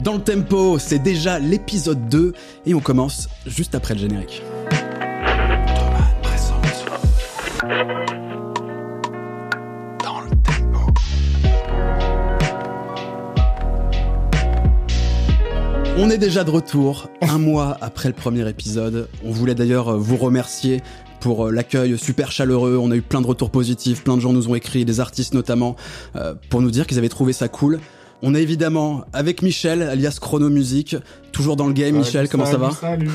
[0.00, 2.32] dans le tempo, c'est déjà l'épisode 2
[2.66, 4.42] et on commence juste après le générique.
[16.00, 19.08] On est déjà de retour, un mois après le premier épisode.
[19.24, 20.80] On voulait d'ailleurs vous remercier
[21.18, 22.78] pour euh, l'accueil super chaleureux.
[22.80, 25.34] On a eu plein de retours positifs, plein de gens nous ont écrit, des artistes
[25.34, 25.74] notamment,
[26.14, 27.80] euh, pour nous dire qu'ils avaient trouvé ça cool.
[28.20, 30.96] On est évidemment avec Michel, alias Chrono Music,
[31.30, 31.96] toujours dans le game.
[31.96, 33.10] Michel, comment ça va Salut.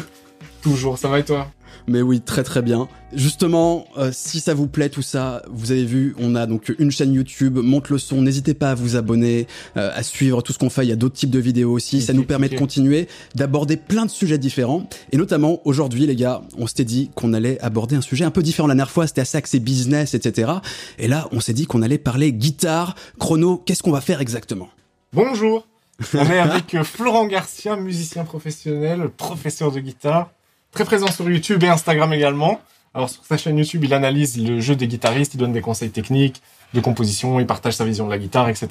[0.62, 1.52] Toujours, ça va et toi
[1.90, 2.88] Mais oui, très très bien.
[3.12, 6.90] Justement, euh, si ça vous plaît tout ça, vous avez vu, on a donc une
[6.90, 8.22] chaîne YouTube, monte le son.
[8.22, 10.86] N'hésitez pas à vous abonner, euh, à suivre tout ce qu'on fait.
[10.86, 12.02] Il y a d'autres types de vidéos aussi.
[12.02, 14.88] Ça nous permet de continuer, d'aborder plein de sujets différents.
[15.12, 18.41] Et notamment aujourd'hui, les gars, on s'était dit qu'on allait aborder un sujet un peu
[18.41, 18.70] différent.
[18.70, 20.49] La dernière fois, c'était assez axé business, etc.
[20.98, 23.58] Et là, on s'est dit qu'on allait parler guitare, chrono.
[23.58, 24.70] Qu'est-ce qu'on va faire exactement?
[25.13, 25.67] Bonjour.
[26.16, 30.31] On est avec euh, Florent Garcia, musicien professionnel, professeur de guitare,
[30.71, 32.60] très présent sur YouTube et Instagram également.
[32.96, 35.91] Alors sur sa chaîne YouTube, il analyse le jeu des guitaristes, il donne des conseils
[35.91, 36.41] techniques,
[36.73, 38.68] de composition, il partage sa vision de la guitare, etc.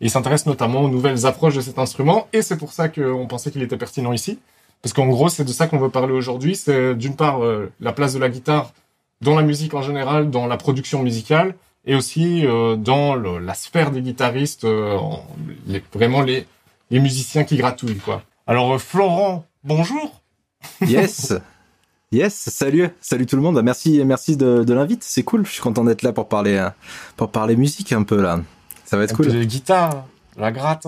[0.00, 3.26] Et il s'intéresse notamment aux nouvelles approches de cet instrument, et c'est pour ça qu'on
[3.26, 4.38] pensait qu'il était pertinent ici.
[4.82, 6.54] Parce qu'en gros, c'est de ça qu'on veut parler aujourd'hui.
[6.54, 8.72] C'est d'une part euh, la place de la guitare
[9.22, 11.56] dans la musique en général, dans la production musicale,
[11.90, 14.96] et aussi euh, dans le- la sphère des guitaristes, euh,
[15.66, 16.46] les- vraiment les,
[16.90, 18.22] les musiciens qui gratouillent, quoi.
[18.46, 20.20] Alors, euh, Florent, bonjour
[20.86, 21.32] Yes.
[22.12, 23.60] Yes, salut, salut tout le monde.
[23.62, 25.02] Merci, merci de, de l'invite.
[25.04, 25.44] C'est cool.
[25.46, 26.64] Je suis content d'être là pour parler,
[27.16, 28.40] pour parler musique un peu là.
[28.84, 29.32] Ça va être Un peu cool.
[29.38, 30.86] de guitare, la gratte.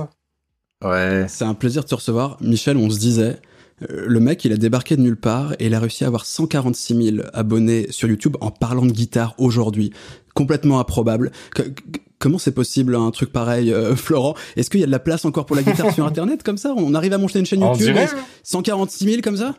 [0.84, 1.26] Ouais.
[1.28, 2.36] C'est un plaisir de te recevoir.
[2.40, 3.40] Michel, on se disait,
[3.88, 7.14] le mec, il a débarqué de nulle part et il a réussi à avoir 146
[7.16, 9.92] 000 abonnés sur YouTube en parlant de guitare aujourd'hui.
[10.34, 11.30] Complètement improbable.
[11.54, 11.72] Que- que-
[12.18, 14.34] comment c'est possible un truc pareil, euh, Florent?
[14.56, 16.72] Est-ce qu'il y a de la place encore pour la guitare sur Internet comme ça?
[16.76, 18.04] On arrive à monter une chaîne YouTube dirait.
[18.04, 18.08] et
[18.44, 19.54] 146 000 comme ça?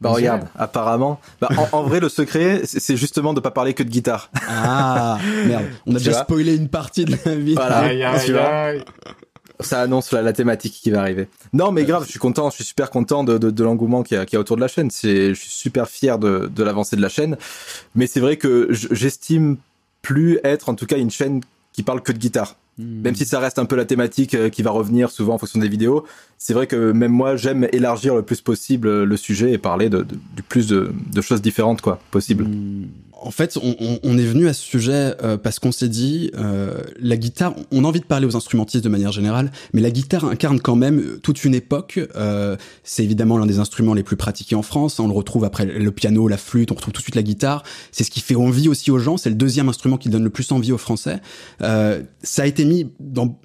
[0.00, 1.20] Bah On regarde, apparemment.
[1.40, 4.28] Bah, en, en vrai, le secret, c'est justement de pas parler que de guitare.
[4.48, 7.54] Ah merde, on a Tu déjà spoilé une partie de la vie.
[7.54, 7.78] Voilà.
[7.78, 8.42] Aïe, tu aïe, vois?
[8.48, 8.84] aïe.
[9.60, 11.28] Ça annonce la, la thématique qui va arriver.
[11.52, 12.50] Non, mais grave, je suis content.
[12.50, 14.56] Je suis super content de, de, de l'engouement qu'il y, a- qu'il y a autour
[14.56, 14.90] de la chaîne.
[14.90, 17.36] C'est, je suis super fier de, de l'avancée de la chaîne.
[17.94, 19.56] Mais c'est vrai que j'estime
[20.04, 21.40] plus être, en tout cas, une chaîne
[21.72, 22.56] qui parle que de guitare.
[22.76, 25.60] Même si ça reste un peu la thématique euh, qui va revenir souvent en fonction
[25.60, 26.04] des vidéos,
[26.38, 29.88] c'est vrai que même moi j'aime élargir le plus possible euh, le sujet et parler
[29.88, 32.46] du plus de, choses différentes quoi possible.
[33.12, 36.30] En fait, on, est venu à ce sujet euh, parce qu'on s'est dit,
[37.00, 40.26] la guitare, on a envie de parler aux instrumentistes de manière générale, mais la guitare
[40.26, 42.00] incarne quand même toute une époque.
[42.82, 45.00] C'est évidemment l'un des instruments les plus pratiqués en France.
[45.00, 47.62] On le retrouve après le piano, la flûte, on retrouve tout de suite la guitare.
[47.92, 49.16] C'est ce qui fait envie aussi aux gens.
[49.16, 51.22] C'est le deuxième instrument qui donne le plus envie aux Français.
[51.60, 52.86] Ça a été mis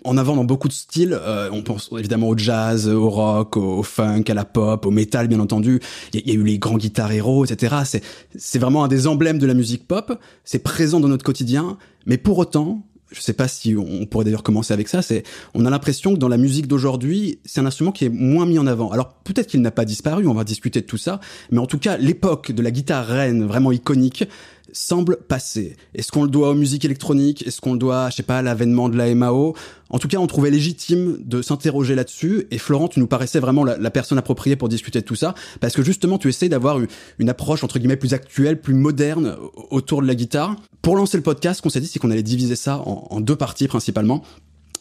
[0.03, 1.18] en avant dans beaucoup de styles.
[1.19, 5.28] Euh, on pense évidemment au jazz, au rock, au, funk, à la pop, au métal,
[5.28, 5.80] bien entendu.
[6.13, 8.02] Il y, a- eu les grands guitares héros, etc.
[8.38, 10.18] C'est vraiment un des emblèmes de la musique pop.
[10.44, 14.44] C'est présent dans notre quotidien, mais pour autant, je sais pas si on pourrait d'ailleurs
[14.44, 15.02] commencer avec ça.
[15.02, 15.24] C'est,
[15.56, 18.59] on a l'impression que dans la musique d'aujourd'hui, c'est un instrument qui est moins mis
[18.59, 18.91] en avant.
[18.91, 20.28] Alors peut-être qu'il n'a pas disparu.
[20.28, 21.19] On va discuter de tout ça,
[21.51, 24.25] mais en tout cas, l'époque de la guitare reine, vraiment iconique,
[24.74, 25.75] semble passer.
[25.94, 27.46] Est-ce qu'on le doit aux musiques électroniques?
[27.46, 29.56] Est-ce qu'on le doit, je sais pas, à l'avènement de la MAO
[29.90, 32.47] En tout cas, on trouvait légitime de s'interroger là-dessus.
[32.52, 35.74] Et Florent, tu nous paraissais vraiment la, personne appropriée pour discuter de tout ça, parce
[35.74, 36.80] que justement, tu essaies d'avoir
[37.19, 40.56] une, approche entre guillemets plus actuelle, plus moderne au- autour de la guitare.
[40.81, 43.68] Pour lancer le podcast, qu'on s'est dit, c'est qu'on allait diviser ça en deux parties
[43.68, 44.24] principalement.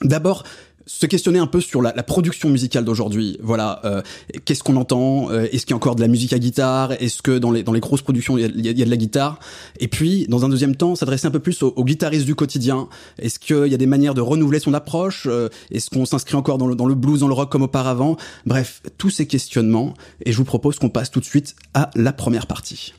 [0.02, 0.44] D'abord,
[0.88, 3.38] se questionner un peu sur la, la production musicale d'aujourd'hui.
[3.42, 4.02] Voilà, euh,
[4.44, 7.20] qu'est-ce qu'on entend Euh, Est-ce qu'il y a encore de la musique à guitare Est-ce
[7.22, 8.96] que dans les dans les grosses productions il y a, il y a- de la
[8.96, 9.38] guitare?
[9.80, 12.88] Et puis, dans un deuxième temps, s'adresser un peu plus aux, aux guitaristes du quotidien.
[13.18, 15.26] Est-ce qu'il y a des manières de renouveler son approche?
[15.30, 18.16] Euh, Est-ce qu'on s'inscrit encore dans le dans le blues, dans le rock comme auparavant?
[18.46, 19.94] Bref, tous ces questionnements.
[20.24, 22.94] Et je vous propose qu'on passe tout de suite à la première partie.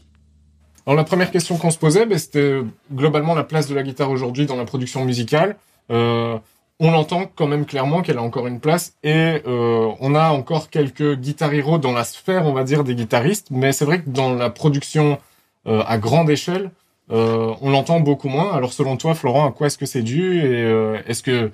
[0.85, 2.61] Alors la première question qu'on se posait, ben, c'était
[2.93, 5.57] globalement la place de la guitare aujourd'hui dans la production musicale.
[5.91, 6.37] Euh,
[6.79, 10.69] on l'entend quand même clairement qu'elle a encore une place et euh, on a encore
[10.69, 13.47] quelques guitar héros dans la sphère, on va dire, des guitaristes.
[13.51, 15.19] Mais c'est vrai que dans la production
[15.67, 16.71] euh, à grande échelle,
[17.11, 18.53] euh, on l'entend beaucoup moins.
[18.53, 21.51] Alors selon toi, Florent, à quoi est-ce que c'est dû et euh, est-ce que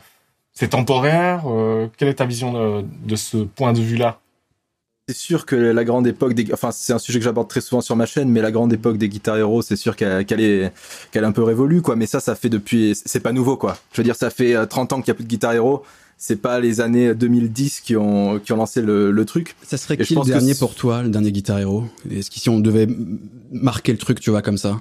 [0.54, 1.44] c'est temporaire
[1.98, 4.20] Quelle est ta vision de, de ce point de vue-là?
[5.07, 7.81] C'est sûr que la grande époque des, enfin c'est un sujet que j'aborde très souvent
[7.81, 10.74] sur ma chaîne, mais la grande époque des guitares héros, c'est sûr qu'elle est,
[11.12, 11.96] qu'elle est un peu révolue quoi.
[11.96, 13.78] Mais ça, ça fait depuis, c'est pas nouveau quoi.
[13.92, 15.84] Je veux dire, ça fait euh, 30 ans qu'il y a plus de guitare héros.
[16.18, 19.56] C'est pas les années 2010 qui ont qui ont lancé le, le truc.
[19.62, 22.50] Ça serait Et qui le pense dernier pour toi, le dernier Guitar Hero Est-ce qu'ici
[22.50, 22.88] on devait
[23.51, 24.80] marquer le truc, tu vois, comme ça?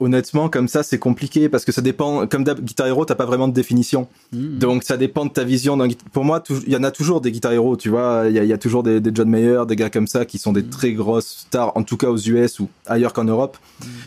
[0.00, 2.26] Honnêtement, comme ça, c'est compliqué parce que ça dépend.
[2.26, 4.08] Comme Guitar Hero, t'as pas vraiment de définition.
[4.32, 4.58] Hmm.
[4.58, 5.78] Donc ça dépend de ta vision.
[6.12, 8.24] Pour moi, il y en a toujours des Guitar Hero, tu vois.
[8.28, 10.24] Il y a, il y a toujours des, des John Mayer, des gars comme ça
[10.24, 13.56] qui sont des très grosses stars, en tout cas aux US ou ailleurs qu'en Europe,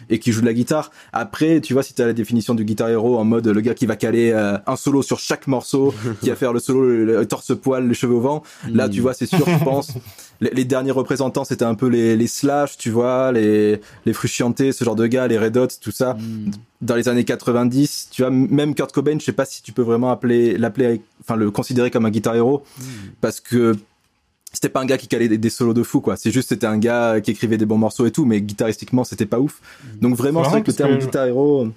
[0.09, 0.91] et qui jouent de la guitare.
[1.13, 3.85] Après, tu vois, si t'as la définition du Guitar Hero en mode le gars qui
[3.85, 7.25] va caler euh, un solo sur chaque morceau, qui va faire le solo, le, le
[7.25, 9.91] torse-poil, les cheveux au vent, là, tu vois, c'est sûr, je pense.
[10.41, 14.71] Les, les derniers représentants, c'était un peu les, les Slash, tu vois, les, les Frusciante,
[14.71, 16.51] ce genre de gars, les Red Tout ça Hmm.
[16.81, 19.81] dans les années 90, tu vois, même Kurt Cobain, je sais pas si tu peux
[19.81, 22.63] vraiment appeler, l'appeler, enfin, le considérer comme un guitar hero,
[23.21, 23.75] parce que
[24.53, 26.15] c'était pas un gars qui calait des, des solos de fou, quoi.
[26.17, 29.25] C'est juste, c'était un gars qui écrivait des bons morceaux et tout, mais guitaristiquement, c'était
[29.25, 29.59] pas ouf.
[30.01, 31.67] Donc vraiment, C'est vrai que le terme que- guitar hero,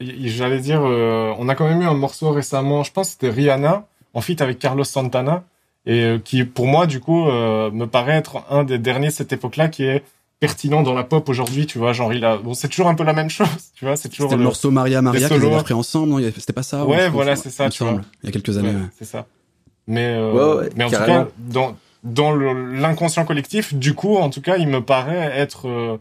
[0.00, 3.12] Y- J'allais dire, euh, on a quand même eu un morceau récemment, je pense que
[3.12, 5.44] c'était Rihanna, en feat avec Carlos Santana,
[5.86, 9.12] et euh, qui, pour moi, du coup, euh, me paraît être un des derniers de
[9.12, 10.02] cette époque-là qui est
[10.46, 13.04] pertinent dans la pop aujourd'hui, tu vois, genre il a, bon, c'est toujours un peu
[13.04, 16.08] la même chose, tu vois, c'est toujours le morceau Maria Maria qu'ils avaient repris ensemble,
[16.10, 16.30] non?
[16.38, 18.00] C'était pas ça Ouais, ou- voilà, il c'est ça, tu vois.
[18.22, 18.68] Il y a quelques années.
[18.70, 18.88] Ouais, ouais.
[18.98, 19.26] c'est ça.
[19.86, 24.30] Mais, euh, Ouais, ouais, mais en tout cas, dans, dans l'inconscient collectif, du coup, en
[24.30, 25.98] tout cas, il me paraît être euh,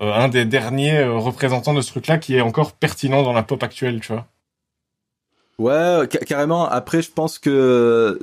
[0.00, 3.42] euh, un des derniers euh, représentants de ce truc-là qui est encore pertinent dans la
[3.42, 4.26] pop actuelle, tu vois.
[5.58, 6.68] Ouais, ca- carrément.
[6.68, 8.18] Après, je pense que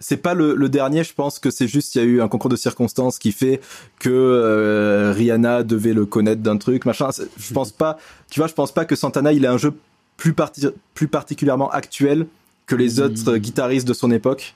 [0.00, 1.04] c'est pas le, le dernier.
[1.04, 3.60] Je pense que c'est juste il y a eu un concours de circonstances qui fait
[3.98, 7.08] que euh, Rihanna devait le connaître d'un truc, machin.
[7.38, 7.98] Je pense pas.
[8.30, 9.72] Tu vois, je pense pas que Santana il est un jeu
[10.16, 12.26] plus parti- plus particulièrement actuel
[12.66, 13.04] que les Mhm.
[13.04, 14.54] autres guitaristes de son époque.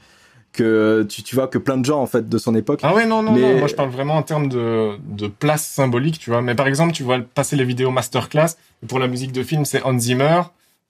[0.52, 2.80] Que tu, tu vois que plein de gens en fait de son époque.
[2.82, 3.58] Ah ouais, non, non, Mais- non.
[3.60, 6.42] Moi, je parle vraiment en termes de, de place symbolique, tu vois.
[6.42, 8.56] Mais par exemple, tu vois passer les vidéos masterclass.
[8.86, 10.42] Pour la musique de film, c'est Hans Zimmer.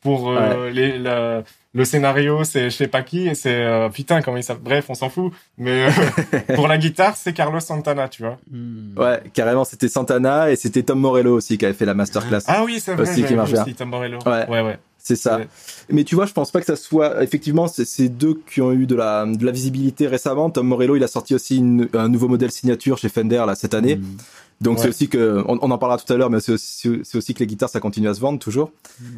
[0.02, 1.43] Pour euh, les, la-
[1.75, 3.28] le scénario, c'est je sais pas qui.
[3.28, 4.64] Et c'est euh, putain, comment il s'appelle?
[4.64, 5.32] Bref, on s'en fout.
[5.58, 8.38] Mais euh, pour la guitare, c'est Carlos Santana, tu vois.
[8.50, 8.99] Hmm.
[8.99, 12.40] Ouais, carrément, c'était Santana et c'était Tom Morello aussi qui avait fait la masterclass.
[12.49, 13.02] Ah oui, c'est vrai.
[13.10, 14.19] Aussi qui marche aussi Tom Morello.
[14.26, 14.46] Ouais.
[14.49, 14.78] ouais, ouais.
[15.04, 15.38] C'est ça.
[15.38, 15.49] Ouais.
[15.88, 18.72] Mais tu vois, je pense pas que ça soit effectivement c'est ces deux qui ont
[18.72, 20.49] eu de la de la visibilité récemment.
[20.50, 23.75] Tom Morello, il a sorti aussi une- un nouveau modèle signature chez Fender là cette
[23.75, 23.96] année.
[23.96, 24.16] Hmm.
[24.62, 24.82] Donc Ouais.
[24.85, 27.35] c'est aussi que on, on en parlera tout à l'heure, mais c'est aussi, c'est aussi
[27.35, 28.70] que les guitares ça continue à se vendre toujours.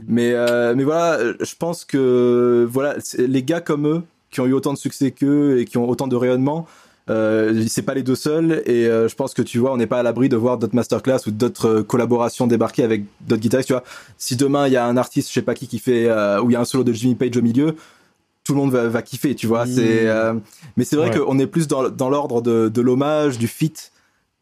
[0.08, 4.46] Mais euh, mais voilà, euh, je pense que voilà les gars comme eux qui ont
[4.46, 6.66] eu autant de succès qu'eux et qui ont autant de rayonnement.
[7.10, 9.86] Euh, c'est pas les deux seuls et euh, je pense que tu vois on n'est
[9.86, 13.66] pas à l'abri de voir d'autres masterclass ou d'autres euh, collaborations débarquer avec d'autres guitaristes
[13.66, 13.84] tu vois
[14.16, 16.48] si demain il y a un artiste je sais pas qui qui fait euh, où
[16.48, 17.76] il y a un solo de Jimmy Page au milieu
[18.42, 19.74] tout le monde va, va kiffer tu vois Mm.
[19.74, 20.32] c'est euh,
[20.78, 21.18] mais c'est vrai Ouais.
[21.18, 23.74] qu'on est plus dans, dans l'ordre de, de l'hommage du fit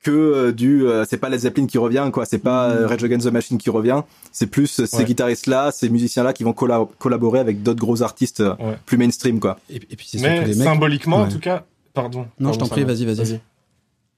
[0.02, 2.72] que euh, du euh, c'est pas Led Zeppelin qui revient quoi c'est pas Mm.
[2.72, 4.02] euh, Rage Against the Machine qui revient
[4.32, 5.04] c'est plus ces Ouais.
[5.04, 8.76] guitaristes là ces musiciens là qui vont colla- collaborer avec d'autres gros artistes Ouais.
[8.86, 10.54] plus mainstream quoi Et, et puis Mais mecs.
[10.54, 11.28] symboliquement, en Ouais.
[11.30, 11.64] tout cas,
[11.94, 12.26] pardon.
[12.40, 13.40] Non, je t'en prie, vas-y, vas-y.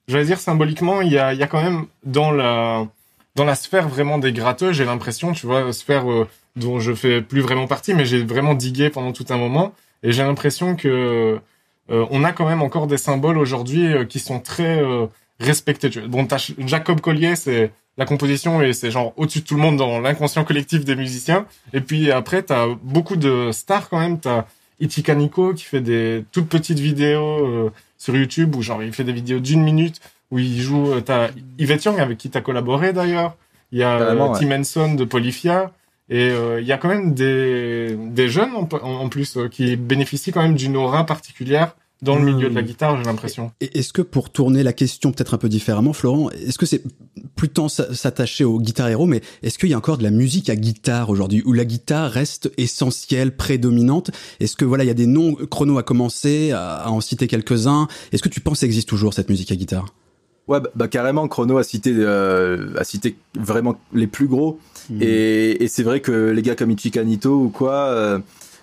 [0.09, 2.87] J'allais dire symboliquement, il y a, il y a quand même dans la
[3.37, 7.21] dans la sphère vraiment des gratteux, j'ai l'impression, tu vois, sphère euh, dont je fais
[7.21, 11.41] plus vraiment partie, mais j'ai vraiment digué pendant tout un moment, et j'ai l'impression que
[11.91, 14.81] euh, on a quand même encore des symboles aujourd'hui euh, qui sont très
[16.01, 16.09] vois.
[16.09, 16.27] Bon,
[16.67, 20.45] Jacob Collier, c'est la composition et c'est genre au-dessus de tout le monde dans l'inconscient
[20.45, 21.47] collectif des musiciens.
[21.73, 24.19] Et puis après, t'as beaucoup de stars quand même.
[24.19, 24.47] T'as
[24.81, 29.05] Ichika Nico qui fait des toutes petites vidéos euh, sur YouTube où genre il fait
[29.05, 30.01] des vidéos d'une minute
[30.31, 30.93] où il joue.
[30.93, 31.29] euh, T'as
[31.59, 33.37] Yvette Young avec qui t'as collaboré d'ailleurs.
[33.71, 34.41] Il y a Carrément, euh, ouais.
[34.41, 35.71] Tim Henson de Polyphia.
[36.11, 40.43] Et euh, il y a quand même des, des jeunes en, plus qui bénéficient quand
[40.43, 42.35] même d'une aura particulière dans le Hmm.
[42.37, 43.50] milieu de la guitare, j'ai l'impression.
[43.61, 46.83] Et Est-ce que pour tourner la question peut-être un peu différemment, Florent, est-ce que c'est
[47.37, 50.49] plus tant s'attacher aux guitares héros, mais est-ce qu'il y a encore de la musique
[50.50, 54.11] à guitare aujourd'hui, où la guitare reste essentielle, prédominante?
[54.40, 57.26] Est-ce que voilà, il y a des noms chrono à commencer, à, à en citer
[57.26, 57.88] quelques-uns?
[58.12, 59.87] Est-ce que tu penses existe toujours cette musique à guitare?
[60.47, 64.59] Ouais, bah, bah, carrément, Chrono a cité, euh, a cité vraiment les plus gros.
[65.00, 68.19] Et, et c'est vrai que les gars comme Ichika Nito ou quoi, euh,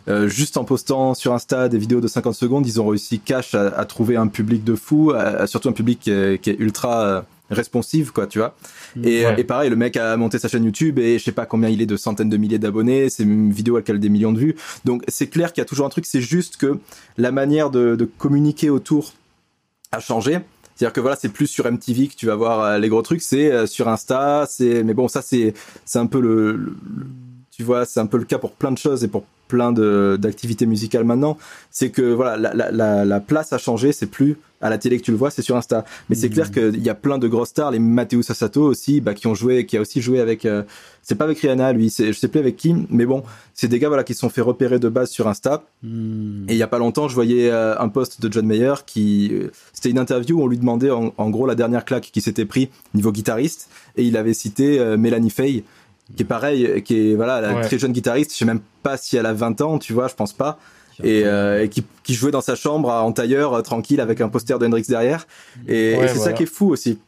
[0.08, 3.54] euh, juste en postant sur Insta des vidéos de 50 secondes, ils ont réussi cash
[3.56, 6.50] à, à trouver un public de fou, à- à- surtout un public qui est, qui
[6.50, 8.56] est ultra euh, responsive, quoi, tu vois.
[9.04, 9.36] Et, Ouais.
[9.40, 11.82] et pareil, le mec a monté sa chaîne YouTube et je sais pas combien il
[11.82, 14.56] est de centaines de milliers d'abonnés, c'est une vidéo à laquelle des millions de vues.
[14.86, 16.80] Donc c'est clair qu'il y a toujours un truc, c'est juste que
[17.18, 19.14] la manière de, de communiquer autour
[19.92, 20.40] a changé.
[20.76, 23.22] C'est-à-dire que voilà, c'est plus sur MTV que tu vas voir euh, les gros trucs,
[23.22, 25.54] c'est euh, sur Insta, c'est mais bon ça c'est
[25.86, 26.76] c'est un peu le, le-
[27.62, 29.72] tu vois, c'est un peu le cas pour plein de choses et pour plein
[30.18, 31.38] d'activités musicales maintenant.
[31.70, 33.92] C'est que voilà, la, la, la, la place a changé.
[33.92, 35.86] C'est plus à la télé que tu le vois, c'est sur Insta.
[36.10, 36.34] Mais c'est Mhm.
[36.34, 39.36] clair qu'il y a plein de grosses stars, les Matteo Sassato aussi, bah, qui ont
[39.36, 40.46] joué, qui a aussi joué avec.
[40.46, 40.64] euh,
[41.04, 41.94] c'est pas avec Rihanna, lui.
[41.96, 44.42] Je sais plus avec qui, mais bon, c'est des gars voilà qui se sont fait
[44.42, 45.64] repérer de base sur Insta.
[45.84, 46.46] Hmm.
[46.48, 49.32] Et il y a pas longtemps, je voyais euh, un post de John Mayer qui,
[49.34, 52.22] euh, c'était une interview où on lui demandait en, en gros la dernière claque qui
[52.22, 55.64] s'était pris niveau guitariste, et il avait cité Mélanie Faye,
[56.16, 57.62] qui est pareil, qui est voilà la Ouais.
[57.62, 58.32] très jeune guitariste.
[58.34, 60.58] Je sais même pas si elle a 20 ans, tu vois, je pense pas.
[61.04, 64.30] Et, euh, et qui, qui jouait dans sa chambre en tailleur euh, tranquille avec un
[64.30, 65.26] poster de Hendrix derrière.
[65.68, 67.00] Et, c'est ça qui est fou aussi.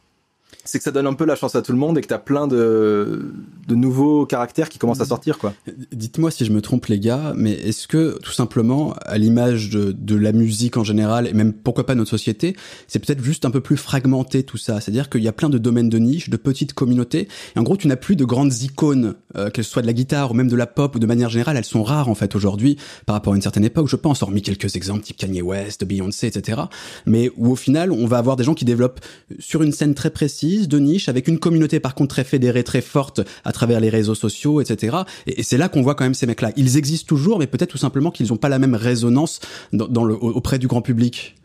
[0.64, 2.18] C'est que ça donne un peu la chance à tout le monde et que t'as
[2.18, 3.32] plein de,
[3.68, 5.52] de nouveaux caractères qui commencent à sortir, quoi.
[5.92, 9.92] Dites-moi si je me trompe les gars, mais est-ce que tout simplement, à l'image de,
[9.92, 12.56] de la musique en général, et même pourquoi pas notre société,
[12.88, 14.80] c'est peut-être juste un peu plus fragmenté tout ça?
[14.80, 17.76] C'est-à-dire qu'il y a plein de domaines de niche, de petites communautés, et en gros
[17.76, 20.56] tu n'as plus de grandes icônes, euh, qu'elles soient de la guitare ou même de
[20.56, 23.36] la pop ou de manière générale, elles sont rares en fait aujourd'hui par rapport à
[23.36, 26.62] une certaine époque, je pense, hormis quelques exemples type Kanye West, Beyoncé, etc.
[27.06, 29.00] Mais où au final on va avoir des gens qui développent
[29.38, 32.80] sur une scène très précise, de niche, avec une communauté par contre très fédérée, très
[32.80, 34.96] forte à travers les réseaux sociaux, etc.
[35.26, 36.52] Et, et c'est là qu'on voit quand même ces mecs-là.
[36.56, 39.40] Ils existent toujours, mais peut-être tout simplement qu'ils n'ont pas la même résonance
[39.72, 41.36] dans, dans le, auprès du grand public.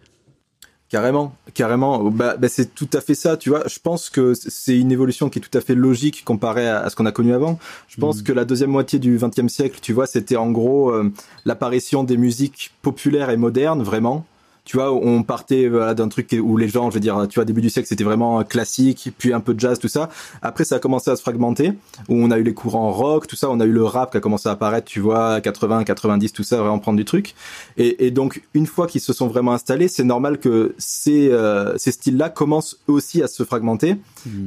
[0.90, 2.06] Carrément, carrément.
[2.10, 3.62] Bah, bah, c'est tout à fait ça, tu vois.
[3.68, 6.90] Je pense que c'est une évolution qui est tout à fait logique comparée à, à
[6.90, 7.60] ce qu'on a connu avant.
[7.88, 8.24] Je pense Mhm.
[8.24, 11.14] que la deuxième moitié du XXe siècle, tu vois, c'était en gros euh,
[11.46, 14.26] l'apparition des musiques populaires et modernes, vraiment.
[14.66, 17.46] Tu vois, on partait voilà, d'un truc où les gens, je veux dire, tu vois,
[17.46, 20.10] début du siècle, c'était vraiment classique, puis un peu de jazz, tout ça.
[20.42, 21.74] Après, ça a commencé à se fragmenter,
[22.08, 24.18] où on a eu les courants rock, tout ça, on a eu le rap qui
[24.18, 27.36] a commencé à apparaître, tu vois, 80, 90, tout ça, vraiment prendre du truc.
[27.78, 31.78] Et, et donc, une fois qu'ils se sont vraiment installés, c'est normal que ces, euh,
[31.78, 33.96] ces styles-là commencent eux aussi à se fragmenter.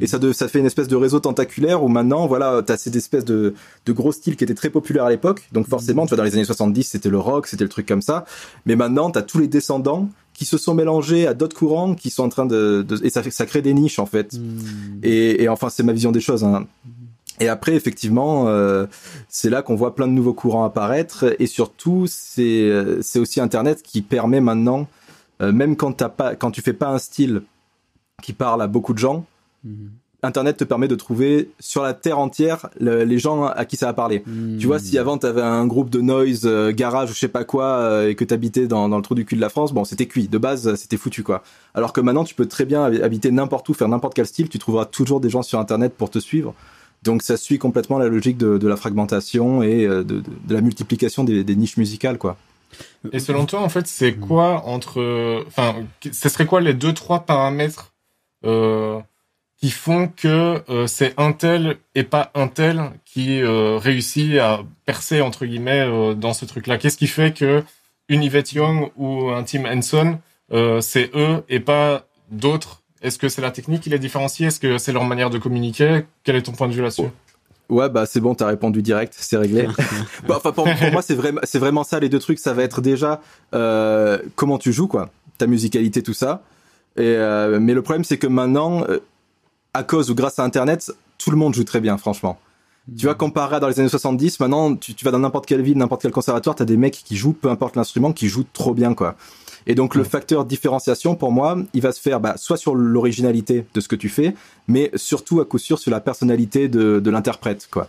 [0.00, 2.96] Et ça, de, ça fait une espèce de réseau tentaculaire où maintenant, voilà, t'as cette
[2.96, 3.54] espèce de,
[3.86, 5.48] de gros styles qui étaient très populaires à l'époque.
[5.52, 8.02] Donc forcément, tu vois, dans les années 70, c'était le rock, c'était le truc comme
[8.02, 8.24] ça.
[8.66, 10.08] Mais maintenant, t'as tous les descendants
[10.42, 13.46] qui se sont mélangés à d'autres courants qui sont en train de, de et ça
[13.46, 14.34] crée des niches en fait.
[15.04, 16.42] Et, et enfin, c'est ma vision des choses.
[16.42, 16.66] Hein.
[17.38, 18.86] Et après, effectivement, euh,
[19.28, 21.36] c'est là qu'on voit plein de nouveaux courants apparaître.
[21.38, 24.88] Et surtout, c'est euh, c'est aussi Internet qui permet maintenant,
[25.42, 27.42] euh, même quand t'as pas, quand tu fais pas un style
[28.20, 29.24] qui parle à beaucoup de gens,
[30.24, 33.86] Internet te permet de trouver sur la terre entière le- les gens à qui ça
[33.86, 34.22] va parler.
[34.60, 37.42] Tu vois, si avant t'avais un groupe de noise, euh, garage ou je sais pas
[37.44, 39.84] quoi, euh, et que t'habitais dans, dans le trou du cul de la France, bon,
[39.84, 40.28] c'était cuit.
[40.28, 41.42] De base, c'était foutu, quoi.
[41.74, 44.48] Alors que maintenant, tu peux très bien hab- habiter n'importe où, faire n'importe quel style,
[44.48, 46.54] tu trouveras toujours des gens sur Internet pour te suivre.
[47.02, 50.54] Donc ça suit complètement la logique de, de la fragmentation et euh, de, de- de
[50.54, 52.36] la multiplication des, des niches musicales, quoi.
[53.12, 55.74] Et selon toi, en fait, c'est quoi entre, enfin,
[56.12, 57.92] ce serait quoi les deux trois paramètres
[58.46, 58.98] euh,
[59.62, 64.60] qui font que euh, c'est un tel et pas un tel qui euh, réussit à
[64.86, 67.62] percer entre guillemets euh, dans ce truc-là Qu'est-ce qui fait que
[68.08, 70.18] une Yvette Young ou un Tim Henson,
[70.52, 72.82] euh, c'est eux et pas d'autres?
[73.02, 74.48] Est-ce que c'est la technique qui les différencie?
[74.48, 76.06] Est-ce que c'est leur manière de communiquer?
[76.24, 77.10] Quel est ton point de vue là-dessus?
[77.68, 79.68] Ouais, bah c'est bon, t'as répondu direct, c'est réglé.
[80.26, 82.00] Bah, enfin, pour, pour moi, c'est vraiment, c'est vraiment ça.
[82.00, 83.20] Les deux trucs, ça va être déjà
[83.54, 86.42] euh, comment tu joues, quoi, ta musicalité, tout ça.
[86.96, 88.98] Et euh, mais le problème, c'est que maintenant, euh,
[89.74, 92.38] à cause ou grâce à Internet, tout le monde joue très bien, franchement.
[92.96, 95.62] Tu vois, comparé à dans les années 70, maintenant, tu, tu vas dans n'importe quelle
[95.62, 98.74] ville, n'importe quel conservatoire, t'as des mecs qui jouent, peu importe l'instrument, qui jouent trop
[98.74, 99.16] bien, quoi.
[99.66, 103.64] Et donc, le facteur différenciation, pour moi, il va se faire bah, soit sur l'originalité
[103.74, 104.34] de ce que tu fais,
[104.68, 107.88] mais surtout, à coup sûr, sur la personnalité de, de l'interprète, quoi.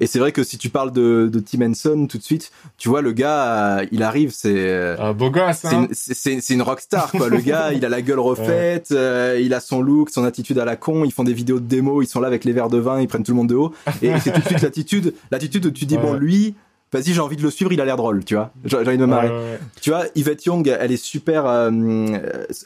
[0.00, 2.88] Et c'est vrai que si tu parles de, de Tim Henson tout de suite, tu
[2.88, 4.54] vois, le gars, euh, il arrive, c'est...
[4.54, 7.28] euh, euh, Beau gosse, c'est hein une, c'est- c'est une rockstar, quoi.
[7.28, 10.64] Le gars, il a la gueule refaite, euh, il a son look, son attitude à
[10.64, 12.78] la con, ils font des vidéos de démo, ils sont là avec les verres de
[12.78, 13.72] vin, ils prennent tout le monde de haut.
[14.02, 16.02] Et c'est tout de suite l'attitude, l'attitude où tu dis, Ouais.
[16.02, 16.54] bon, lui,
[16.92, 18.50] vas-y, j'ai envie de le suivre, il a l'air drôle, tu vois.
[18.64, 19.28] J'ai envie de me marrer.
[19.28, 19.58] Ouais, ouais, ouais.
[19.80, 21.70] Tu vois, Yvette Young, elle est super, euh,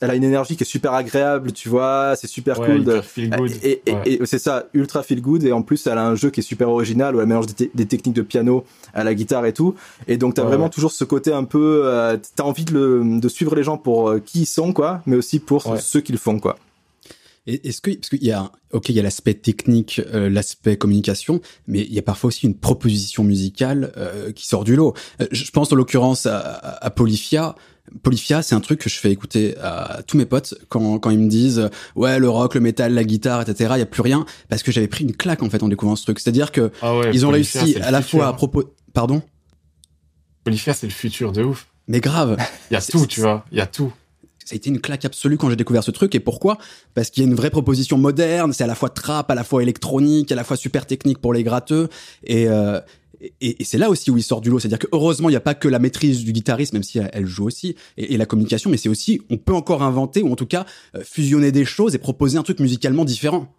[0.00, 3.00] elle a une énergie qui est super agréable, tu vois, c'est super Ouais, cool de,
[3.00, 3.50] feel good.
[3.62, 4.00] et, et- Ouais.
[4.06, 5.44] et c'est ça, ultra feel good.
[5.44, 7.70] Et en plus, elle a un jeu qui est super original où elle mélange des,
[7.74, 8.64] des techniques de piano
[8.94, 9.74] à la guitare et tout.
[10.08, 13.28] Et donc, t'as vraiment toujours ce côté un peu, euh, t'as envie de, le, de
[13.28, 16.38] suivre les gens pour euh, qui ils sont, quoi, mais aussi pour ceux qu'ils font,
[16.38, 16.56] quoi.
[17.46, 21.42] Est-ce que parce qu'il y a ok il y a l'aspect technique, euh, l'aspect communication,
[21.66, 24.94] mais il y a parfois aussi une proposition musicale euh, qui sort du lot.
[25.20, 27.54] Euh, je pense en l'occurrence à, à, à Polyphia.
[28.02, 31.18] Polyphia, c'est un truc que je fais écouter à tous mes potes quand, quand ils
[31.18, 33.72] me disent ouais le rock, le métal, la guitare, etc.
[33.76, 35.96] Il y a plus rien parce que j'avais pris une claque en fait en découvrant
[35.96, 36.20] ce truc.
[36.20, 38.20] C'est-à-dire que Ah ouais, ils ont Polyphia, réussi à la futur.
[38.20, 39.20] fois à propos pardon?
[40.44, 41.66] Polyphia, c'est le futur de ouf.
[41.88, 42.36] mais grave
[42.70, 43.44] Il y a tout, tu vois.
[43.52, 43.92] Il y a tout.
[44.44, 46.14] Ça a été une claque absolue quand j'ai découvert ce truc.
[46.14, 46.58] Et pourquoi?
[46.94, 48.52] Parce qu'il y a une vraie proposition moderne.
[48.52, 51.32] C'est à la fois trap, à la fois électronique, à la fois super technique pour
[51.32, 51.88] les gratteux.
[52.24, 52.80] Et, euh,
[53.40, 54.58] et, et c'est là aussi où il sort du lot.
[54.58, 57.10] C'est-à-dire que heureusement, il n'y a pas que la maîtrise du guitariste, même si elle,
[57.12, 60.30] elle joue aussi, et, et la communication, mais c'est aussi, on peut encore inventer, ou
[60.30, 63.50] en tout cas, euh, fusionner des choses et proposer un truc musicalement différent.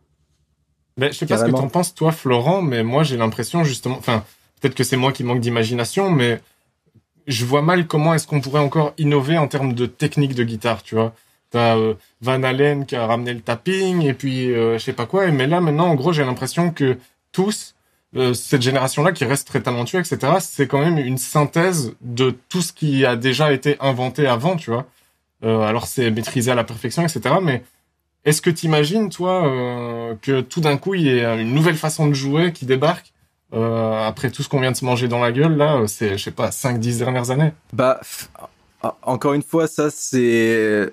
[0.97, 3.97] Mais je sais pas ce que t'en penses, toi, Florent, mais moi, j'ai l'impression, justement,
[3.97, 4.23] enfin,
[4.61, 6.39] peut-être que c'est moi qui manque d'imagination, mais
[7.27, 10.83] je vois mal comment est-ce qu'on pourrait encore innover en termes de technique de guitare,
[10.83, 11.13] tu vois.
[11.51, 15.05] T'as euh, Van Halen qui a ramené le tapping, et puis euh, je sais pas
[15.05, 16.97] quoi, mais là, maintenant, en gros, j'ai l'impression que
[17.31, 17.75] tous,
[18.15, 22.61] euh, cette génération-là qui reste très talentueux, etc., c'est quand même une synthèse de tout
[22.61, 24.85] ce qui a déjà été inventé avant, tu vois.
[25.43, 27.63] Euh, alors c'est maîtrisé à la perfection, etc., mais
[28.23, 32.07] est-ce que t'imagines, toi, euh, que tout d'un coup, il y ait une nouvelle façon
[32.07, 33.13] de jouer qui débarque
[33.53, 36.17] euh, après tout ce qu'on vient de se manger dans la gueule, là, euh, c'est,
[36.17, 37.99] je sais pas, 5-10 dernières années Bah,
[39.03, 40.89] encore une fois, ça c'est.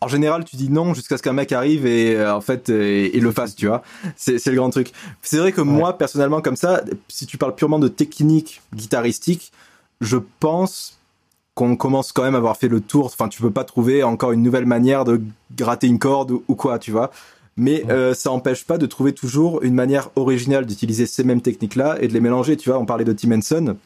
[0.00, 3.18] En général, tu dis non jusqu'à ce qu'un mec arrive et euh, en fait et
[3.18, 3.82] le fasse, tu vois.
[4.16, 4.92] C'est le grand truc.
[5.22, 9.50] C'est vrai que moi, personnellement, comme ça, si tu parles purement de technique guitaristique,
[10.00, 10.98] je pense
[11.54, 13.06] qu'on commence quand même à avoir fait le tour.
[13.06, 15.22] Enfin, tu peux pas trouver encore une nouvelle manière de
[15.56, 17.10] gratter une corde ou, ou quoi, tu vois.
[17.56, 21.98] Mais euh, ça empêche pas de trouver toujours une manière originale d'utiliser ces mêmes techniques-là
[22.00, 22.56] et de les mélanger.
[22.56, 23.76] Tu vois, on parlait de Tim Henson.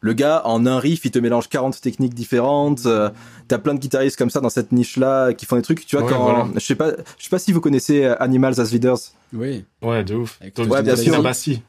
[0.00, 2.84] Le gars, en un riff, il te mélange 40 techniques différentes.
[2.86, 3.08] Euh,
[3.48, 5.86] T'as plein de guitaristes comme ça dans cette niche-là qui font des trucs.
[5.86, 6.46] Tu vois, Ouais, quand voilà.
[6.54, 8.98] je sais pas, je sais pas si vous connaissez euh, Animals as Leaders.
[9.32, 9.64] Oui.
[9.82, 10.36] Ouais, de ouf.
[10.40, 11.22] Avec Ouais, bien Tina sûr.
[11.22, 11.62] Bassi.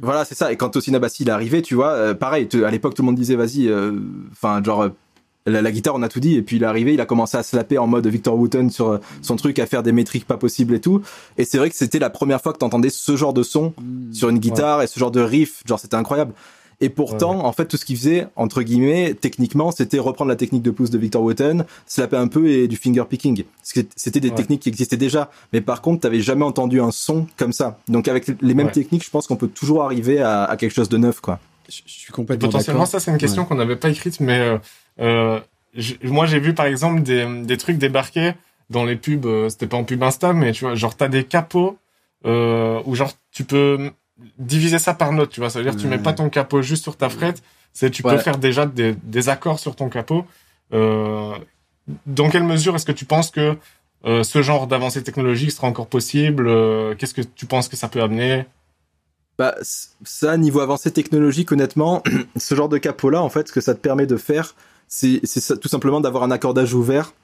[0.00, 0.52] Voilà, c'est ça.
[0.52, 2.46] Et quand Tosina Bassi il est arrivé, tu vois, euh, pareil.
[2.46, 3.98] te- à l'époque, tout le monde disait, vas-y, euh,
[4.30, 4.88] enfin, genre.
[5.46, 7.36] La, la guitare, on a tout dit, et puis il est arrivé, il a commencé
[7.36, 10.36] à slapper en mode Victor Wooten sur euh, son truc, à faire des métriques pas
[10.36, 11.02] possibles et tout.
[11.38, 13.72] Et c'est vrai que c'était la première fois que t'entendais ce genre de son
[14.12, 16.32] sur une guitare et ce genre de riff, genre c'était incroyable.
[16.80, 20.62] Et pourtant, en fait, tout ce qu'il faisait, entre guillemets, techniquement, c'était reprendre la technique
[20.62, 23.44] de pouce de Victor Wooten, slapper un peu et du finger picking.
[23.62, 24.34] C'était des Ouais.
[24.34, 25.30] techniques qui existaient déjà.
[25.52, 27.78] Mais par contre, t'avais jamais entendu un son comme ça.
[27.86, 30.88] Donc avec les mêmes techniques, je pense qu'on peut toujours arriver à, à quelque chose
[30.88, 31.38] de neuf, quoi.
[31.86, 34.58] Je, suis complètement Potentiellement, ça, c'est une question qu'on n'avait pas écrite, mais euh,
[35.00, 35.40] euh,
[36.02, 38.32] moi, j'ai vu, par exemple, des, des trucs débarquer
[38.70, 41.24] dans les pubs, euh, c'était pas en pub Insta, mais tu vois, genre, t'as des
[41.24, 41.78] capots
[42.26, 43.90] euh, où, genre, tu peux
[44.38, 45.50] diviser ça par note, tu vois.
[45.50, 48.18] Ça veut dire tu mets pas ton capot juste sur ta frette, c'est tu peux
[48.18, 50.24] faire déjà des, des accords sur ton capot.
[50.72, 51.34] Euh,
[52.06, 53.56] dans quelle mesure est-ce que tu penses que
[54.04, 56.48] ce genre d'avancée technologique sera encore possible
[56.96, 58.44] Qu'est-ce que tu penses que ça peut amener?
[59.38, 59.54] Bah,
[60.04, 62.02] ça, niveau avancée technologique, honnêtement,
[62.36, 64.54] ce genre de capot-là, en fait, ce que ça te permet de faire,
[64.88, 65.20] c'est
[65.60, 67.14] tout simplement d'avoir un accordage ouvert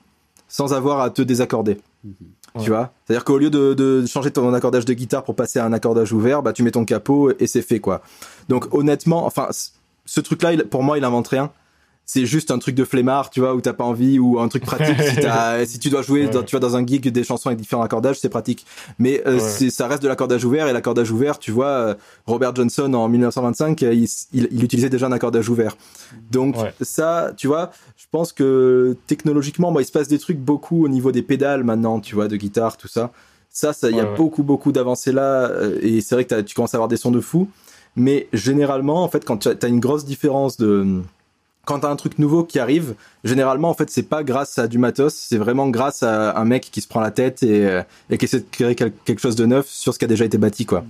[0.49, 1.79] sans avoir à te désaccorder.
[2.05, 2.15] Mhm.
[2.55, 2.65] Ouais.
[2.65, 2.93] Tu vois?
[3.05, 6.13] C'est-à-dire qu'au lieu de, de changer ton accordage de guitare pour passer à un accordage
[6.13, 8.01] ouvert, bah, tu mets ton capot et c'est fait, quoi.
[8.49, 9.49] Donc, honnêtement, enfin,
[10.07, 11.53] ce truc-là, pour moi, il invente rien.
[12.11, 14.65] C'est juste un truc de flemmard, tu vois, où t'as pas envie, ou un truc
[14.65, 14.97] pratique.
[14.99, 16.45] si, si tu dois jouer, Ouais.
[16.45, 18.65] tu vois, dans un gig des chansons avec différents accordages, c'est pratique.
[18.99, 19.69] Mais euh, Ouais.
[19.69, 21.95] ça reste de l'accordage ouvert, et l'accordage ouvert, tu vois, euh,
[22.27, 25.77] Robert Johnson en 1925, euh, il, il, il utilisait déjà un accordage ouvert.
[26.31, 26.73] Donc Ouais.
[26.81, 30.89] ça, tu vois, je pense que technologiquement, moi, il se passe des trucs beaucoup au
[30.89, 33.11] niveau des pédales maintenant, tu vois, de guitare, tout ça.
[33.51, 36.55] Ça, ça, il y a beaucoup, beaucoup d'avancées là, euh, et c'est vrai que tu
[36.55, 37.49] commences à avoir des sons de fou.
[37.97, 41.03] Mais généralement, en fait, quand tu as une grosse différence de
[41.69, 44.79] quand t'as un truc nouveau qui arrive, généralement, en fait, c'est pas grâce à du
[44.79, 48.17] matos, c'est vraiment grâce à un mec qui se prend la tête et, euh, et
[48.17, 50.39] qui essaie de créer quel- quelque chose de neuf sur ce qui a déjà été
[50.39, 50.83] bâti, quoi.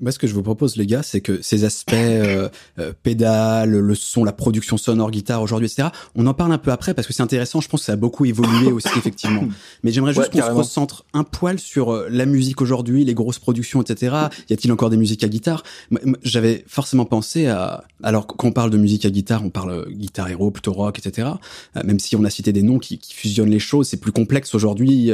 [0.00, 3.70] Moi, ce que je vous propose, les gars, c'est que ces aspects euh, euh, pédales,
[3.70, 5.88] le son, la production sonore, guitare aujourd'hui, etc.
[6.14, 7.60] On en parle un peu après parce que c'est intéressant.
[7.60, 9.44] Je pense que ça a beaucoup évolué aussi, effectivement.
[9.82, 13.14] Mais j'aimerais juste Ouais, qu'on se recentre un poil sur euh, la musique aujourd'hui, les
[13.14, 14.16] grosses productions, etc.
[14.48, 15.62] Y a-t-il encore des musiques à guitare?
[16.22, 17.84] J'avais forcément pensé à.
[18.02, 20.98] Alors, quand on parle de musique à guitare, on parle euh, guitare héros, plutôt rock,
[20.98, 21.28] etc.
[21.84, 24.54] Même si on a cité des noms qui, qui fusionnent les choses, c'est plus complexe
[24.54, 25.10] aujourd'hui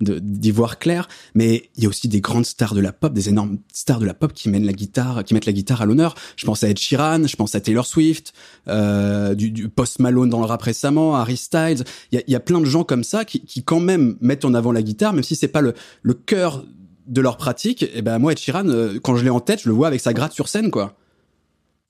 [0.00, 1.08] d'y voir clair.
[1.34, 4.06] Mais il y a aussi des grandes stars de la pop, des énormes stars de
[4.06, 6.14] la pop qui mènent la guitare, qui mettent la guitare à l'honneur.
[6.36, 8.32] Je pense à Ed Sheeran, je pense à Taylor Swift,
[8.68, 11.84] euh, du, du Post Malone dans le rap récemment, Harry Styles.
[12.12, 14.16] Il y a, il y a plein de gens comme ça qui, qui quand même
[14.20, 16.64] mettent en avant la guitare, même si c'est pas le, le cœur
[17.06, 17.84] de leur pratique.
[17.94, 20.00] Et ben moi, Ed Sheeran, euh, quand je l'ai en tête, je le vois avec
[20.00, 20.96] sa gratte sur scène, quoi.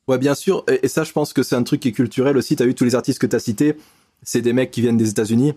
[0.09, 0.65] Ouais, bien sûr.
[0.69, 2.57] Et, et ça, je pense que c'est un truc qui est culturel aussi.
[2.57, 3.77] T'as vu tous les artistes que t'as cités,
[4.23, 5.55] c'est des mecs qui viennent des États-Unis.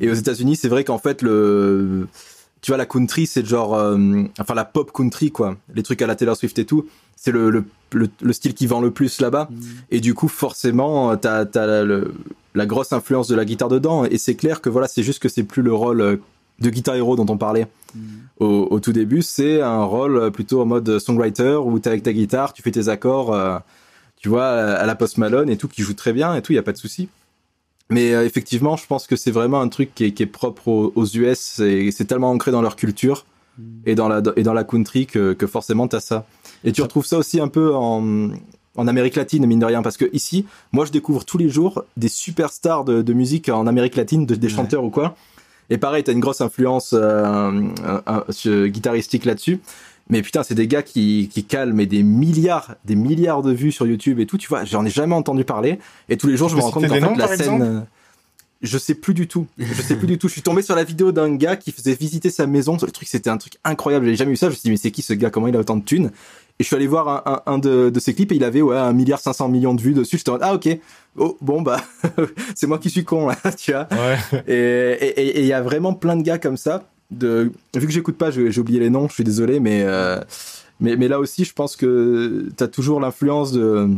[0.00, 2.08] Et aux États-Unis, c'est vrai qu'en fait, le,
[2.64, 5.54] tu vois, la country, c'est genre, euh, enfin, la pop country, quoi.
[5.74, 6.86] Les trucs à la Taylor Swift et tout.
[7.14, 9.50] C'est le, le, le, le style qui vend le plus là-bas.
[9.90, 12.14] Et du coup, forcément, t'as, t'as la, le-
[12.54, 14.06] la grosse influence de la guitare dedans.
[14.06, 16.16] Et c'est clair que voilà, c'est juste que c'est plus le rôle euh,
[16.60, 17.66] de guitar héros dont on parlait
[18.40, 19.20] au, au tout début.
[19.20, 22.70] C'est un rôle euh, plutôt en mode songwriter où t'es avec ta guitare, tu fais
[22.70, 23.58] tes accords, euh,
[24.16, 26.58] tu vois, à la Post Malone et tout, qui joue très bien et tout, y
[26.58, 27.08] a pas de souci.
[27.90, 30.68] Mais euh, effectivement, je pense que c'est vraiment un truc qui est, qui est propre
[30.68, 33.26] aux, aux US et c'est tellement ancré dans leur culture
[33.86, 36.26] et dans la et dans la country que, que forcément t'as ça.
[36.64, 38.30] Et tu retrouves ça aussi un peu en
[38.76, 41.84] en Amérique latine mine de rien parce que ici, moi je découvre tous les jours
[41.96, 44.52] des superstars de, de musique en Amérique latine, de- des Ouais.
[44.52, 45.14] chanteurs ou quoi.
[45.70, 47.50] Et pareil, t'as une grosse influence euh,
[48.06, 49.60] un- sur- guitaristique là-dessus.
[50.10, 53.72] Mais putain, c'est des gars qui, qui calent mais des milliards, des milliards de vues
[53.72, 54.36] sur YouTube et tout.
[54.38, 55.78] Tu vois, j'en ai jamais entendu parler.
[56.08, 57.62] Et tous les jours, je me rends compte qu'en fait, noms, la scène.
[57.62, 57.80] euh,
[58.62, 59.46] Je sais plus du tout.
[59.58, 60.28] Je sais plus du tout.
[60.28, 62.76] Je suis tombé sur la vidéo d'un gars qui faisait visiter sa maison.
[62.80, 64.04] Le truc, c'était un truc incroyable.
[64.06, 64.46] J'avais jamais vu ça.
[64.46, 65.30] Je me suis dit, mais c'est qui ce gars?
[65.30, 66.10] Comment il a autant de thunes?
[66.60, 68.62] Et je suis allé voir un, un, un de, de ses clips et il avait,
[68.62, 70.18] ouais, un milliard 500 millions de vues dessus.
[70.18, 70.68] J'étais en mode, ah, ok.
[71.16, 71.80] Oh, bon, bah,
[72.54, 73.88] c'est moi qui suis con, là, tu vois.
[73.90, 74.42] Ouais.
[74.46, 76.84] Et et- et- et il y a vraiment plein de gars comme ça.
[77.18, 80.20] De, vu que j'écoute pas, j'ai oublié les noms, je suis désolé, mais, euh,
[80.80, 83.88] mais, mais là aussi, je pense que t'as toujours l'influence de,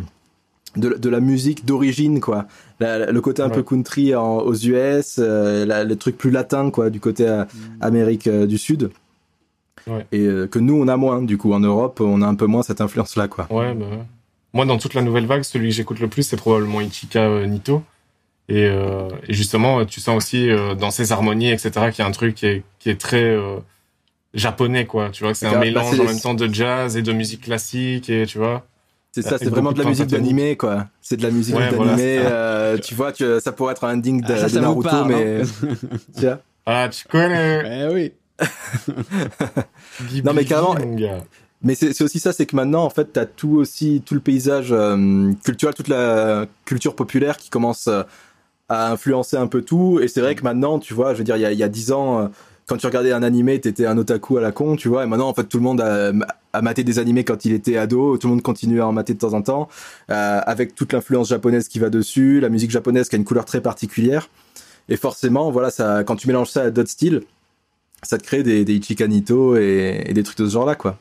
[0.77, 2.47] de, de la musique d'origine, quoi.
[2.81, 3.55] La- le côté un Ouais.
[3.55, 7.45] peu country en- aux US, euh, la- le truc plus latin, quoi, du côté euh,
[7.81, 8.91] Amérique euh, du Sud.
[9.87, 10.05] Ouais.
[10.13, 11.53] Et euh, que nous, on a moins, du coup.
[11.53, 13.47] En Europe, on a un peu moins cette influence-là, quoi.
[13.51, 14.03] Ouais, bah ouais.
[14.53, 17.83] Moi, dans toute la nouvelle vague, celui que j'écoute le plus, c'est probablement Ichika Nito.
[18.49, 22.07] Et, euh, et justement, tu sens aussi euh, dans ses harmonies, etc., qu'il y a
[22.07, 23.57] un truc qui est, qui est très euh,
[24.35, 25.11] japonais, quoi.
[25.11, 27.13] Tu vois, que c'est un Bah, mélange c'est- en même temps de jazz et de
[27.13, 28.65] musique classique, et tu vois.
[29.13, 30.87] C'est ça, Avec c'est vraiment de la musique d'animé, quoi.
[31.01, 32.19] C'est de la musique Ouais, d'animé.
[32.19, 34.59] voilà, euh, tu vois, tu, ça pourrait être un ending de, Ah, ça, de ça
[34.61, 35.41] vous Naruto, parle, mais.
[35.41, 35.45] hein
[36.19, 36.41] tu vois.
[36.67, 38.13] Ah, tu connais Eh oui.
[40.25, 40.75] Non, mais carrément-.
[41.63, 44.21] Mais c'est c'est aussi ça, c'est que maintenant, en fait, t'as tout aussi, tout le
[44.21, 48.03] paysage euh, culturel, toute la culture populaire qui commence euh,
[48.69, 50.01] à influencer un peu tout.
[50.01, 51.63] Et c'est vrai que maintenant, tu vois, je veux dire, il y a, il y
[51.63, 52.29] a 10 ans, euh,
[52.67, 55.05] quand tu regardais un animé, t'étais un otaku à la con, tu vois.
[55.05, 56.13] Et maintenant, en fait, tout le monde a,
[56.53, 58.19] a maté des animés quand il était ado.
[58.19, 59.69] Tout le monde continue à en mater de temps en temps,
[60.11, 63.45] euh, avec toute l'influence japonaise qui va dessus, la musique japonaise qui a une couleur
[63.45, 64.29] très particulière.
[64.89, 67.23] Et forcément, voilà, ça, quand tu mélanges ça à d'autres styles,
[68.03, 70.99] ça te crée des, des Ichikanito et, et des trucs de ce genre-là, quoi.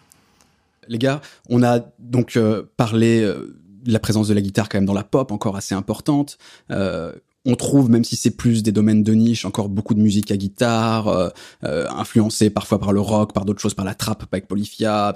[0.88, 4.78] Les gars, on a donc euh, parlé euh, de la présence de la guitare quand
[4.78, 6.38] même dans la pop, encore assez importante.
[6.72, 7.14] Euh,
[7.46, 10.38] on trouve, même si c'est plus des domaines de niche, encore beaucoup de musique à
[10.38, 11.30] guitare, euh,
[11.64, 15.14] euh, influencée parfois par le rock, par d'autres choses, par la trap, avec Polyphia,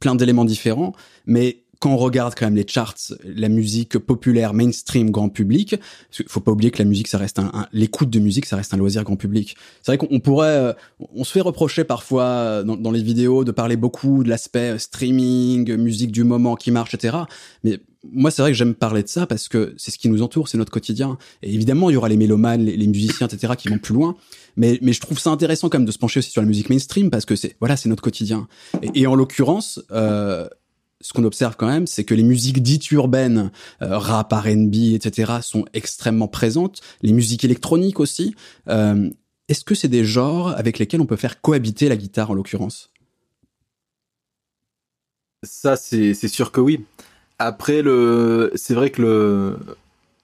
[0.00, 0.92] plein d'éléments différents.
[1.26, 6.16] Mais quand on regarde quand même les charts, la musique populaire, mainstream, grand public, parce
[6.18, 8.56] qu'il faut pas oublier que la musique, ça reste un, un- l'écoute de musique, ça
[8.56, 9.56] reste un loisir grand public.
[9.82, 10.72] C'est vrai qu'on on pourrait, euh,
[11.14, 14.74] on se fait reprocher parfois euh, dans, dans les vidéos de parler beaucoup de l'aspect
[14.74, 17.16] euh, streaming, musique du moment qui marche, etc.
[17.64, 17.78] Mais
[18.10, 20.48] moi, c'est vrai que j'aime parler de ça parce que c'est ce qui nous entoure,
[20.48, 21.18] c'est notre quotidien.
[21.42, 24.16] Et évidemment, il y aura les mélomanes, les, les musiciens, etc., qui vont plus loin.
[24.56, 26.70] Mais, mais je trouve ça intéressant quand même de se pencher aussi sur la musique
[26.70, 28.48] mainstream parce que c'est, voilà, c'est notre quotidien.
[28.82, 30.48] Et, et en l'occurrence, euh,
[31.08, 35.38] ce qu'on observe quand même, c'est que les musiques dites urbaines, euh, rap, R&B, etc.,
[35.40, 36.82] sont extrêmement présentes.
[37.00, 38.34] Les musiques électroniques aussi.
[38.68, 39.08] Euh,
[39.48, 42.90] Est-ce que c'est des genres avec lesquels on peut faire cohabiter la guitare en l'occurrence?
[45.44, 46.84] Ça, c'est sûr que oui.
[47.38, 49.58] Après, le, c'est vrai que le,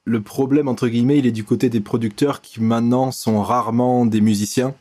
[0.05, 4.21] le problème, entre guillemets, il est du côté des producteurs qui maintenant sont rarement des
[4.21, 4.75] musiciens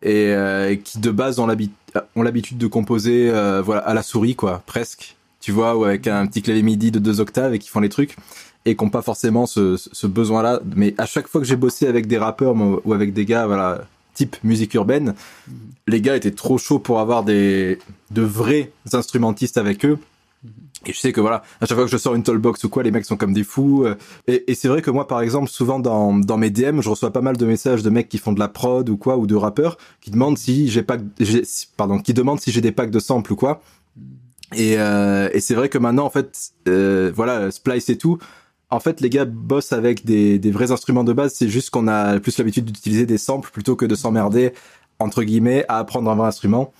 [0.00, 1.72] et euh, qui de base ont l'habi-
[2.16, 5.17] ont l'habitude de composer euh, voilà, à la souris, quoi, presque.
[5.40, 7.88] Tu vois, ou avec un petit clavier MIDI de deux octaves et qui font les
[7.88, 8.16] trucs
[8.64, 10.60] et qui n'ont pas forcément ce, ce besoin-là.
[10.74, 13.82] Mais à chaque fois que j'ai bossé avec des rappeurs ou avec des gars, voilà,
[14.14, 15.14] type musique urbaine,
[15.86, 17.78] les gars étaient trop chauds pour avoir des
[18.10, 19.98] de vrais instrumentistes avec eux.
[20.86, 22.82] Et je sais que voilà, à chaque fois que je sors une tollbox ou quoi,
[22.82, 23.84] les mecs sont comme des fous.
[23.84, 23.96] euh,
[24.28, 27.12] Et, et c'est vrai que moi, par exemple, souvent dans, dans mes DM, je reçois
[27.12, 29.34] pas mal de messages de mecs qui font de la prod ou quoi, ou de
[29.34, 30.96] rappeurs, qui demandent si j'ai pas,
[31.76, 33.60] pardon, qui demandent si j'ai des packs de samples ou quoi.
[34.54, 38.18] Et, euh, et c'est vrai que maintenant, en fait, euh, voilà, Splice et tout,
[38.70, 41.34] en fait, les gars bossent avec des, des vrais instruments de base.
[41.34, 44.52] C'est juste qu'on a plus l'habitude d'utiliser des samples plutôt que de s'emmerder
[44.98, 46.72] entre guillemets à apprendre un vrai instrument.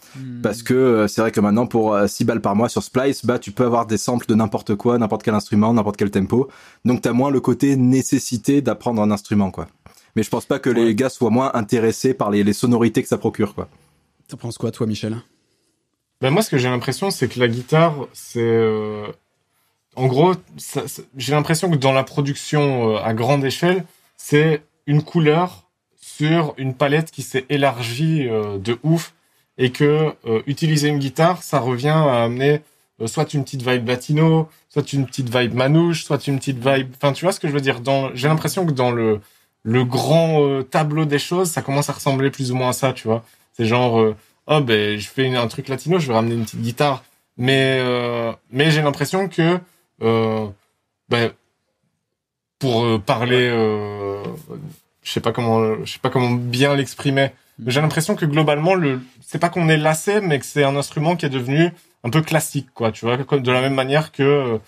[0.42, 3.24] Parce que euh, c'est vrai que maintenant pour euh, 6 balles par mois sur Splice
[3.24, 6.48] bah tu peux avoir des samples de n'importe quoi n'importe quel instrument n'importe quel tempo.
[6.84, 9.68] Donc t'as moins le côté nécessité d'apprendre un instrument quoi.
[10.16, 13.08] Mais je pense pas que les gars soient moins intéressés par les, les sonorités que
[13.08, 13.68] ça procure quoi.
[14.26, 15.16] T'en penses quoi, toi, Michel?
[16.20, 18.40] Ben moi, ce que j'ai l'impression, c'est que la guitare, c'est...
[18.40, 19.06] euh,
[19.96, 20.34] En gros,
[21.16, 23.84] j'ai l'impression que dans la production euh, à grande échelle,
[24.16, 25.68] c'est une couleur
[26.00, 29.14] sur une palette qui s'est élargie euh, de ouf
[29.58, 32.62] et que euh, utiliser une guitare, ça revient à amener
[33.06, 36.92] soit une petite vibe latino, soit une petite vibe manouche, soit une petite vibe...
[36.96, 37.80] Enfin, tu vois ce que je veux dire?
[37.80, 38.12] Dans...
[38.14, 39.20] J'ai l'impression que dans le,
[39.62, 43.06] le grand tableau des choses, ça commence à ressembler plus ou moins à ça, tu
[43.06, 43.24] vois?
[43.56, 44.14] C'est genre...
[44.48, 47.04] oh ben je fais une- un truc latino, je vais ramener une petite guitare.
[47.36, 49.60] Mais euh, mais j'ai l'impression que
[50.02, 50.46] euh,
[51.08, 51.30] ben
[52.58, 54.22] pour euh, parler, euh,
[55.02, 57.30] je sais pas comment, je sais pas comment bien l'exprimer.
[57.60, 60.76] Mais j'ai l'impression que globalement, le, c'est pas qu'on est lassé, mais que c'est un
[60.76, 61.72] instrument qui est devenu
[62.04, 62.92] un peu classique, quoi.
[62.92, 64.60] Tu vois, de la même manière que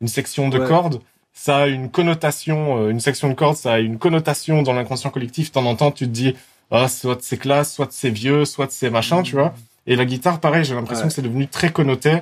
[0.00, 0.66] une section de Ouais.
[0.68, 1.00] cordes,
[1.32, 5.48] ça a une connotation, une section de cordes, ça a une connotation dans l'inconscient collectif.
[5.48, 6.34] De temps en temps, tu te dis,
[6.70, 9.54] ah, soit c'est classe, soit c'est vieux, soit c'est machin, tu vois.
[9.86, 11.08] Et la guitare, pareil, j'ai l'impression Ouais.
[11.08, 12.18] que c'est devenu très connoté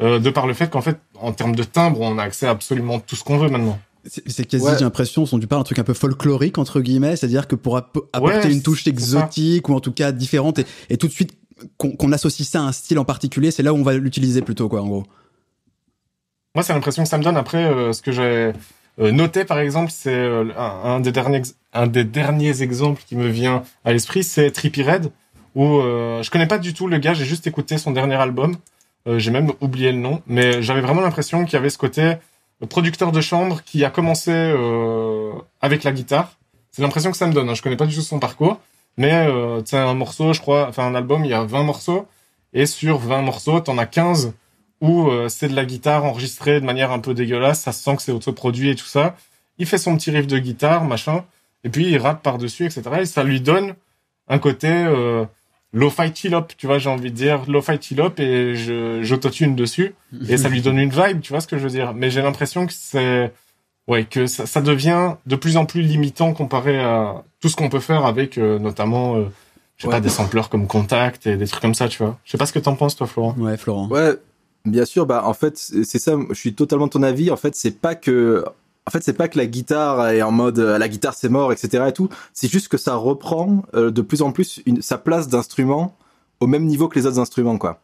[0.00, 2.50] euh, de par le fait qu'en fait, en termes de timbre, on a accès à
[2.50, 3.78] absolument tout ce qu'on veut maintenant.
[4.26, 4.72] C'est quasi, Ouais.
[4.78, 7.76] j'ai l'impression, sont du parles un truc un peu folklorique, entre guillemets, c'est-à-dire que pour
[7.76, 11.12] app- apporter Ouais, une touche exotique ou en tout cas différente et, et tout de
[11.12, 11.36] suite
[11.76, 14.40] qu'on qu'on associe ça à un style en particulier, c'est là où on va l'utiliser
[14.42, 15.04] plutôt, quoi, en gros.
[16.54, 17.36] Moi, c'est l'impression que ça me donne.
[17.36, 18.52] Après, euh, ce que j'ai
[19.00, 23.28] euh, noté, par exemple, c'est euh, un, des derniers, un des derniers exemples qui me
[23.28, 25.10] vient à l'esprit, c'est Trippie Red,
[25.54, 28.56] où euh, je connais pas du tout le gars, j'ai juste écouté son dernier album.
[29.16, 32.16] J'ai même oublié le nom, mais j'avais vraiment l'impression qu'il y avait ce côté
[32.68, 34.30] producteur de chambre qui a commencé
[35.62, 36.36] avec la guitare.
[36.78, 37.48] C'est l'impression que ça me donne.
[37.48, 37.54] hein.
[37.54, 38.60] Je connais pas du tout son parcours,
[38.96, 42.06] mais euh, un morceau, je crois, enfin un album, il y a 20 morceaux,
[42.52, 44.32] et sur 20 morceaux, t'en as 15
[44.80, 47.96] où euh, c'est de la guitare enregistrée de manière un peu dégueulasse, ça se sent
[47.96, 49.16] que c'est autoproduit et tout ça.
[49.58, 51.24] Il fait son petit riff de guitare, machin,
[51.64, 52.82] et puis il rappe par-dessus, etc.
[53.00, 53.74] Et ça lui donne
[54.28, 55.24] un côté euh,
[55.72, 59.94] lo-fi chill-up, tu vois, j'ai envie de dire lo-fi chill-up, et je, j'autotune dessus,
[60.28, 61.92] et ça lui donne une vibe, tu vois ce que je veux dire.
[61.94, 63.32] Mais j'ai l'impression que c'est...
[63.88, 67.70] Ouais, que ça, ça devient de plus en plus limitant comparé à tout ce qu'on
[67.70, 69.24] peut faire avec, euh, notamment, euh,
[69.78, 69.94] je sais Ouais.
[69.94, 72.18] pas, des sampleurs comme Contact et des trucs comme ça, tu vois.
[72.26, 73.34] Je sais pas ce que t'en penses, toi, Florent.
[73.38, 73.88] Ouais, Florent.
[73.88, 74.12] Ouais,
[74.70, 75.06] bien sûr.
[75.06, 76.16] Bah, en fait, c'est ça.
[76.30, 77.30] Je suis totalement ton avis.
[77.30, 78.44] En fait, c'est pas que,
[79.00, 81.84] c'est pas que la guitare est en mode euh, la guitare c'est mort, etc.
[81.88, 82.08] Et tout.
[82.32, 85.96] C'est juste que ça reprend euh, de plus en plus sa place d'instrument
[86.40, 87.80] au même niveau que les autres instruments, quoi.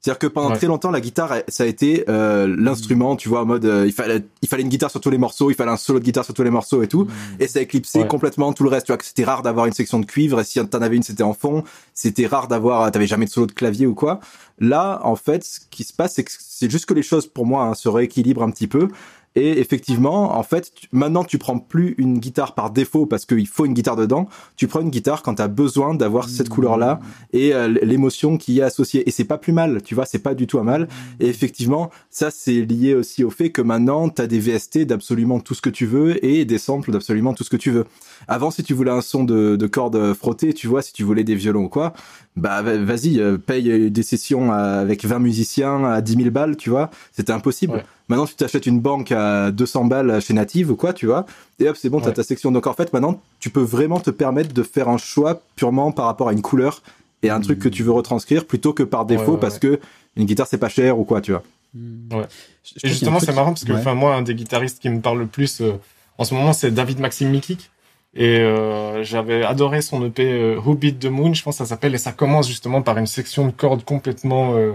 [0.00, 0.56] C'est-à-dire que pendant Ouais.
[0.56, 3.92] très longtemps, la guitare, ça a été euh, l'instrument, tu vois, en mode euh, il
[3.92, 6.24] fallait, il fallait une guitare sur tous les morceaux, il fallait un solo de guitare
[6.24, 7.08] sur tous les morceaux et tout,
[7.40, 8.06] et ça a éclipsé Ouais.
[8.06, 8.86] complètement tout le reste.
[8.86, 11.02] Tu vois que c'était rare d'avoir une section de cuivre, et si t'en avais une,
[11.02, 11.64] c'était en fond.
[11.92, 14.20] C'était rare d'avoir, t'avais jamais de solo de clavier ou quoi.
[14.60, 17.44] Là, en fait, ce qui se passe, c'est que c'est juste que les choses, pour
[17.44, 18.88] moi, hein, se rééquilibrent un petit peu.
[19.36, 23.46] Et effectivement, en fait, tu- maintenant, tu prends plus une guitare par défaut parce qu'il
[23.46, 24.28] faut une guitare dedans.
[24.56, 26.98] Tu prends une guitare quand tu as besoin d'avoir cette couleur-là
[27.32, 29.06] et euh, l'émotion qui y est associée.
[29.08, 30.88] Et c'est pas plus mal, tu vois, c'est pas du tout un mal.
[31.20, 35.38] Et effectivement, ça, c'est lié aussi au fait que maintenant, tu as des VST d'absolument
[35.38, 37.84] tout ce que tu veux et des samples d'absolument tout ce que tu veux.
[38.28, 41.24] Avant, si tu voulais un son de, de cordes frottées, tu vois, si tu voulais
[41.24, 41.92] des violons ou quoi,
[42.36, 46.56] bah va- vas-y, euh, paye des sessions à- avec 20 musiciens à 10 000 balles,
[46.56, 47.72] tu vois, c'était impossible.
[47.74, 47.84] Ouais.
[48.08, 51.26] Maintenant, tu t'achètes une banque à 200 balles chez Native ou quoi, tu vois,
[51.58, 52.12] et hop, c'est bon, t'as Ouais.
[52.14, 52.52] ta section.
[52.52, 56.04] Donc en fait, maintenant, tu peux vraiment te permettre de faire un choix purement par
[56.06, 56.82] rapport à une couleur
[57.22, 59.80] et un truc que tu veux retranscrire plutôt que par défaut Ouais, ouais, parce que
[60.16, 61.42] une guitare c'est pas cher ou quoi, tu vois.
[61.74, 62.16] Je-
[62.80, 63.78] je Et justement, c'est marrant parce que, Ouais.
[63.80, 65.72] enfin, moi, un des guitaristes qui me parle le plus euh,
[66.18, 67.70] en ce moment, c'est David Maxime Mikic.
[68.16, 71.66] Et euh, j'avais adoré son EP euh, Who Beat the Moon, je pense que ça
[71.66, 74.72] s'appelle, et ça commence justement par une section de cordes complètement euh,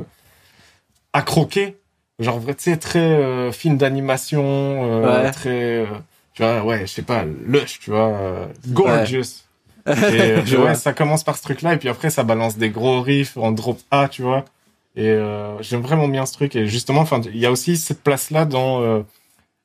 [1.14, 1.78] accroquée,
[2.20, 5.32] genre vrai, tu sais, très euh, film d'animation, Ouais.
[5.32, 5.88] très,
[6.34, 9.46] tu vois, ouais, je sais pas, lush, tu vois, gorgeous.
[9.88, 13.38] Et ouais, ça commence par ce truc-là, et puis après, ça balance des gros riffs
[13.38, 14.46] en drop A, tu vois.
[14.96, 16.56] Et euh, j'aime vraiment bien ce truc.
[16.56, 19.02] Et justement, enfin, il y a aussi cette place-là dans euh,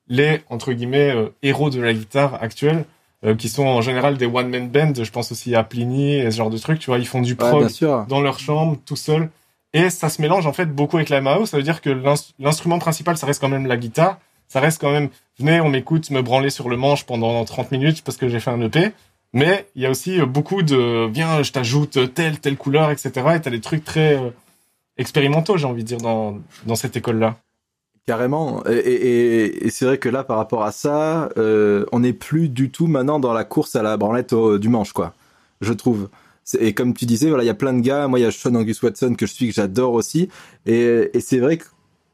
[0.08, 2.84] les entre guillemets euh, héros de la guitare actuelle,
[3.24, 4.92] euh, qui sont en général des one-man band.
[5.02, 6.78] Je pense aussi à Pliny et ce genre de trucs.
[6.78, 7.62] Tu vois, ils font du prog
[8.08, 9.30] dans leur chambre, tout seul.
[9.72, 11.44] Et ça se mélange en fait beaucoup avec la MAO.
[11.46, 14.18] Ça veut dire que l'ins- l'instrument principal, ça reste quand même la guitare.
[14.48, 18.02] Ça reste quand même, venez, on m'écoute me branler sur le manche pendant 30 minutes
[18.04, 18.92] parce que j'ai fait un EP.
[19.32, 23.10] Mais il y a aussi euh, beaucoup de, viens, je t'ajoute telle, telle couleur, etc.
[23.34, 24.30] Et t'as des trucs très euh,
[24.98, 27.36] expérimentaux, j'ai envie de dire, dans, dans cette école-là.
[28.06, 28.62] Carrément.
[28.68, 32.48] Et, et- et c'est vrai que là, par rapport à ça, euh, on n'est plus
[32.48, 35.12] du tout maintenant dans la course à la branlette au- du manche, quoi.
[35.60, 36.08] Je trouve.
[36.60, 38.06] Et comme tu disais, voilà, il y a plein de gars.
[38.06, 40.28] Moi, il y a Sean Angus Watson que je suis, que j'adore aussi.
[40.66, 41.64] Et, et c'est vrai que-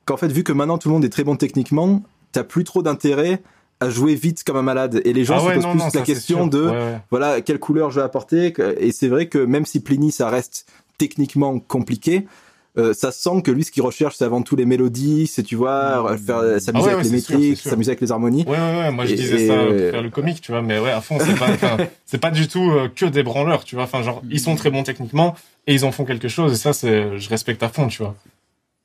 [0.06, 2.02] qu'en fait, vu que maintenant tout le monde est très bon techniquement,
[2.32, 3.42] t'as plus trop d'intérêt
[3.80, 5.02] à jouer vite comme un malade.
[5.04, 7.00] Et les gens Ah se posent non, plus non, la question de, Ouais, ouais.
[7.10, 8.54] voilà, quelle couleur je vais apporter.
[8.80, 10.64] Et c'est vrai que même si Pliny, ça reste
[10.96, 12.26] techniquement compliqué,
[12.78, 15.56] euh, ça sent que lui, ce qu'il recherche, c'est avant tout les mélodies, c'est, tu
[15.56, 18.44] vois, faire, s'amuser Ah ouais, avec ouais, les métriques, s'amuser avec les harmonies.
[18.46, 20.52] Ouais, ouais, ouais, moi je Et- disais et, ça euh, pour faire le comique, tu
[20.52, 23.22] vois, mais ouais, à fond, c'est pas, enfin, c'est pas du tout euh, que des
[23.22, 25.34] branleurs, tu vois, enfin, genre, ils sont très bons techniquement
[25.66, 28.14] et ils en font quelque chose, et ça, c'est, je respecte à fond, tu vois.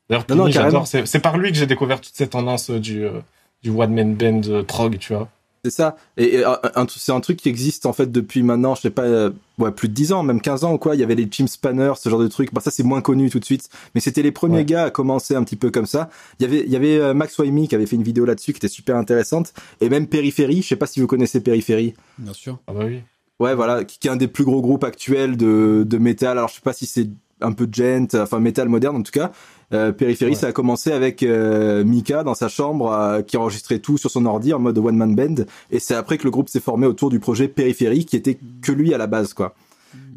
[0.09, 3.19] D'ailleurs, j'adore, c'est, par lui que j'ai découvert toute cette tendance euh, du, euh,
[3.63, 5.29] du one man band euh, prog, tu vois.
[5.69, 5.97] C'est ça.
[6.17, 9.31] Et, un- c'est un truc qui existe en fait depuis maintenant, je sais pas, euh,
[9.57, 10.95] ouais, plus de 10 ans, même 15 ans ou quoi.
[10.95, 12.53] Il y avait les Jim Spanner, ce genre de truc.
[12.53, 14.65] Bah ça c'est moins connu tout de suite, mais c'était les premiers Ouais.
[14.65, 16.09] gars à commencer un petit peu comme ça.
[16.39, 18.53] Il y avait, il y avait euh, Max Wyme qui avait fait une vidéo là-dessus
[18.53, 20.61] qui était super intéressante, et même Périphérie.
[20.61, 21.93] Je sais pas si vous connaissez Périphérie.
[22.17, 22.59] Bien sûr.
[22.67, 23.01] Ah bah oui.
[23.39, 26.37] Ouais, voilà, qui, qui est un des plus gros groupes actuels de, de métal.
[26.37, 29.31] Alors je sais pas si c'est un peu gent, enfin métal moderne en tout cas.
[29.73, 30.37] Euh, Périphérie, Ouais.
[30.37, 34.25] ça a commencé avec euh, Mika dans sa chambre euh, qui enregistrait tout sur son
[34.25, 35.43] ordi en mode one man band.
[35.71, 38.71] Et c'est après que le groupe s'est formé autour du projet Périphérie qui était que
[38.71, 39.55] lui à la base, quoi.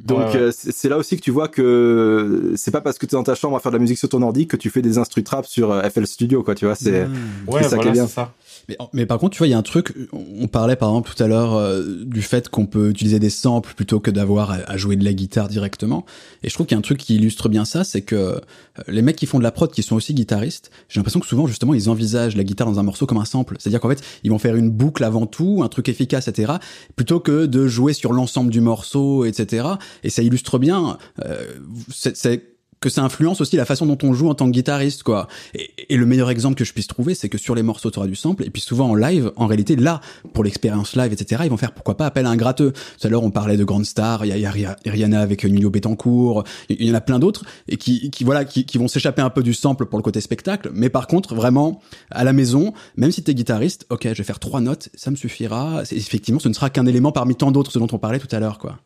[0.04, 0.36] Donc Ouais, ouais.
[0.36, 3.22] euh, c'est là aussi que tu vois que c'est pas parce que tu es dans
[3.22, 5.22] ta chambre à faire de la musique sur ton ordi que tu fais des instru
[5.22, 6.54] trap sur euh, FL Studio, quoi.
[6.54, 7.48] Tu vois, c'est Mmh.
[7.48, 8.06] Ouais, ça qui est voilà, bien.
[8.08, 8.32] ça.
[8.68, 11.10] Mais, mais par contre, tu vois, il y a un truc, on parlait par exemple
[11.14, 14.54] tout à l'heure euh, du fait qu'on peut utiliser des samples plutôt que d'avoir à,
[14.66, 16.04] à jouer de la guitare directement.
[16.42, 18.40] Et je trouve qu'il y a un truc qui illustre bien ça, c'est que
[18.88, 21.46] les mecs qui font de la prod, qui sont aussi guitaristes, j'ai l'impression que souvent,
[21.46, 23.56] justement, ils envisagent la guitare dans un morceau comme un sample.
[23.58, 26.54] C'est-à-dire qu'en fait, ils vont faire une boucle avant tout, un truc efficace, etc.,
[26.96, 29.66] plutôt que de jouer sur l'ensemble du morceau, etc.
[30.04, 31.44] Et ça illustre bien, euh,
[31.90, 35.28] c'est- que ça influence aussi la façon dont on joue en tant que guitariste, quoi.
[35.54, 38.08] Et, le meilleur exemple que je puisse trouver, c'est que sur les morceaux, tu auras
[38.08, 40.00] du sample, et puis souvent en live, en réalité, là,
[40.32, 42.72] pour l'expérience live, etc., ils vont faire pourquoi pas appel à un gratteux.
[42.72, 45.68] Tout à l'heure, on parlait de grandes stars, il y y a Rihanna avec Nino
[45.68, 49.42] Betancourt, il y en a plein d'autres, et qui, voilà, qui, vont s'échapper un peu
[49.42, 53.22] du sample pour le côté spectacle, mais par contre, vraiment, à la maison, même si
[53.22, 55.82] t'es guitariste, ok, je vais faire trois notes, ça me suffira.
[55.90, 58.40] Effectivement, ce ne sera qu'un élément parmi tant d'autres, ce dont on parlait tout à
[58.40, 58.78] l'heure, quoi.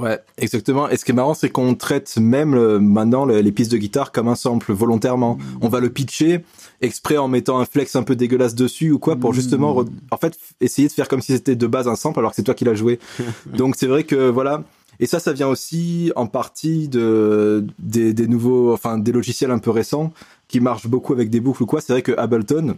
[0.00, 0.88] Ouais, exactement.
[0.88, 3.76] Et ce qui est marrant, c'est qu'on traite même euh, maintenant le- les pistes de
[3.76, 5.36] guitare comme un sample volontairement.
[5.60, 6.44] On va le pitcher
[6.80, 10.16] exprès en mettant un flex un peu dégueulasse dessus ou quoi pour justement, re- en
[10.16, 12.54] fait, essayer de faire comme si c'était de base un sample alors que c'est toi
[12.54, 12.98] qui l'as joué.
[13.54, 14.64] Donc c'est vrai que voilà.
[15.02, 19.58] Et ça, ça vient aussi en partie de des, des nouveaux, enfin des logiciels un
[19.58, 20.12] peu récents
[20.48, 21.80] qui marchent beaucoup avec des boucles ou quoi.
[21.80, 22.76] C'est vrai que Ableton,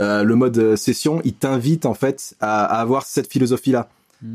[0.00, 3.28] euh, le mode euh, session, il t'invite en fait à, à avoir cette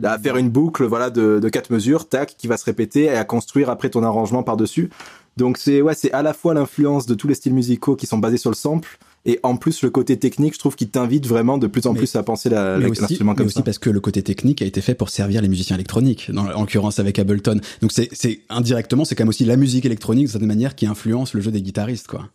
[0.04, 3.10] à faire une boucle voilà de, de quatre mesures tac qui va se répéter et
[3.10, 4.90] à construire après ton arrangement par dessus
[5.38, 8.18] donc c'est ouais c'est à la fois l'influence de tous les styles musicaux qui sont
[8.18, 11.58] basés sur le sample et en plus le côté technique je trouve qu'il t'invite vraiment
[11.58, 14.00] de plus en Mais- plus à penser l'instrument mais comme aussi ça parce que le
[14.00, 17.60] côté technique a été fait pour servir les musiciens électroniques, dans, en l'occurrence avec Ableton.
[17.82, 20.86] Donc c'est, c'est indirectement, c'est quand même aussi la musique électronique, de certaine manière, qui
[20.86, 22.30] influence le jeu des guitaristes, quoi.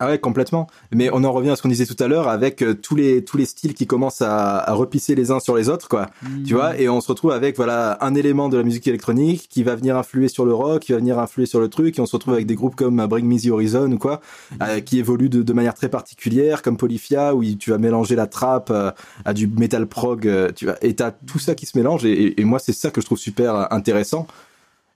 [0.00, 0.66] Ah ouais complètement.
[0.92, 3.24] Mais on en revient à ce qu'on disait tout à l'heure avec euh, tous les
[3.24, 6.08] tous les styles qui commencent à, à repisser les uns sur les autres quoi.
[6.46, 9.62] Tu vois et on se retrouve avec voilà un élément de la musique électronique qui
[9.62, 12.06] va venir influer sur le rock qui va venir influer sur le truc et on
[12.06, 14.20] se retrouve avec des groupes comme euh, Bring Me the Horizon ou quoi
[14.62, 18.26] euh, qui évoluent de, de manière très particulière comme Polyphia où tu vas mélanger la
[18.26, 18.90] trap euh,
[19.24, 22.10] à du metal prog euh, tu vois et t'as tout ça qui se mélange et,
[22.12, 24.26] et- et moi c'est ça que je trouve super intéressant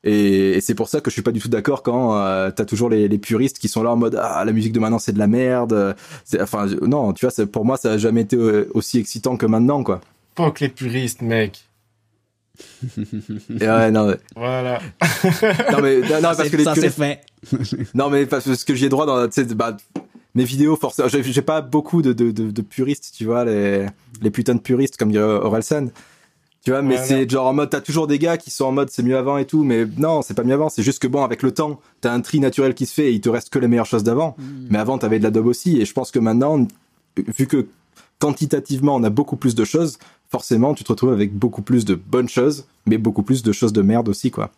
[0.04, 2.64] et, et c'est pour ça que je suis pas du tout d'accord quand euh, t'as
[2.64, 5.12] toujours les, les puristes qui sont là en mode ah la musique de maintenant c'est
[5.12, 5.94] de la merde euh,
[6.40, 9.82] enfin non tu vois pour moi ça a jamais été euh, aussi excitant que maintenant
[9.82, 10.00] quoi
[10.36, 11.64] Fuck les puristes, mec.
[13.60, 14.80] et ouais, non, mais, Voilà.
[15.72, 17.20] non mais non, non, parce que les ça, c'est puristes fait.
[17.94, 19.76] non mais parce que ce que j'y ai droit dans bah,
[20.36, 23.86] mes vidéos forcément j'ai j'ai pas beaucoup de, de, de, de puristes tu vois les
[24.22, 25.88] les putains de puristes comme dirait Orelsan
[26.68, 28.72] tu vois mais Ouais, c'est genre en mode t'as toujours des gars qui sont en
[28.72, 31.06] mode c'est mieux avant et tout mais non c'est pas mieux avant c'est juste que
[31.08, 33.48] bon avec le temps t'as un tri naturel qui se fait et il te reste
[33.50, 34.36] que les meilleures choses d'avant
[34.70, 36.66] mais avant t'avais de la daube aussi et je pense que maintenant
[37.16, 37.66] vu que
[38.18, 41.94] quantitativement on a beaucoup plus de choses forcément tu te retrouves avec beaucoup plus de
[41.94, 44.50] bonnes choses mais beaucoup plus de choses de merde aussi quoi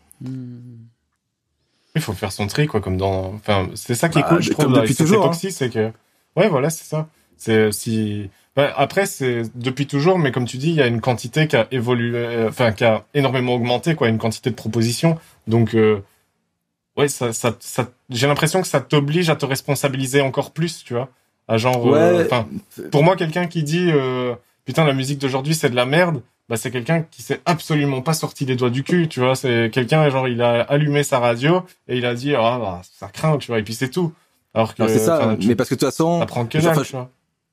[1.97, 3.33] Il faut faire son tri, quoi, comme dans.
[3.35, 5.33] Enfin, c'est ça qui est Bah, cool, je comme trouve, depuis toujours, hein.
[5.33, 5.91] c'est que.
[6.37, 7.09] Ouais, voilà, c'est ça.
[7.37, 8.31] C'est si.
[8.57, 11.57] Bah, après, c'est depuis toujours, mais comme tu dis, il y a une quantité qui
[11.57, 15.19] a évolué, euh, enfin, qui a énormément augmenté, quoi, une quantité de propositions.
[15.47, 16.01] Donc, euh,
[16.97, 20.95] ouais, ça, ça, ça, j'ai l'impression que ça t'oblige à te responsabiliser encore plus, tu
[20.95, 21.09] vois.
[21.49, 22.25] À genre, euh, Ouais.
[22.91, 24.35] pour moi, quelqu'un qui dit, euh,
[24.65, 28.15] putain, la musique d'aujourd'hui, c'est de la merde, bah, c'est quelqu'un qui s'est absolument pas
[28.15, 29.37] sorti les doigts du cul, tu vois.
[29.37, 33.07] C'est quelqu'un, genre, il a allumé sa radio et il a dit, ah, bah, ça
[33.09, 34.13] craint, tu vois, et puis c'est tout.
[34.55, 36.91] Alors que, c'est ça enfin, tu- mais parce que de toute façon que dalle, je-
[36.91, 37.11] tu vois.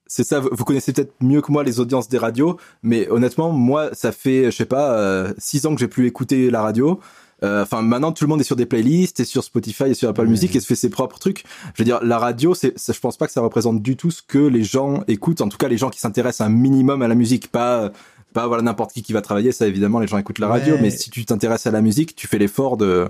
[0.08, 3.90] C'est ça, vous connaissez peut-être mieux que moi les audiences des radios, mais honnêtement, moi,
[3.94, 7.00] ça fait, je sais pas, euh, six ans que j'ai plus écouté la radio.
[7.44, 10.10] Euh, Enfin, maintenant, tout le monde est sur des playlists, et sur Spotify, et sur
[10.10, 10.26] Apple.
[10.26, 11.44] Music, et se fait ses propres trucs.
[11.76, 14.10] Je veux dire, la radio, c'est, ça, je pense pas que ça représente du tout
[14.10, 15.42] ce que les gens écoutent.
[15.42, 17.92] En tout cas, les gens qui s'intéressent un minimum à la musique, pas,
[18.34, 19.52] pas voilà n'importe qui qui va travailler.
[19.52, 20.82] Ça, évidemment, les gens écoutent la radio, Ouais.
[20.82, 23.08] mais si tu t'intéresses à la musique, tu fais l'effort de,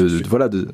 [0.00, 0.66] de, de- voilà, de.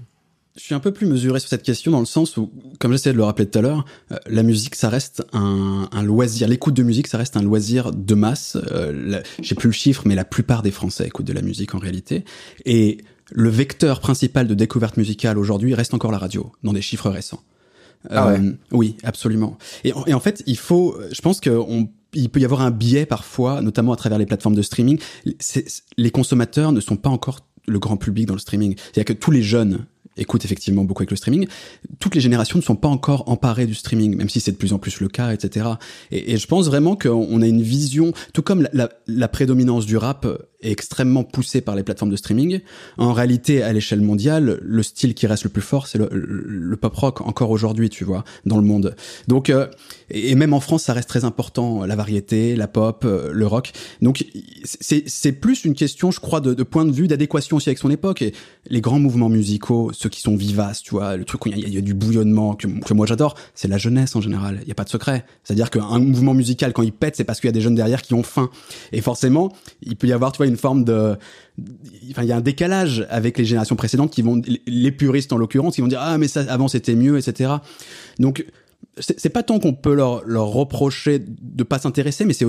[0.57, 3.13] Je suis un peu plus mesuré sur cette question dans le sens où, comme j'essayais
[3.13, 6.49] de le rappeler tout à l'heure, euh, la musique, ça reste un, un loisir.
[6.49, 8.57] L'écoute de musique, ça reste un loisir de masse.
[8.73, 11.79] Euh, J'ai plus le chiffre, mais la plupart des Français écoutent de la musique en
[11.79, 12.25] réalité.
[12.65, 12.99] Et
[13.33, 17.43] le vecteur principal de découverte musicale aujourd'hui reste encore la radio, dans des chiffres récents.
[18.09, 19.59] Ah Euh, Oui, absolument.
[19.85, 22.71] Et, en- et en fait, il faut, je pense qu'on il peut y avoir un
[22.71, 24.99] biais parfois, notamment à travers les plateformes de streaming.
[25.99, 28.77] Les consommateurs ne sont pas encore le grand public dans le streaming.
[28.79, 31.47] C'est-à-dire que tous les jeunes écoutent effectivement beaucoup avec le streaming.
[32.01, 34.73] Toutes les générations ne sont pas encore emparées du streaming, même si c'est de plus
[34.73, 35.67] en plus le cas, etc.
[36.11, 40.27] Et, je pense vraiment qu'on a une vision, tout comme la, prédominance du rap
[40.63, 42.61] extrêmement poussée par les plateformes de streaming.
[42.99, 46.95] En réalité, à l'échelle mondiale, le style qui reste le plus fort, c'est le, pop
[46.95, 48.95] rock encore aujourd'hui, tu vois, dans le monde.
[49.29, 49.67] Donc, euh,
[50.11, 53.73] et même en France, ça reste très important, la variété, la pop, euh, le rock.
[54.03, 54.25] Donc,
[54.65, 58.23] c'est plus une question, je crois, de, point de vue, d'adéquation aussi avec son époque.
[58.23, 58.35] Et
[58.69, 61.75] les grands mouvements musicaux, ceux qui sont vivaces, tu vois, le truc où il y,
[61.75, 64.59] y a du bouillonnement que, que moi j'adore, c'est la jeunesse en général.
[64.63, 65.25] Il n'y a pas de secret.
[65.45, 68.03] C'est-à-dire qu'un mouvement musical, quand il pète, c'est parce qu'il y a des jeunes derrière
[68.03, 68.51] qui ont faim.
[68.93, 69.53] Et forcément,
[69.83, 71.17] il peut y avoir, tu vois, une forme de,
[72.11, 75.37] enfin, il y a un décalage avec les générations précédentes qui vont, les puristes en
[75.37, 77.55] l'occurrence, qui vont dire ah mais ça avant c'était mieux, etc.
[78.19, 78.45] Donc
[78.99, 82.47] c'est pas tant qu'on peut leur, leur reprocher de pas s'intéresser, mais c'est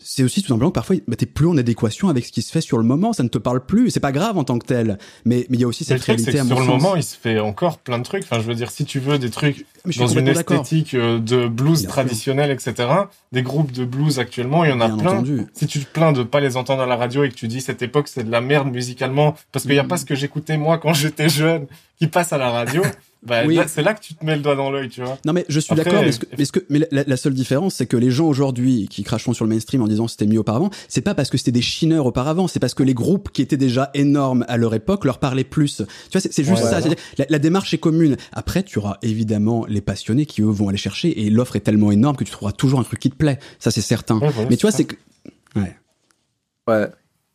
[0.00, 2.52] c'est aussi tout simplement que parfois bah, t'es plus en adéquation avec ce qui se
[2.52, 4.66] fait sur le moment, ça ne te parle plus, c'est pas grave en tant que
[4.66, 6.82] tel, mais mais il y a aussi le cette réalité à sur mon le sens.
[6.82, 8.22] moment, il se fait encore plein de trucs.
[8.22, 11.48] Enfin, je veux dire, si tu veux des trucs suis dans une esthétique euh, de
[11.48, 12.88] blues traditionnelle, etc.,
[13.32, 15.10] des groupes de blues actuellement, il y en a Bien plein.
[15.12, 15.46] entendu.
[15.54, 17.60] Si tu te plains de pas les entendre à la radio et que tu dis
[17.60, 19.88] cette époque c'est de la merde musicalement, parce qu'il y a Mhm.
[19.88, 21.66] pas ce que j'écoutais moi quand j'étais jeune
[21.98, 22.82] qui passe à la radio,
[23.22, 23.58] bah, Oui.
[23.68, 25.18] c'est là que tu te mets le doigt dans l'œil, tu vois.
[25.26, 27.34] Non mais je suis d'accord, mais, ce que- mais, ce que- mais la, la seule
[27.34, 30.38] différence, c'est que les gens aujourd'hui qui cracheront sur le mainstream en disant c'était mieux
[30.38, 33.42] auparavant, c'est pas parce que c'était des chineurs auparavant, c'est parce que les groupes qui
[33.42, 35.76] étaient déjà énormes à leur époque leur parlaient plus.
[36.10, 36.80] Tu vois, c'est juste Ouais, ça.
[36.80, 36.96] ouais.
[37.18, 38.16] La, la démarche est commune.
[38.32, 41.90] Après, tu auras évidemment les passionnés qui eux vont aller chercher et l'offre est tellement
[41.92, 43.38] énorme que tu trouveras toujours un truc qui te plaît.
[43.58, 44.18] Ça c'est certain.
[44.18, 44.96] Ouais, mais tu vois, c'est que
[45.56, 45.76] ouais.
[46.68, 46.86] Ouais,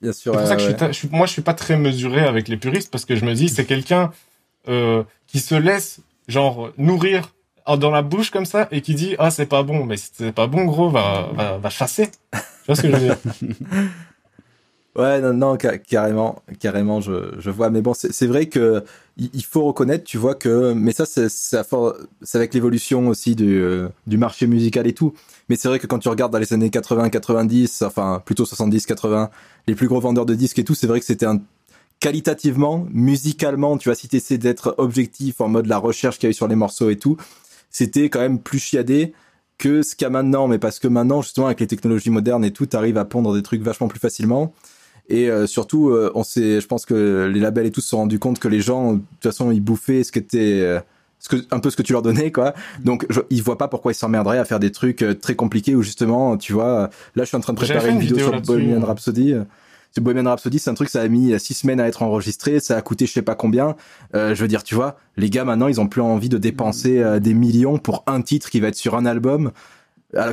[0.02, 0.34] bien sûr.
[0.34, 2.22] C'est pour ça que je suis, ta- je suis- moi, je suis pas très mesuré
[2.22, 4.12] avec les puristes parce que je me dis, c'est quelqu'un
[4.68, 7.35] euh, qui se laisse genre nourrir
[7.66, 10.47] dans la bouche comme ça et qui dit ah c'est pas bon, mais c'est pas
[10.47, 12.09] bon gros, va va, va chasser.
[12.32, 12.38] Tu
[12.68, 13.18] vois ce que je veux dire?
[14.97, 17.70] Ouais, non, non, ca- carrément, carrément, je, je vois.
[17.70, 18.82] Mais bon, c'est vrai que
[19.18, 24.18] il faut reconnaître, tu vois que, mais ça, c'est avec l'évolution aussi du, euh, du
[24.18, 25.13] marché musical et tout.
[25.49, 28.86] Mais c'est vrai que quand tu regardes dans les années 80, 90, enfin plutôt 70,
[28.86, 29.30] 80,
[29.68, 31.41] les plus gros vendeurs de disques et tout, c'est vrai que c'était un
[31.99, 36.32] qualitativement, musicalement, tu vois, si t'essaies d'être objectif en mode la recherche qu'il y a
[36.32, 37.18] eu sur les morceaux et tout,
[37.76, 39.11] c'était quand même plus chiadé
[39.57, 40.47] que ce qu'il y a maintenant.
[40.47, 43.43] Mais parce que maintenant, justement, avec les technologies modernes et tout, t'arrives à pondre des
[43.43, 44.53] trucs vachement plus facilement.
[45.09, 47.97] Et euh, surtout, euh, on sait, je pense que les labels et tout se sont
[47.97, 50.80] rendus compte que les gens, de toute façon, ils bouffaient ce que t'es, euh,
[51.19, 52.53] ce que, un peu ce que tu leur donnais, quoi.
[52.86, 55.84] Donc, je, ils voient pas pourquoi ils s'emmerderaient à faire des trucs très compliqués où
[55.84, 58.80] justement, tu vois, là, je suis en train de préparer une une vidéo, sur Bohemian.
[58.86, 59.36] Rhapsody.
[60.02, 62.78] Bohemian Rhapsody, c'est un truc, ça a mis euh, six semaines à être enregistré, ça
[62.78, 63.76] a coûté je sais pas combien.
[64.14, 67.00] Euh, je veux dire, tu vois, les gars maintenant, ils ont plus envie de dépenser
[67.00, 69.52] euh, des millions pour un titre qui va être sur un album.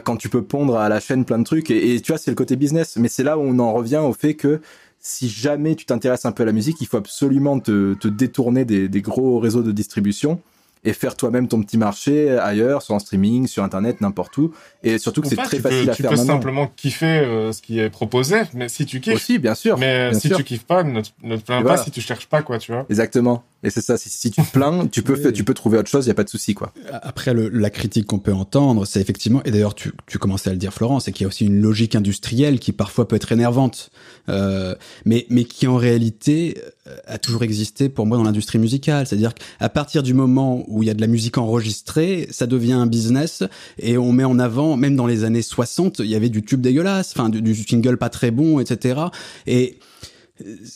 [0.05, 2.31] Quand tu peux pondre à la chaîne plein de trucs et, et tu vois c'est
[2.31, 4.61] le côté business mais c'est là où on en revient au fait que
[5.01, 8.65] si jamais tu t'intéresses un peu à la musique il faut absolument te, te détourner
[8.65, 10.41] des, des gros réseaux de distribution
[10.85, 14.53] et faire toi-même ton petit marché ailleurs sur en streaming sur internet n'importe où
[14.83, 17.07] et surtout que c'est très tu facile peux, à tu faire peux maintenant simplement kiffer
[17.07, 19.14] euh, ce qui est proposé, mais si tu kiffes.
[19.14, 20.37] aussi bien sûr mais bien si sûr.
[20.39, 21.83] tu kiffes pas, ne, te- ne te plains Et pas voilà.
[21.85, 22.85] si tu cherches pas quoi, tu vois.
[22.91, 23.45] Exactement.
[23.64, 23.97] Et c'est ça.
[23.97, 26.05] Si, si tu te plains, tu peux, tu peux trouver autre chose.
[26.05, 26.72] Il y a pas de souci, quoi.
[26.91, 30.53] Après, le, la critique qu'on peut entendre, c'est effectivement, et d'ailleurs tu, tu commençais à
[30.53, 33.30] le dire Florent, c'est qu'il y a aussi une logique industrielle qui parfois peut être
[33.30, 33.91] énervante,
[34.28, 34.74] euh,
[35.05, 39.07] mais, mais qui en réalité euh, a toujours existé pour moi dans l'industrie musicale.
[39.07, 42.73] C'est-à-dire qu'à partir du moment où il y a de la musique enregistrée, ça devient
[42.73, 43.43] un business
[43.79, 46.61] et on met en avant, même dans les années 60, il y avait du tube
[46.61, 49.01] dégueulasse, enfin du, du single pas très bon, etc.
[49.47, 49.79] Et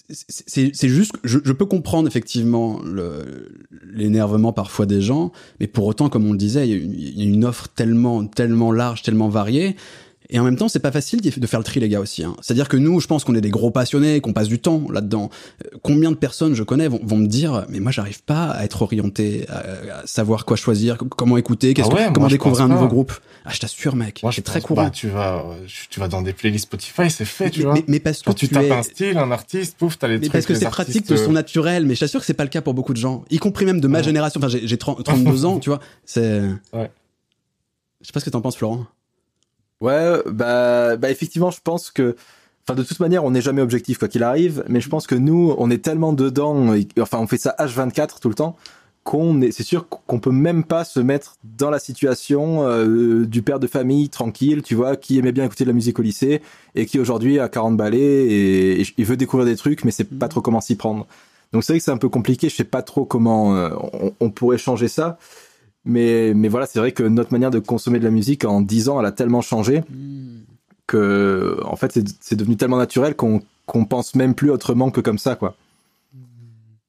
[0.09, 2.81] c'est juste je, je peux comprendre effectivement
[3.93, 7.45] l'énervement parfois des gens mais pour autant comme on le disait il y a une
[7.45, 9.77] offre tellement tellement large tellement variée
[10.31, 12.37] et en même temps c'est pas facile de faire le tri les gars aussi hein.
[12.41, 14.59] c'est à dire que nous je pense qu'on est des gros passionnés qu'on passe du
[14.59, 15.31] temps là dedans
[15.83, 18.83] combien de personnes je connais vont, vont me dire mais moi j'arrive pas à être
[18.83, 22.65] orienté à, à savoir quoi choisir comment écouter qu'est-ce Ah ouais, que- moi, comment découvrir
[22.65, 23.13] un nouveau groupe
[23.49, 25.55] ah je t'assure mec Moi, je très courant Bah, tu vas, euh,
[25.89, 27.75] tu vas dans des playlists Spotify, c'est fait, tu mais, vois.
[27.75, 30.09] mais- mais parce que Quand tu tu tapes es un style, un artiste, pouf, t'as
[30.09, 30.33] les mais trucs.
[30.33, 32.51] parce que c'est pratique de son euh, naturel, mais je t'assure que c'est pas le
[32.51, 34.05] cas pour beaucoup de gens, y compris même de ma Ouais.
[34.05, 34.41] génération.
[34.41, 35.79] Enfin, j'ai j'ai 30 32 ans, tu vois.
[36.05, 36.41] C'est.
[36.73, 36.91] Ouais.
[38.01, 38.87] Je sais pas ce que t'en penses, Florent.
[39.81, 42.17] Ouais, bah, bah, effectivement, je pense que,
[42.67, 44.65] enfin, de toute manière, on n'est jamais objectif quoi qu'il arrive.
[44.69, 48.21] Mais je pense que nous, on est tellement dedans, et- enfin, on fait ça H24
[48.21, 48.57] tout le temps,
[49.05, 53.43] qu'on est, c'est sûr qu'on peut même pas se mettre dans la situation euh, du
[53.43, 56.43] père de famille tranquille, tu vois, qui aimait bien écouter de la musique au lycée
[56.75, 60.05] et qui aujourd'hui a 40 balais et, et il veut découvrir des trucs, mais c'est
[60.19, 61.07] pas trop comment s'y prendre.
[61.53, 62.49] Donc c'est vrai que c'est un peu compliqué.
[62.49, 65.19] Je sais pas trop comment euh, on, on pourrait changer ça.
[65.87, 68.89] Mais, mais voilà, c'est vrai que notre manière de consommer de la musique en 10
[68.89, 69.83] ans, elle a tellement changé
[70.89, 75.19] que en fait c'est- devenu tellement naturel qu'on qu'on pense même plus autrement que comme
[75.19, 75.57] ça quoi.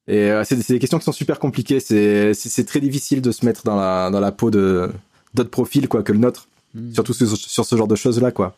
[0.07, 1.79] Et euh, c'est des questions qui sont super compliquées.
[1.79, 4.91] C'est très difficile de se mettre dans la dans la peau de
[5.33, 6.93] d'autres profils quoi que le nôtre, Mm.
[6.93, 8.55] surtout sur, sur ce genre de choses là quoi.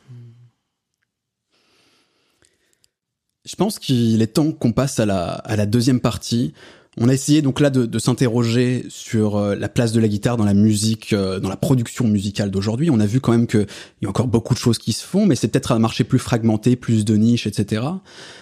[3.45, 6.53] Je pense qu'il est temps qu'on passe à la, à la deuxième partie.
[6.97, 10.37] On a essayé donc là de, de s'interroger sur euh, la place de la guitare
[10.37, 12.89] dans la musique, euh, dans la production musicale d'aujourd'hui.
[12.89, 13.67] On a vu quand même qu'il
[14.01, 16.19] y a encore beaucoup de choses qui se font, mais c'est peut-être un marché plus
[16.19, 17.83] fragmenté, plus de niches, etc.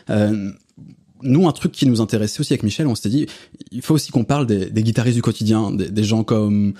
[0.09, 0.51] Euh,
[1.23, 3.25] nous, un truc qui nous intéressait aussi avec Michel, on s'était dit,
[3.71, 6.73] il faut aussi qu'on parle des, des guitaristes du quotidien, des, des gens comme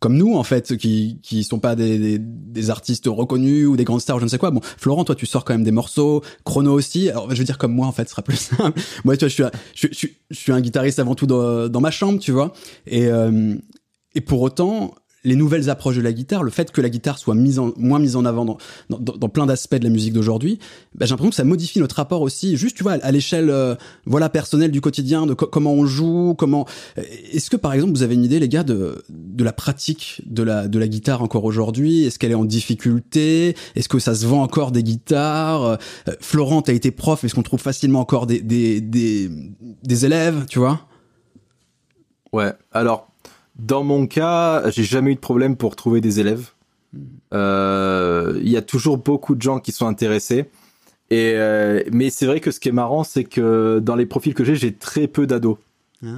[0.00, 3.84] comme nous en fait, qui qui sont pas des, des, des artistes reconnus ou des
[3.84, 4.50] grandes stars, je ne sais quoi.
[4.50, 7.10] Bon, Florent, toi, tu sors quand même des morceaux, Chrono aussi.
[7.10, 8.80] Alors, je veux dire comme moi en fait, ce sera plus simple.
[9.04, 11.68] moi, tu vois, je suis un, je, je, je suis un guitariste avant tout dans,
[11.68, 12.52] dans ma chambre, tu vois.
[12.86, 13.54] Et euh,
[14.14, 14.94] et pour autant,
[15.24, 17.98] les nouvelles approches de la guitare, le fait que la guitare soit mise en, moins
[17.98, 18.58] mise en avant dans,
[18.88, 20.58] dans, dans- plein d'aspects de la musique d'aujourd'hui,
[20.94, 23.74] bah, j'ai l'impression que ça modifie notre rapport aussi, juste tu vois, à l'échelle euh,
[24.06, 26.66] voilà personnelle du quotidien, de co- comment on joue, comment.
[27.32, 30.42] Est-ce que par exemple vous avez une idée, les gars, de de la pratique de
[30.42, 32.04] la de la guitare encore aujourd'hui?
[32.04, 33.56] Est-ce qu'elle est en difficulté?
[33.74, 35.62] Est-ce que ça se vend encore des guitares?
[35.64, 35.76] Euh,
[36.20, 39.30] Florent, t'as été prof, est-ce qu'on trouve facilement encore des des des,
[39.82, 40.86] des élèves, tu vois?
[42.32, 42.52] Ouais.
[42.72, 43.07] Alors,
[43.58, 46.50] dans mon cas, j'ai jamais eu de problème pour trouver des élèves.
[47.34, 50.46] Euh, Il y a toujours beaucoup de gens qui sont intéressés.
[51.10, 54.34] Et euh, mais c'est vrai que ce qui est marrant, c'est que dans les profils
[54.34, 55.56] que j'ai, j'ai très peu d'ados.
[56.04, 56.08] Ah.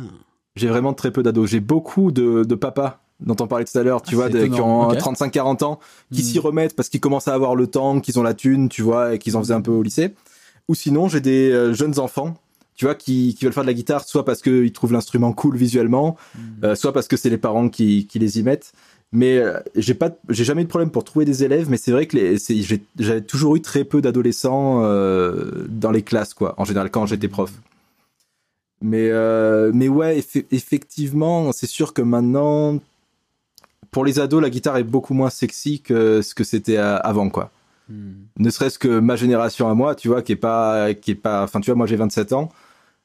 [0.57, 1.49] J'ai vraiment très peu d'ados.
[1.49, 4.47] J'ai beaucoup de, de papas dont on parlait tout à l'heure, tu Ah, vois, de-
[4.47, 4.97] qui ont Ok.
[4.99, 5.78] 35-40 ans,
[6.12, 6.24] qui Hmm.
[6.24, 9.14] s'y remettent parce qu'ils commencent à avoir le temps, qu'ils ont la thune, tu vois,
[9.14, 10.14] et qu'ils en faisaient un peu au lycée.
[10.68, 12.34] Ou sinon, j'ai des euh, jeunes enfants,
[12.81, 15.55] tu vois, qui, qui veulent faire de la guitare, soit parce qu'ils trouvent l'instrument cool
[15.55, 16.16] visuellement,
[16.64, 18.72] euh, soit parce que c'est les parents qui, qui les y mettent.
[19.12, 21.93] Mais euh, j'ai pas, j'ai jamais eu de problème pour trouver des élèves, mais c'est
[21.93, 22.16] vrai que
[22.99, 27.28] j'avais toujours eu très peu d'adolescents euh, dans les classes, quoi, en général quand j'étais
[27.28, 27.53] prof.
[28.81, 32.78] Mais euh, mais ouais, effe- effectivement, c'est sûr que maintenant,
[33.91, 37.51] pour les ados, la guitare est beaucoup moins sexy que ce que c'était avant, quoi.
[38.39, 41.43] Ne serait-ce que ma génération à moi, tu vois, qui est pas, qui est pas,
[41.43, 42.49] enfin, tu vois, moi j'ai 27 ans.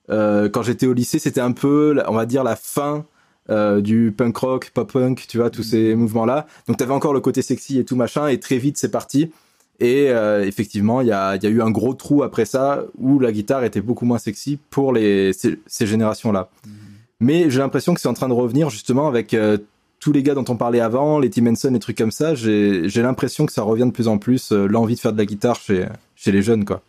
[0.09, 3.05] Euh, quand j'étais au lycée, c'était un peu, on va dire, la fin
[3.49, 6.47] euh, du punk rock, pop punk, tu vois, tous ces mouvements-là.
[6.67, 9.31] Donc t'avais encore le côté sexy et tout machin, et très vite c'est parti.
[9.79, 12.83] Et euh, effectivement, il y a, il y a eu un gros trou après ça
[12.97, 16.49] où la guitare était beaucoup moins sexy pour les, ces, ces générations-là.
[17.19, 19.57] Mais j'ai l'impression que c'est en train de revenir justement avec euh,
[19.99, 22.35] tous les gars dont on parlait avant, les Tim Henson, les trucs comme ça.
[22.35, 25.55] J'ai l'impression que ça revient de plus en plus, l'envie de faire de la guitare
[25.55, 26.81] chez, chez les jeunes, quoi.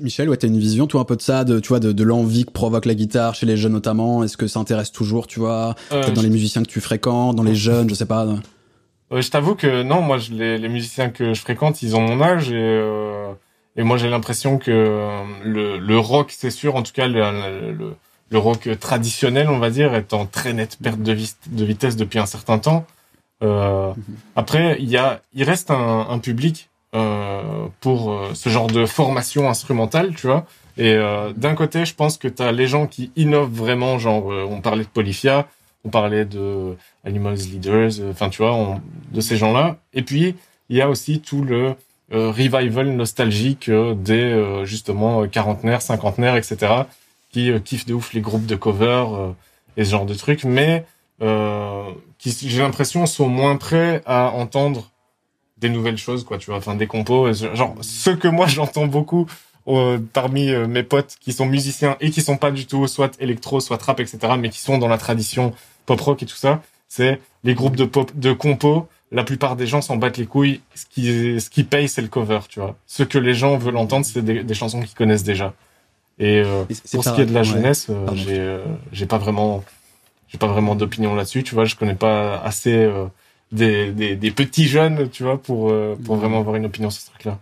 [0.00, 2.04] Michel, ouais, t'as une vision, toi, un peu de ça, de, tu vois, de, de
[2.04, 4.22] l'envie que provoque la guitare chez les jeunes notamment?
[4.22, 7.36] Est-ce que ça intéresse toujours, tu vois, Euh, peut-être dans les musiciens que tu fréquentes,
[7.36, 8.26] dans les jeunes, je sais pas.
[8.26, 12.00] Euh, je t'avoue que non, moi, je, les, les musiciens que je fréquente, ils ont
[12.00, 13.32] mon âge et, euh,
[13.76, 17.72] et moi, j'ai l'impression que euh, le, le rock, c'est sûr, en tout cas, le,
[17.72, 17.94] le,
[18.30, 22.18] le rock traditionnel, on va dire, est en très nette perte de, de vitesse depuis
[22.18, 22.86] un certain temps.
[23.42, 23.92] Euh,
[24.34, 26.75] après, il y a, il reste un, un public euh,
[27.80, 30.46] pour euh, ce genre de formation instrumentale, tu vois.
[30.76, 34.30] Et euh, d'un côté, je pense que tu as les gens qui innovent vraiment, genre,
[34.30, 35.46] euh, on parlait de Polyphia,
[35.84, 38.78] on parlait de Animals Leaders, euh, enfin, tu vois,
[39.12, 39.76] de ces gens-là.
[39.94, 40.34] Et puis,
[40.68, 41.74] il y a aussi tout le
[42.12, 46.72] euh, revival nostalgique euh, des, euh, justement, euh, quarantenaires, cinquantenaires, etc.,
[47.32, 49.30] qui euh, kiffent de ouf les groupes de cover euh,
[49.76, 50.84] et ce genre de trucs, mais
[51.22, 51.84] euh,
[52.18, 54.90] qui, j'ai l'impression, sont moins prêts à entendre
[55.58, 58.86] des nouvelles choses, quoi, tu vois, enfin, des compos, ce- genre, ce que moi j'entends
[58.86, 59.26] beaucoup
[59.68, 63.16] euh, parmi euh, mes potes qui sont musiciens et qui sont pas du tout soit
[63.20, 65.52] électro, soit trap, etc., mais qui sont dans la tradition
[65.86, 68.86] pop rock et tout ça, c'est les groupes de pop, de compos.
[69.12, 70.60] La plupart des gens s'en battent les couilles.
[70.74, 72.76] Ce qui, ce qui paye, c'est le cover, tu vois.
[72.86, 75.54] Ce que les gens veulent entendre, c'est des, des chansons qu'ils connaissent déjà.
[76.18, 77.44] Et euh, pour ce qui est de la ouais.
[77.46, 78.20] jeunesse, euh, Pardon.
[78.20, 79.62] j'ai, euh, j'ai pas vraiment,
[80.28, 81.64] j'ai pas vraiment d'opinion là-dessus, tu vois.
[81.66, 83.06] Je connais pas assez euh,
[83.52, 87.02] des, des, des petits jeunes, tu vois, pour euh, pour vraiment avoir une opinion sur
[87.02, 87.38] ce truc-là.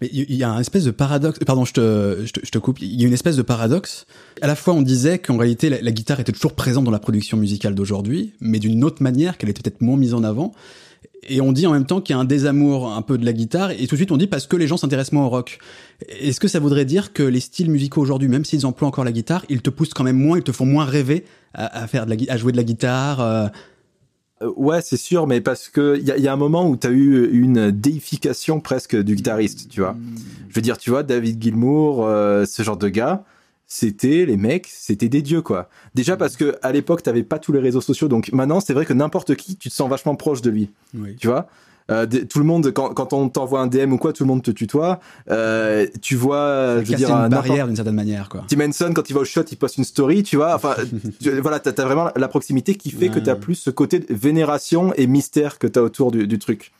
[0.00, 1.38] Mais il y a un espèce de paradoxe.
[1.44, 2.80] Pardon, je te, je te, je te coupe.
[2.80, 4.06] Il y a une espèce de paradoxe.
[4.40, 7.00] À la fois, on disait qu'en réalité, la, la guitare était toujours présente dans la
[7.00, 10.52] production musicale d'aujourd'hui, mais d'une autre manière, qu'elle était peut-être moins mise en avant.
[11.28, 13.32] Et on dit en même temps qu'il y a un désamour un peu de la
[13.32, 15.58] guitare, et tout de suite on dit parce que les gens s'intéressent moins au rock.
[16.08, 19.12] Est-ce que ça voudrait dire que les styles musicaux aujourd'hui, même s'ils emploient encore la
[19.12, 22.06] guitare, ils te poussent quand même moins, ils te font moins rêver à, à faire
[22.06, 23.48] de la, à jouer de la guitare Euh,
[24.56, 27.30] ouais, c'est sûr, mais parce que il y y a un moment où t'as eu
[27.32, 29.96] une déification presque du guitariste, tu vois.
[30.48, 33.24] Je veux dire, tu vois, David Gilmour, euh, ce genre de gars,
[33.66, 35.68] c'était les mecs, c'était des dieux, quoi.
[35.94, 38.86] Déjà parce que à l'époque, t'avais pas tous les réseaux sociaux, donc maintenant, c'est vrai
[38.86, 41.16] que n'importe qui, tu te sens vachement proche de lui, Oui.
[41.18, 41.48] tu vois.
[41.90, 44.42] Euh, tout le monde, quand, quand on t'envoie un DM ou quoi, tout le monde
[44.42, 45.00] te tutoie.
[45.30, 48.44] Euh, tu vois, je veux dire, une un barrière d'une certaine manière, quoi.
[48.46, 50.54] Tim Henson, quand il va au shot, il poste une story, tu vois.
[50.54, 50.74] Enfin,
[51.22, 54.06] tu- voilà, t'as as vraiment la proximité qui fait que t'as plus ce côté de
[54.10, 56.72] vénération et mystère que t'as autour du, du truc.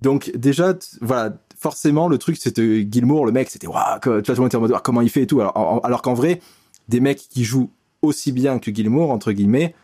[0.00, 4.32] Donc déjà, voilà, forcément, le truc, c'était Gilmour, le mec, c'était waouh, tu vois, tout
[4.32, 5.40] le monde était en mode comment il fait et tout.
[5.40, 6.40] Alors, en- alors qu'en vrai,
[6.88, 7.70] des mecs qui jouent
[8.02, 9.74] aussi bien que Gilmour, entre guillemets,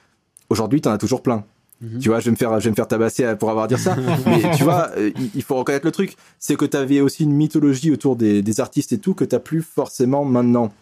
[0.51, 1.45] aujourd'hui, t'en as toujours plein.
[1.81, 1.99] Mhm.
[1.99, 3.79] Tu vois, je vais me faire, je vais me faire tabasser pour avoir à dire
[3.79, 3.97] ça.
[4.27, 6.17] Mais tu vois, euh, il- il faut reconnaître le truc.
[6.39, 9.63] C'est que t'avais aussi une mythologie autour des, des artistes et tout que t'as plus
[9.63, 10.73] forcément maintenant.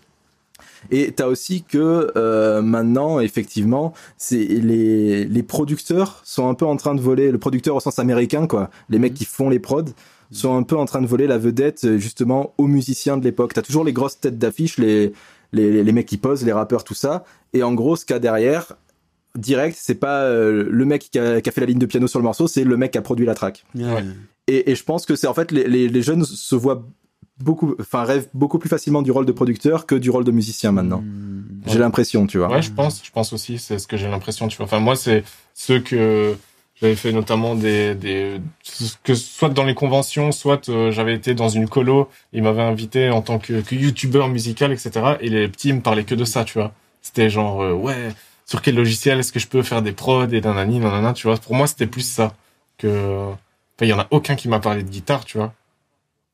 [0.90, 6.76] Et t'as aussi que euh, maintenant, effectivement, c'est les, les producteurs sont un peu en
[6.76, 8.70] train de voler, le producteur au sens américain, quoi.
[8.88, 9.84] Les mecs qui font les prods
[10.30, 13.54] sont un peu en train de voler la vedette, euh, justement, aux musiciens de l'époque.
[13.54, 15.12] T'as toujours les grosses têtes d'affiche, les,
[15.52, 17.24] les, les mecs qui posent, les rappeurs, tout ça.
[17.54, 18.74] Et en gros, ce qu'il y a derrière,
[19.36, 22.06] direct, c'est pas euh, le mec qui a, qui a fait la ligne de piano
[22.06, 23.64] sur le morceau, c'est le mec qui a produit la track.
[23.74, 24.04] Ouais.
[24.46, 26.86] Et, et je pense que c'est en fait les, les, les jeunes se voient
[27.40, 30.72] beaucoup, enfin rêvent beaucoup plus facilement du rôle de producteur que du rôle de musicien
[30.72, 31.02] maintenant.
[31.02, 31.44] Mm.
[31.66, 31.78] J'ai Ouais.
[31.80, 32.48] l'impression, tu vois.
[32.50, 34.64] Ouais, je pense, je pense aussi, c'est ce que j'ai l'impression, tu vois.
[34.66, 35.22] Enfin, moi, c'est
[35.54, 36.34] ceux que
[36.80, 38.40] j'avais fait notamment des, des,
[39.04, 43.10] que soit dans les conventions, soit euh, j'avais été dans une colo, ils m'avaient invité
[43.10, 44.90] en tant que, que youtubeur musical, etc.
[45.20, 46.72] Et les petits me parlaient que de ça, tu vois.
[47.02, 48.08] C'était genre, euh, ouais,
[48.48, 51.36] sur quel logiciel est-ce que je peux faire des prods et nanani, nanana, tu vois.
[51.36, 52.34] Pour moi, c'était plus ça
[52.78, 55.52] que, enfin, il y en a aucun qui m'a parlé de guitare, tu vois.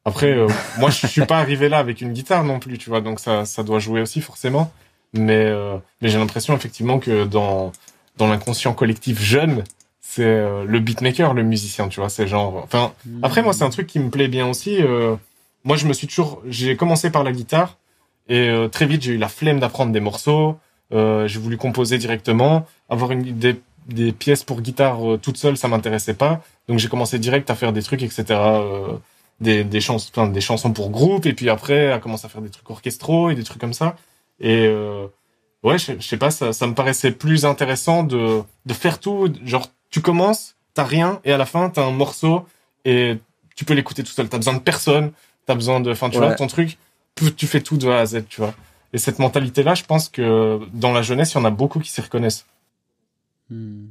[0.05, 0.49] Après, euh,
[0.79, 3.01] moi, je suis pas arrivé là avec une guitare non plus, tu vois.
[3.01, 4.73] Donc ça, ça doit jouer aussi forcément.
[5.13, 7.73] Mais, euh, mais j'ai l'impression effectivement que dans,
[8.17, 9.65] dans l'inconscient collectif jeune,
[10.01, 12.09] c'est euh, le beatmaker, le musicien, tu vois.
[12.09, 12.63] C'est genre.
[12.63, 12.93] Enfin,
[13.23, 14.81] après, moi, c'est un truc qui me plaît bien aussi.
[14.81, 15.17] euh,
[15.65, 16.43] moi, je me suis toujours.
[16.49, 17.77] J'ai commencé par la guitare
[18.29, 20.57] et euh, très vite, j'ai eu la flemme d'apprendre des morceaux.
[20.93, 22.67] Euh, j'ai voulu composer directement.
[22.89, 26.43] Avoir une, des, des pièces pour guitare euh, toute seule, ça m'intéressait pas.
[26.69, 28.25] Donc, j'ai commencé direct à faire des trucs, etc.
[28.31, 28.93] euh,
[29.41, 31.27] des, des, chansons, enfin, des chansons pour groupe.
[31.27, 33.97] Et puis après, à commencer à faire des trucs orchestraux et des trucs comme ça.
[34.41, 34.69] Et
[35.63, 39.33] ouais, je, je sais pas, ça, ça me paraissait plus intéressant de, de faire tout.
[39.45, 42.45] Genre, tu commences, t'as rien, et à la fin, t'as un morceau,
[42.85, 43.17] et
[43.57, 44.29] tu peux l'écouter tout seul.
[44.29, 45.13] T'as besoin de personne,
[45.47, 46.27] t'as besoin de, enfin, tu Ouais.
[46.27, 46.79] vois, ton truc,
[47.37, 48.55] tu fais tout de A à Z, tu vois.
[48.95, 51.91] Et cette mentalité-là, je pense que dans la jeunesse, il y en a beaucoup qui
[51.91, 52.47] s'y reconnaissent.
[53.51, 53.87] Mm.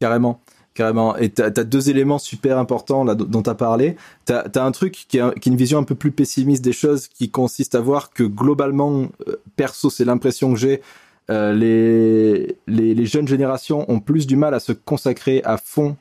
[0.00, 0.40] Carrément.
[0.74, 1.16] Carrément.
[1.16, 3.96] Et t'as as deux éléments super importants là, dont t'as parlé.
[4.24, 6.64] T'as as un truc qui est, un- qui est une vision un peu plus pessimiste
[6.64, 10.80] des choses, qui consiste à voir que globalement, euh, perso, c'est l'impression que j'ai,
[11.30, 15.96] euh, les, les, les jeunes générations ont plus du mal à se consacrer à fond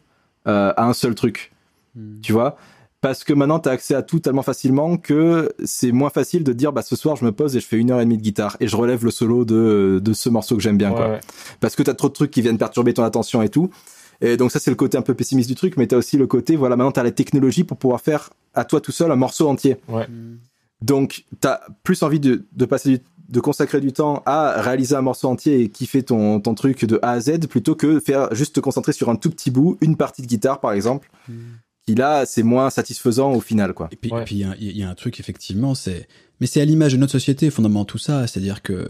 [0.48, 1.52] euh, à un seul truc.
[1.96, 2.22] Mm.
[2.22, 2.56] tu vois?
[3.02, 6.52] Parce que maintenant tu as accès à tout tellement facilement que c'est moins facile de
[6.54, 8.24] dire bah ce soir je me pose et je fais une heure et demie de
[8.24, 11.10] guitare et je relève le solo de, de ce morceau que j'aime bien Ouais, quoi
[11.10, 11.20] ouais.
[11.60, 13.70] parce que tu as trop de trucs qui viennent perturber ton attention et tout
[14.22, 16.18] et donc ça c'est le côté un peu pessimiste du truc mais tu as aussi
[16.18, 19.12] le côté voilà maintenant tu as la technologie pour pouvoir faire à toi tout seul
[19.12, 20.38] un morceau entier Mm.
[20.82, 24.96] donc tu as plus envie de, de passer du- de consacrer du temps à réaliser
[24.96, 28.34] un morceau entier et kiffer ton, ton truc de A à Z plutôt que faire
[28.34, 31.34] juste te concentrer sur un tout petit bout, une partie de guitare par exemple, Mm.
[31.88, 33.88] Qui là c'est moins satisfaisant au final quoi.
[33.92, 34.26] Et puis, Ouais.
[34.30, 36.08] il y a- il y, a un truc effectivement, c'est,
[36.40, 38.90] mais c'est à l'image de notre société fondamentalement tout ça, c'est-à-dire que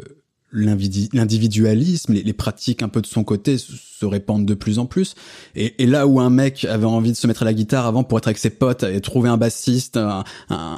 [1.13, 3.57] l'individualisme, les, les pratiques un peu de son côté
[3.99, 5.15] se répandent de plus en plus.
[5.55, 8.03] Et, et là où un mec avait envie de se mettre à la guitare avant
[8.03, 10.77] pour être avec ses potes et trouver un bassiste, un, un,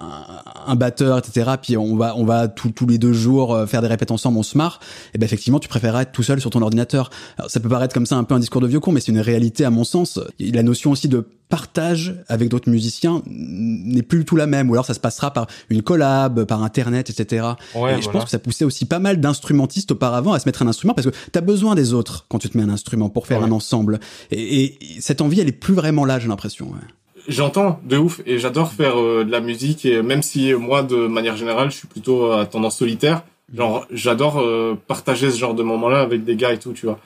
[0.68, 1.52] un batteur, etc.
[1.62, 4.38] Puis on va on va tous tous les deux jours euh, faire des répètes ensemble,
[4.38, 4.80] on se marre.
[5.14, 7.10] Et ben effectivement, tu préférerais être tout seul sur ton ordinateur.
[7.38, 9.12] Alors, ça peut paraître comme ça un peu un discours de vieux con, mais c'est
[9.12, 10.20] une réalité à mon sens.
[10.40, 14.70] Et la notion aussi de partage avec d'autres musiciens n'est plus du tout la même.
[14.70, 17.48] Ou alors ça se passera par une collab, par internet, etc.
[17.76, 20.62] Ouais, et je pense que ça poussait aussi pas mal d'instrumentistes auparavant à se mettre
[20.62, 23.28] un instrument parce que t'as besoin des autres quand tu te mets un instrument pour
[23.28, 23.46] faire Ouais.
[23.48, 24.00] un ensemble.
[24.32, 26.68] Et, et cette envie, elle est plus vraiment là, j'ai l'impression.
[26.68, 26.80] ouais.
[27.28, 30.82] J'entends de ouf et j'adore faire euh, de la musique et même si euh, moi
[30.84, 35.54] de manière générale je suis plutôt à tendance solitaire, genre j'adore euh, partager ce genre
[35.54, 36.98] de moments-là avec des gars et tout, tu vois.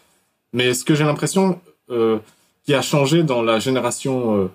[0.54, 2.20] Mais ce que j'ai l'impression euh,
[2.66, 4.48] qui a changé dans la génération euh,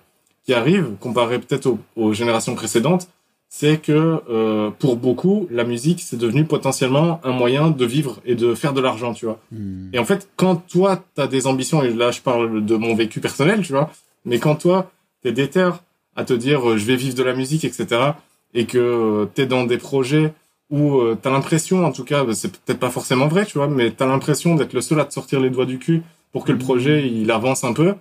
[0.47, 3.09] qui arrive, comparé peut-être aux, aux générations précédentes,
[3.49, 8.35] c'est que euh, pour beaucoup la musique c'est devenu potentiellement un moyen de vivre et
[8.35, 9.41] de faire de l'argent, tu vois.
[9.53, 9.89] Hmm.
[9.93, 13.21] Et en fait, quand toi, t'as des ambitions, et là, je parle de mon vécu
[13.21, 13.91] personnel, tu vois,
[14.25, 14.91] mais quand toi,
[15.23, 15.71] t'es déter
[16.17, 18.13] à te dire, euh, je vais vivre de la musique, etc.,
[18.55, 20.33] et que euh, t'es dans des projets
[20.71, 23.69] où euh, t'as l'impression, en tout cas, bah, c'est peut-être pas forcément vrai, tu vois,
[23.69, 26.53] mais t'as l'impression d'être le seul à te sortir les doigts du cul pour que
[26.53, 27.95] le projet, il avance un peu,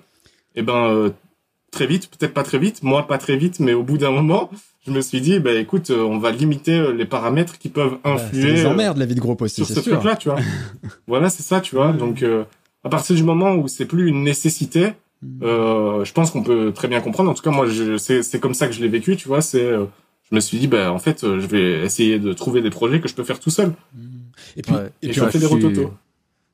[0.56, 1.10] et ben, euh,
[1.72, 4.50] très vite, peut-être pas très vite, moi, pas très vite, mais au bout d'un moment,
[4.88, 7.98] je me suis dit, bah, écoute, euh, on va limiter euh, les paramètres qui peuvent
[8.04, 8.42] Bah, influer.
[8.42, 9.94] c'est des euh, emmerdes, la vie de groupe aussi, sur c'est ce sûr.
[9.94, 10.40] truc-là, tu vois.
[11.08, 11.92] voilà, c'est ça, tu vois.
[11.92, 12.44] Donc, euh,
[12.84, 14.94] à partir du moment où c'est plus une nécessité,
[15.44, 17.30] euh, je pense qu'on peut très bien comprendre.
[17.30, 17.68] En tout cas, moi,
[17.98, 19.42] c'est c'est comme ça que je l'ai vécu, tu vois.
[19.42, 19.86] C'est, euh,
[20.30, 23.08] je me suis dit, bah, en fait, je vais essayer de trouver des projets que
[23.08, 23.74] je peux faire tout seul.
[24.56, 24.90] Et puis, Ouais.
[25.02, 25.92] et Et puis je ouais, fais des je suis- rototos.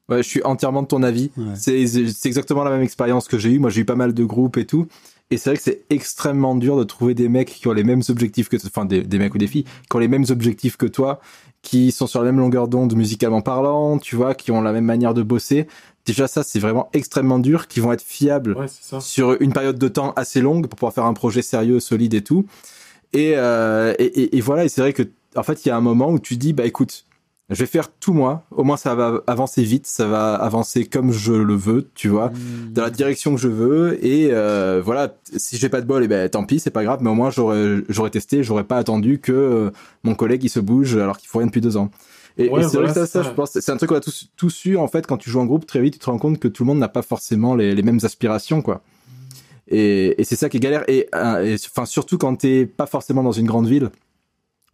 [0.10, 1.32] Ouais, je suis entièrement de ton avis.
[1.38, 1.54] Ouais.
[1.56, 3.60] C'est c'est exactement la même expérience que j'ai eu.
[3.60, 4.88] Moi, j'ai eu pas mal de groupes et tout.
[5.32, 8.02] Et c'est vrai que c'est extrêmement dur de trouver des mecs qui ont les mêmes
[8.10, 10.86] objectifs que, enfin, des, des mecs ou des filles qui ont les mêmes objectifs que
[10.86, 11.20] toi,
[11.64, 14.86] qui sont sur la même longueur d'onde musicalement parlant, tu vois, qui ont la même
[14.86, 15.68] manière de bosser.
[16.06, 18.68] Déjà, ça, c'est vraiment extrêmement dur, qui vont être fiables Ouais,
[19.00, 22.24] sur une période de temps assez longue pour pouvoir faire un projet sérieux, solide et
[22.24, 22.46] tout.
[23.14, 25.04] Et, euh, et, et- et voilà, et c'est vrai que,
[25.36, 27.06] en fait, il y a un moment où tu dis, bah écoute,
[27.50, 31.12] je vais faire tout moi, au moins ça va avancer vite, ça va avancer comme
[31.12, 32.32] je le veux, tu vois,
[32.72, 36.08] dans la direction que je veux, et euh, voilà, si j'ai pas de bol, et
[36.08, 39.32] ben tant pis, c'est pas grave, mais au moins j'aurais testé, j'aurais pas attendu que
[39.34, 39.72] euh,
[40.04, 41.92] mon collègue il se bouge alors qu'il faut rien depuis deux ans.
[42.38, 43.30] Et, Ouais, et c'est voilà, vrai que ça, c'est ça, ça.
[43.30, 45.40] je pense, c'est un truc qu'on a tous, tous eu en fait quand tu joues
[45.40, 47.56] en groupe très vite, tu te rends compte que tout le monde n'a pas forcément
[47.56, 48.82] les, les mêmes aspirations quoi.
[49.68, 50.84] Et, et c'est ça qui est galère.
[50.88, 53.92] Et, euh, et, enfin surtout quand t'es pas forcément dans une grande ville.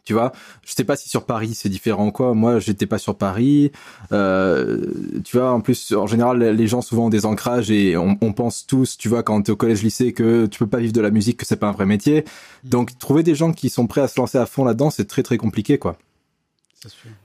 [0.09, 0.31] Tu vois,
[0.65, 2.33] je sais pas si sur Paris c'est différent ou quoi.
[2.33, 3.71] Moi, j'étais pas sur Paris.
[4.11, 4.81] Euh,
[5.23, 8.33] tu vois, en plus, en général, les gens souvent ont des ancrages et on, on
[8.33, 11.11] pense tous, tu vois, quand t'es au collège-lycée, que tu peux pas vivre de la
[11.11, 12.25] musique, que c'est pas un vrai métier.
[12.63, 15.21] Donc, trouver des gens qui sont prêts à se lancer à fond là-dedans, c'est très
[15.21, 15.95] très compliqué, quoi.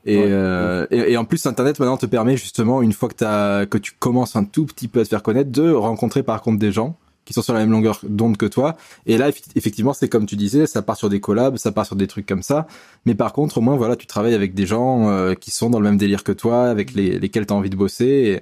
[0.05, 0.27] Et, Ouais.
[0.29, 3.93] euh, et, et en plus, Internet maintenant te permet justement, une fois que, que tu
[3.99, 6.99] commences un tout petit peu à te faire connaître, de rencontrer par contre des gens
[7.25, 8.77] qui sont sur la même longueur d'onde que toi.
[9.07, 11.97] Et là, effectivement, c'est comme tu disais, ça part sur des collabs, ça part sur
[11.97, 12.67] des trucs comme ça.
[13.07, 15.79] Mais par contre, au moins, voilà, tu travailles avec des gens euh, qui sont dans
[15.81, 18.41] le même délire que toi, avec les, lesquels tu as envie de bosser.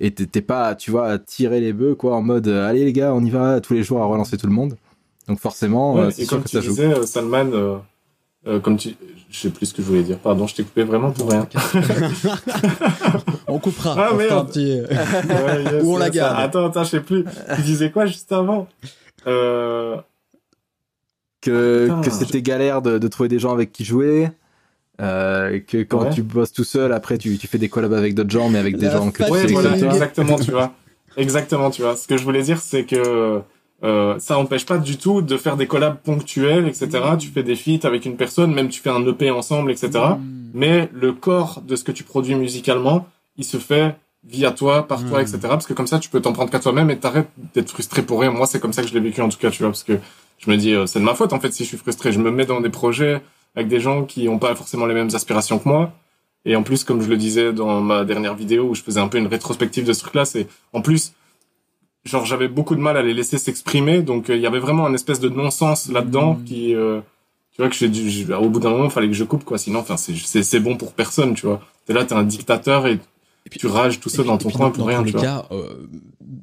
[0.00, 2.92] Et, t'es pas, tu vois, à tirer les bœufs, quoi, en mode, euh, allez les
[2.92, 4.76] gars, on y va tous les jours à relancer tout le monde.
[5.28, 6.70] Donc forcément, Ouais, euh, c'est sûr comme que tu ça joue.
[6.70, 7.82] disais, euh, Salman,
[8.46, 8.96] euh, euh, comme tu,
[9.30, 10.18] je sais plus ce que je voulais dire.
[10.18, 11.46] Pardon, je t'ai coupé vraiment pour rien.
[13.46, 13.94] On coupera.
[13.98, 14.38] Ah, on fera merde.
[14.38, 16.38] un petit- Ouais, yes, Ou on la garde.
[16.40, 17.24] Attends, attends, je sais plus.
[17.56, 18.66] Tu disais quoi juste avant
[19.26, 19.96] euh,
[21.40, 24.30] que, que c'était galère de, de trouver des gens avec qui jouer.
[25.00, 26.10] Euh, que quand Ouais.
[26.10, 28.76] tu bosses tout seul, après tu, tu fais des collabs avec d'autres gens, mais avec
[28.76, 30.72] des La gens que tu Ouais, sais voilà, exactement, tu vois.
[31.16, 31.96] Exactement, tu vois.
[31.96, 33.40] Ce que je voulais dire, c'est que
[33.84, 36.88] euh, ça empêche pas du tout de faire des collabs ponctuels, etc.
[37.18, 39.90] Tu fais des feats avec une personne, même tu fais un EP ensemble, etc.
[40.54, 43.06] Mais le corps de ce que tu produis musicalement,
[43.36, 45.22] il se fait via toi, par toi, Mm.
[45.22, 45.38] etc.
[45.42, 48.20] Parce que comme ça, tu peux t'en prendre qu'à toi-même et t'arrêtes d'être frustré pour
[48.20, 48.30] rien.
[48.30, 49.98] Moi, c'est comme ça que je l'ai vécu en tout cas, tu vois, parce que
[50.38, 52.12] je me dis, euh, c'est de ma faute en fait si je suis frustré.
[52.12, 53.20] Je me mets dans des projets
[53.56, 55.92] avec des gens qui ont pas forcément les mêmes aspirations que moi.
[56.44, 59.08] Et en plus, comme je le disais dans ma dernière vidéo où je faisais un
[59.08, 61.12] peu une rétrospective de ce truc-là, c'est en plus,
[62.04, 64.86] genre j'avais beaucoup de mal à les laisser s'exprimer, donc euh, il y avait vraiment
[64.86, 66.44] un espèce de non-sens là-dedans Mm.
[66.44, 67.00] qui, euh,
[67.54, 69.58] tu vois, que j'ai dû, au bout d'un moment, il fallait que je coupe quoi,
[69.58, 71.60] sinon, enfin, c'est, c'est, bon pour personne, tu vois.
[71.86, 72.92] T'es là, t'es un dictateur et,
[73.46, 75.18] Et puis- tu rages tout seul dans ton coin pour dans rien, tous tu les
[75.18, 75.22] vois.
[75.22, 75.74] cas, euh,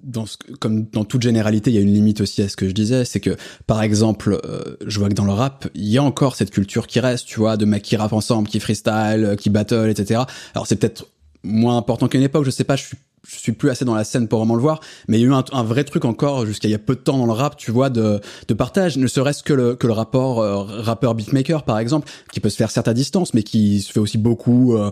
[0.04, 2.68] dans ce, comme dans toute généralité, il y a une limite aussi à ce que
[2.68, 3.36] je disais, c'est que
[3.68, 6.88] par exemple, euh, je vois que dans le rap, il y a encore cette culture
[6.88, 10.22] qui reste, tu vois, de mecs qui rappent ensemble, qui freestyle, euh, qui battle, etc.
[10.54, 11.08] Alors c'est peut-être
[11.44, 12.98] moins important qu'à une époque, je sais pas, je suis
[13.28, 15.28] je suis plus assez dans la scène pour vraiment le voir, mais il y a
[15.28, 17.32] eu un, un vrai truc encore jusqu'à il y a peu de temps dans le
[17.32, 21.16] rap, tu vois, de, de partage, ne serait-ce que le, que le rapport euh, rappeur
[21.16, 24.18] beatmaker par exemple, qui peut se faire certes à distance, mais qui se fait aussi
[24.18, 24.92] beaucoup, euh,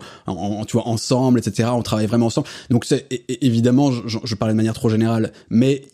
[0.68, 1.70] tu vois, ensemble, etc.
[1.74, 2.48] On travaille vraiment ensemble.
[2.70, 3.08] Donc c'est
[3.42, 5.86] évidemment, je, je parlais de manière trop générale, mais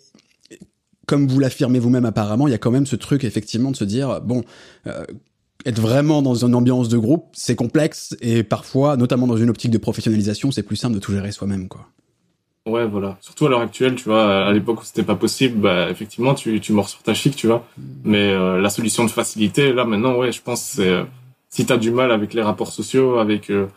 [1.06, 3.84] comme vous l'affirmez vous-même apparemment, il y a quand même ce truc effectivement de se
[3.84, 4.44] dire bon.
[4.88, 5.06] euh,
[5.66, 9.72] être vraiment dans une ambiance de groupe, c'est complexe et parfois, notamment dans une optique
[9.72, 11.88] de professionnalisation, c'est plus simple de tout gérer soi-même, quoi.
[12.66, 13.18] Ouais, voilà.
[13.20, 16.62] Surtout à l'heure actuelle, tu vois, à l'époque où c'était pas possible, bah, effectivement, tu,
[16.62, 17.66] tu mords sur ta chic, tu vois.
[18.06, 21.04] Mais euh, la solution de facilité, là, maintenant, ouais, je pense, c'est euh,
[21.50, 23.68] si t'as du mal avec les rapports sociaux, avec euh,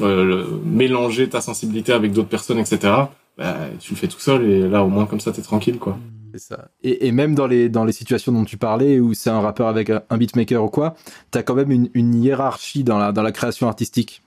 [0.00, 2.92] euh, le- mélanger ta sensibilité avec d'autres personnes, etc.,
[3.38, 5.96] bah, tu le fais tout seul et là, au moins, comme ça, t'es tranquille, quoi.
[6.34, 6.68] C'est ça.
[6.82, 9.68] Et, et même dans les, dans les situations dont tu parlais, où c'est un rappeur
[9.68, 10.96] avec un, un beatmaker ou quoi,
[11.30, 14.20] t'as quand même une, une hiérarchie dans la, dans la création artistique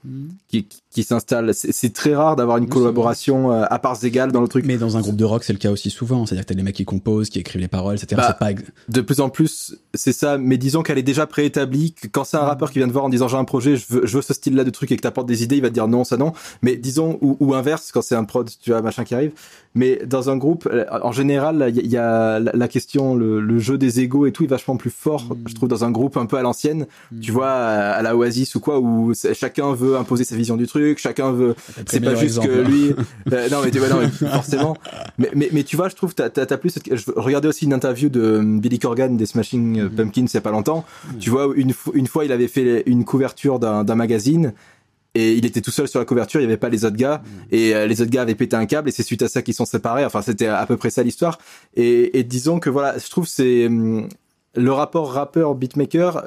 [0.47, 1.53] qui, qui, qui s'installe.
[1.53, 4.65] C'est très rare d'avoir une collaboration euh, à parts égales dans le truc.
[4.65, 6.25] Mais dans un groupe de rock, c'est le cas aussi souvent.
[6.25, 8.19] C'est-à-dire que t'as des mecs qui composent, qui écrivent les paroles, etc.
[8.19, 8.49] Bah, pas
[8.89, 10.39] De plus en plus, c'est ça.
[10.39, 11.93] Mais disons qu'elle est déjà préétablie.
[11.93, 13.85] Que quand c'est un rappeur qui vient te voir en disant j'ai un projet, je
[13.87, 15.75] veux, je veux ce style-là de truc et que t'apportes des idées, il va te
[15.75, 16.33] dire non, ça non.
[16.63, 19.33] Mais disons ou, ou inverse quand c'est un prod, tu vois machin qui arrive.
[19.77, 23.77] Mais dans un groupe, euh, en général, il y, a- la, question, le, le jeu
[23.77, 25.25] des égos et tout, est vachement plus fort.
[25.25, 25.49] Mm.
[25.49, 26.87] Je trouve dans un groupe un peu à l'ancienne.
[27.21, 30.86] Tu vois, à, la Oasis ou quoi, où chacun veut imposer sa vision du truc,
[30.95, 31.55] chacun veut
[31.88, 32.93] c'est pas juste exemple, que lui.
[33.33, 34.77] Euh, non mais tu vois non mais forcément.
[35.17, 36.95] Mais, mais mais tu vois je trouve t'as plus cette...
[36.95, 39.95] je regardais aussi une interview de euh, Billy Corgan des Smashing euh, Mhm.
[39.95, 40.85] Pumpkins il y a pas longtemps.
[41.19, 44.53] Tu vois une, une fois il avait fait une couverture d'un magazine
[45.15, 47.23] et il était tout seul sur la couverture, il n'y avait pas les autres gars,
[47.49, 49.55] et euh, les autres gars avaient pété un câble, et c'est suite à ça qu'ils
[49.55, 50.05] sont séparés.
[50.05, 51.39] Enfin, c'était à peu près ça l'histoire.
[51.75, 54.07] Et, et disons que voilà, je trouve c'est hum,
[54.55, 56.23] le rapport rappeur beatmaker,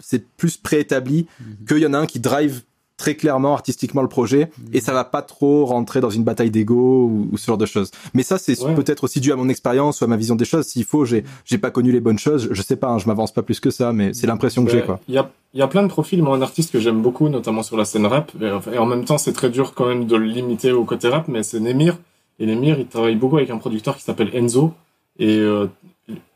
[0.00, 1.26] c'est plus préétabli
[1.68, 2.62] qu'il y en a un qui drive
[2.96, 7.04] très clairement artistiquement le projet, et ça va pas trop rentrer dans une bataille d'ego
[7.04, 7.90] ou, ou ce genre de choses.
[8.14, 8.74] Mais ça, c'est Ouais.
[8.74, 10.66] peut-être aussi dû à mon expérience ou à ma vision des choses.
[10.66, 12.48] S'il faut, j'ai j'ai pas connu les bonnes choses.
[12.50, 14.82] Je sais pas, hein, je m'avance pas plus que ça, mais c'est l'impression que j'ai
[14.82, 14.98] quoi.
[15.08, 17.28] Il y a, il y a plein de profils, moi, un artiste que j'aime beaucoup,
[17.28, 18.32] notamment sur la scène rap.
[18.72, 21.28] Et, en même temps, c'est très dur quand même de le limiter au côté rap,
[21.28, 21.96] mais c'est Nemir.
[22.38, 24.72] Et Nemir, il travaille beaucoup avec un producteur qui s'appelle Enzo.
[25.18, 25.66] Et euh,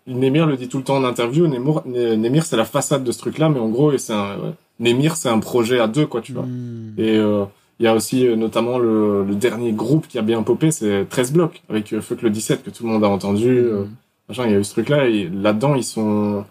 [0.06, 1.46] Nemir le dit tout le temps en interview.
[1.46, 5.14] Nemir, Nemir c'est la façade de ce truc-là, mais en gros, c'est un, ouais, Nemir,
[5.16, 6.42] c'est un projet à deux, quoi, tu vois.
[6.42, 6.94] Hmm.
[6.98, 7.44] Et euh,
[7.78, 11.06] il y a aussi euh, notamment le, le dernier groupe qui a bien popé, c'est
[11.08, 13.48] 13 blocs, avec euh, Fuck le 17, que tout le monde a entendu.
[13.48, 13.84] euh,
[14.28, 16.44] machin, il y a eu ce truc-là, et là-dedans, ils sont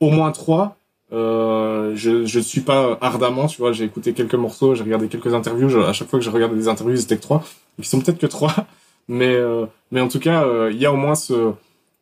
[0.00, 0.76] au moins trois.
[1.12, 5.34] Euh, je je suis pas ardemment, tu vois, j'ai écouté quelques morceaux, j'ai regardé quelques
[5.34, 7.42] interviews, je- à chaque fois que je regardais des interviews, c'était que trois,
[7.80, 8.54] ils sont peut-être que trois,
[9.08, 11.50] mais euh, mais en tout cas, euh, il y a au moins ce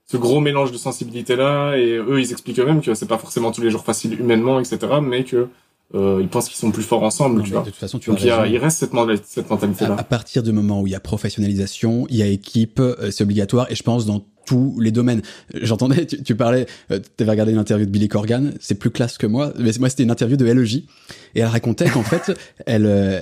[0.05, 3.51] ce gros mélange de sensibilité là, et eux, ils expliquent eux-mêmes que c'est pas forcément
[3.51, 5.49] tous les jours facile humainement, etc., mais que
[5.95, 7.61] euh, ils pensent qu'ils sont plus forts ensemble, Non, tu vois.
[7.63, 8.93] de toute façon, tu Donc il, a, il reste cette,
[9.27, 9.95] cette mentalité-là.
[9.95, 13.11] À, à partir du moment où il y a professionnalisation, il y a équipe, euh,
[13.11, 15.21] c'est obligatoire, et je pense dans tous les domaines.
[15.61, 19.19] J'entendais, tu, parlais, euh, tu avais regardé une interview de Billy Corgan, c'est plus classe
[19.19, 20.85] que moi, mais moi c'était une interview de LEJ,
[21.35, 22.33] et elle racontait qu'en fait,
[22.67, 23.21] elle, euh,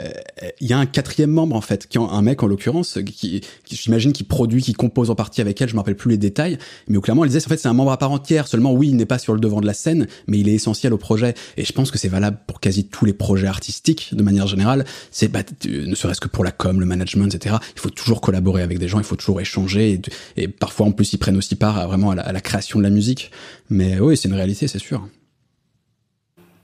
[0.60, 3.40] il y a un quatrième membre en fait, qui est un mec en l'occurrence, qui,
[3.68, 6.58] j'imagine qui produit, qui compose en partie avec elle, je me rappelle plus les détails,
[6.86, 8.46] mais clairement elle disait en fait c'est un membre à part entière.
[8.46, 10.92] Seulement oui, il n'est pas sur le devant de la scène, mais il est essentiel
[10.92, 11.34] au projet.
[11.56, 14.84] Et je pense que c'est valable pour quasi tous les projets artistiques de manière générale.
[15.10, 17.56] C'est bah, ne serait-ce que pour la com, le management, etc.
[17.74, 20.00] Il faut toujours collaborer avec des gens, il faut toujours échanger,
[20.36, 22.78] et, et parfois en plus prennent aussi part à, vraiment à la, à la création
[22.78, 23.30] de la musique.
[23.70, 25.02] Mais oui, c'est une réalité, c'est sûr.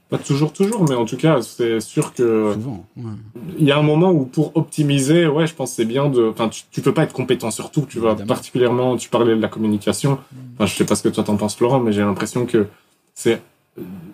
[0.09, 2.85] Pas toujours, toujours, mais en tout cas, c'est sûr que Souvent.
[2.97, 3.03] ouais.
[3.57, 6.27] il y a un moment où pour optimiser, ouais, je pense que c'est bien de,
[6.29, 8.11] enfin, tu, tu peux pas être compétent sur tout, tu vois.
[8.11, 8.27] Évidemment.
[8.27, 10.19] Particulièrement, tu parlais de la communication.
[10.55, 12.67] Enfin, je sais pas ce que toi t'en penses, Florent, mais j'ai l'impression que
[13.15, 13.41] c'est,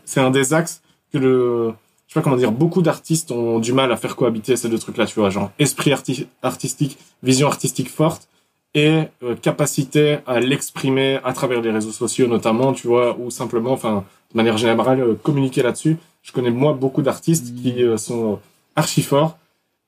[0.05, 0.81] c'est un des axes
[1.11, 1.73] que le,
[2.07, 4.79] je sais pas comment dire, beaucoup d'artistes ont du mal à faire cohabiter ces deux
[4.79, 8.29] trucs-là, tu vois, genre esprit arti- artistique, vision artistique forte
[8.75, 13.71] et euh, capacité à l'exprimer à travers les réseaux sociaux notamment, tu vois, ou simplement,
[13.71, 15.97] enfin, de manière générale, euh, communiquer là-dessus.
[16.21, 17.55] Je connais moi beaucoup d'artistes Mm.
[17.61, 18.39] qui euh, sont
[18.75, 19.37] archi forts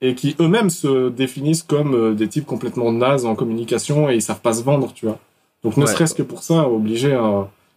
[0.01, 4.41] et qui eux-mêmes se définissent comme des types complètement nazes en communication et ils savent
[4.41, 5.19] pas se vendre, tu vois.
[5.63, 5.91] Donc ne Ouais.
[5.91, 7.21] serait-ce que pour ça, obligé à...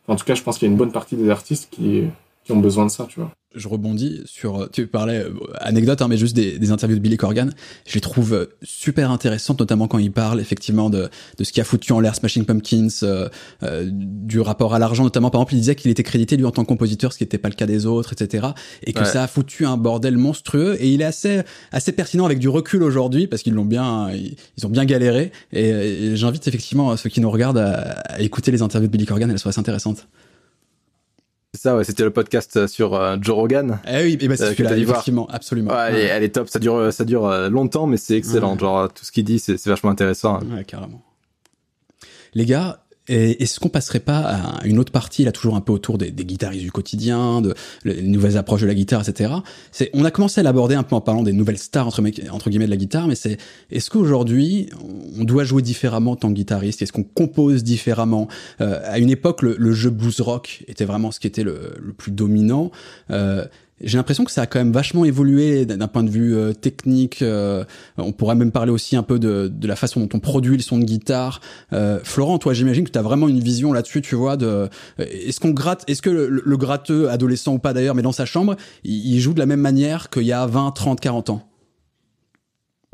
[0.08, 2.04] en tout cas, je pense qu'il y a une bonne partie des artistes qui,
[2.44, 3.30] qui ont besoin de ça, tu vois.
[3.54, 5.30] Je rebondis sur, tu parlais, euh,
[5.60, 7.50] anecdote, hein, mais juste des, des interviews de Billy Corgan.
[7.86, 11.60] Je les trouve euh, super intéressantes, notamment quand il parle effectivement de, de ce qui
[11.60, 13.28] a foutu en l'air Smashing Pumpkins, euh,
[13.62, 16.50] euh, du rapport à l'argent, notamment par exemple, il disait qu'il était crédité lui en
[16.50, 18.48] tant que compositeur, ce qui n'était pas le cas des autres, etc.
[18.84, 19.04] Et que Ouais.
[19.04, 20.76] ça a foutu un bordel monstrueux.
[20.80, 21.42] Et il est assez,
[21.72, 25.30] assez pertinent avec du recul aujourd'hui, parce qu'ils l'ont bien, ils, ils ont bien galéré.
[25.52, 29.06] Et, et j'invite effectivement ceux qui nous regardent à, à écouter les interviews de Billy
[29.06, 30.06] Corgan, elles sont assez intéressantes.
[31.54, 33.78] C'est ça, ouais, c'était le podcast sur euh, Joe Rogan.
[33.88, 34.96] Eh oui, et ben c'est Euh, celui-là, dû voir.
[34.96, 35.70] effectivement, absolument.
[35.72, 38.54] Ouais, elle, est, elle est top, ça dure, ça dure euh, longtemps, mais c'est excellent.
[38.54, 38.58] Ouais.
[38.58, 40.40] Genre, tout ce qu'il dit, c'est vachement intéressant.
[40.40, 41.00] Ouais, carrément.
[42.34, 45.98] Les gars, est-ce qu'on passerait pas à une autre partie, là, toujours un peu autour
[45.98, 49.32] des, guitaristes du quotidien, de les nouvelles approches de la guitare, etc.
[49.72, 52.64] C'est, on a commencé à l'aborder un peu en parlant des nouvelles stars, entre, guillemets,
[52.64, 53.38] de la guitare, mais c'est,
[53.70, 54.70] est-ce qu'aujourd'hui,
[55.18, 56.82] on doit jouer différemment en tant que guitariste?
[56.82, 58.28] Est-ce qu'on compose différemment?
[58.60, 61.74] Euh, à une époque, le, le jeu blues rock était vraiment ce qui était le,
[61.78, 62.70] le plus dominant.
[63.10, 63.44] Euh,
[63.80, 67.22] j'ai l'impression que ça a quand même vachement évolué d'un point de vue euh, technique.
[67.22, 67.64] euh,
[67.98, 70.78] on pourrait même parler aussi un peu de, la façon dont on produit le son
[70.78, 71.40] de guitare.
[71.72, 74.36] Euh, Florent, toi, j'imagine que tu as vraiment une vision là-dessus, tu vois.
[74.36, 74.68] De,
[74.98, 78.56] est-ce qu'on gratte, est-ce que le, gratteux, adolescent ou pas d'ailleurs, mais dans sa chambre,
[78.84, 81.53] il, il joue de la même manière qu'il y a 20, 30, 40 ans?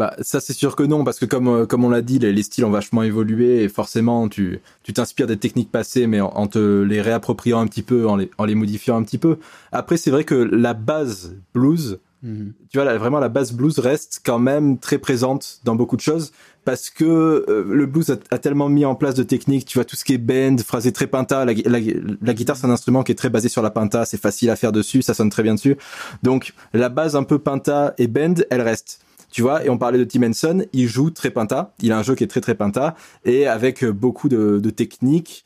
[0.01, 2.32] Bah, ça, c'est sûr que non, parce que comme, euh, comme on l'a dit, les,
[2.32, 6.28] les styles ont vachement évolué et forcément, tu, tu t'inspires des techniques passées, mais en,
[6.28, 9.36] en te les réappropriant un petit peu, en les, en les modifiant un petit peu.
[9.72, 12.53] Après, c'est vrai que la base blues, Mhm.
[12.70, 16.32] tu vois, vraiment la base blues reste quand même très présente dans beaucoup de choses
[16.66, 17.05] parce que
[17.48, 20.05] euh, le blues a, a tellement mis en place de techniques, tu vois, tout ce
[20.05, 23.30] qui est bend, phrasé très pinta, la, la guitare c'est un instrument qui est très
[23.30, 25.76] basé sur la pinta, c'est facile à faire dessus, ça sonne très bien dessus.
[26.22, 29.01] Donc la base un peu pinta et bend, elle reste.
[29.31, 32.03] Tu vois, et on parlait de Tim Henson, il joue très pinta, il a un
[32.03, 35.45] jeu qui est très très pinta, et avec euh, beaucoup de, de techniques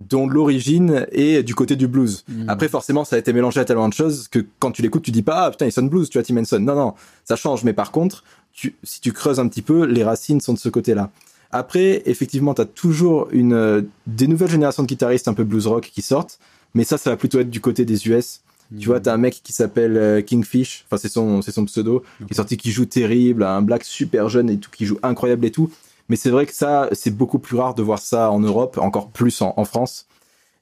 [0.00, 2.24] dont l'origine est du côté du blues.
[2.28, 2.48] Mhm.
[2.48, 5.10] Après, forcément, ça a été mélangé à tellement de choses que quand tu l'écoutes, tu
[5.10, 6.60] dis pas, ah putain, il sonne blues, tu vois, Tim Henson.
[6.60, 6.94] Non, non,
[7.24, 7.64] ça change.
[7.64, 10.68] Mais par contre, tu, si tu creuses un petit peu, les racines sont de ce
[10.68, 11.10] côté-là.
[11.50, 15.66] Après, effectivement, tu as toujours une, euh, des nouvelles générations de guitaristes un peu blues
[15.66, 16.38] rock qui sortent,
[16.74, 18.40] mais ça, ça va plutôt être du côté des US.
[18.78, 22.02] Tu vois, t'as un mec qui s'appelle euh, Kingfish, enfin c'est son, c'est son pseudo,
[22.18, 25.44] qui est sorti, qui joue terrible, un black super jeune et tout, qui joue incroyable
[25.46, 25.70] et tout.
[26.08, 29.08] Mais c'est vrai que ça, c'est beaucoup plus rare de voir ça en Europe, encore
[29.08, 30.06] plus en, en France.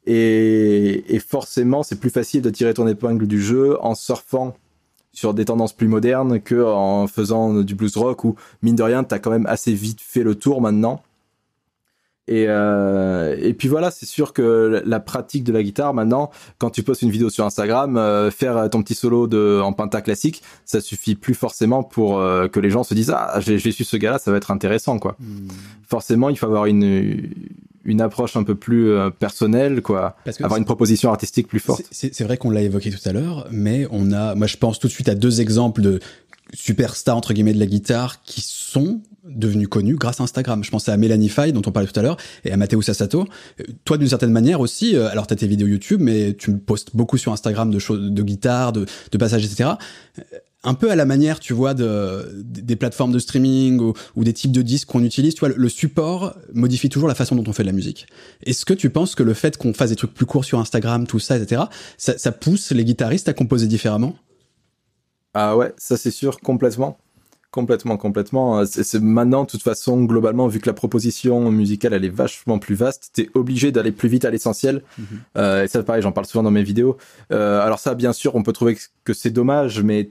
[0.07, 4.55] Et, et forcément, c'est plus facile de tirer ton épingle du jeu en surfant
[5.13, 9.05] sur des tendances plus modernes que en faisant du blues rock où mine de rien
[9.05, 11.03] t'as quand même assez vite fait le tour maintenant
[12.33, 16.71] et, euh, et puis voilà, c'est sûr que la pratique de la guitare maintenant, quand
[16.71, 20.43] tu postes une vidéo sur Instagram, euh, faire ton petit solo de en penta classique,
[20.65, 23.99] ça suffit plus forcément pour euh, que les gens se disent ah j'ai su ce
[23.99, 25.17] gars-là, ça va être intéressant quoi.
[25.21, 25.49] Hmm.
[25.87, 27.29] Forcément, il faut avoir une
[27.85, 31.83] une approche un peu plus personnelle quoi, Parce que avoir une proposition artistique plus forte.
[31.91, 34.87] C'est vrai qu'on l'a évoqué tout à l'heure, mais on a, moi je pense tout
[34.87, 35.99] de suite à deux exemples de
[36.55, 40.65] superstars entre guillemets de la guitare qui sont devenus connus grâce à Instagram.
[40.65, 43.27] Je pensais à Melanie Faye dont on parlait tout à l'heure et à Matteo Sassato.
[43.61, 46.97] Euh, Toi d'une certaine manière aussi, euh, alors t'as tes vidéos YouTube, mais tu postes
[46.97, 49.71] beaucoup sur Instagram de choses, de guitare, de, de passages, etc.
[50.19, 50.23] Euh,
[50.65, 54.33] Un peu à la manière, tu vois, de, des plateformes de streaming ou, ou des
[54.33, 57.53] types de disques qu'on utilise, tu vois, le support modifie toujours la façon dont on
[57.53, 58.07] fait de la musique.
[58.47, 61.07] Est-ce que tu penses que le fait qu'on fasse des trucs plus courts sur Instagram,
[61.07, 61.63] tout ça, etc.,
[61.99, 64.15] ça, ça pousse les guitaristes à composer différemment?
[65.35, 66.97] Ah ouais, ça c'est sûr, complètement.
[67.53, 68.61] Complètement, complètement.
[68.61, 72.59] Euh, C'est maintenant, de toute façon, globalement, vu que la proposition musicale, elle est vachement
[72.59, 74.83] plus vaste, t'es obligé d'aller plus vite à l'essentiel.
[75.37, 76.97] Euh, et ça, pareil, j'en parle souvent dans mes vidéos.
[77.31, 80.11] Euh, alors ça, bien sûr, on peut trouver que c'est dommage, mais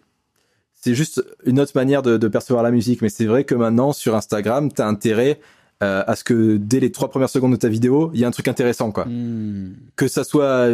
[0.84, 3.02] c'est juste une autre manière de, de percevoir la musique.
[3.02, 5.40] Mais c'est vrai que maintenant, sur Instagram, t'as intérêt
[5.82, 8.28] euh, à ce que dès les trois premières secondes de ta vidéo, il y a
[8.28, 9.72] un truc intéressant, quoi Hmm.
[9.96, 10.68] que ça soit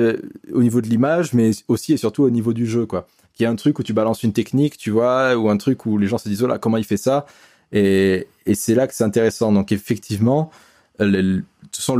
[0.53, 3.07] au niveau de l'image, mais aussi et surtout au niveau du jeu, quoi.
[3.37, 5.85] Qu'il y a un truc où tu balances une technique, tu vois, ou un truc
[5.85, 7.27] où les gens se disent, oh là, comment il fait ça?
[7.71, 9.51] Et, et c'est là que c'est intéressant.
[9.51, 10.49] Donc, effectivement,
[11.05, 11.41] le,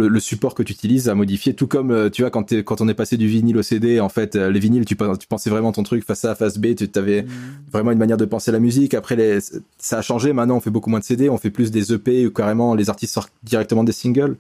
[0.08, 2.88] le- support que tu utilises a modifié, tout comme, euh, tu vois, quand, quand on
[2.88, 5.50] est passé du vinyle au CD, en fait, euh, les vinyles, tu, pen- tu pensais
[5.50, 7.26] vraiment ton truc face A, face B, tu avais
[7.72, 8.94] vraiment une manière de penser la musique.
[8.94, 9.40] Après, les,
[9.78, 10.34] ça a changé.
[10.34, 12.90] Maintenant, on fait beaucoup moins de CD, on fait plus des EP ou carrément les
[12.90, 14.36] artistes sortent directement des singles.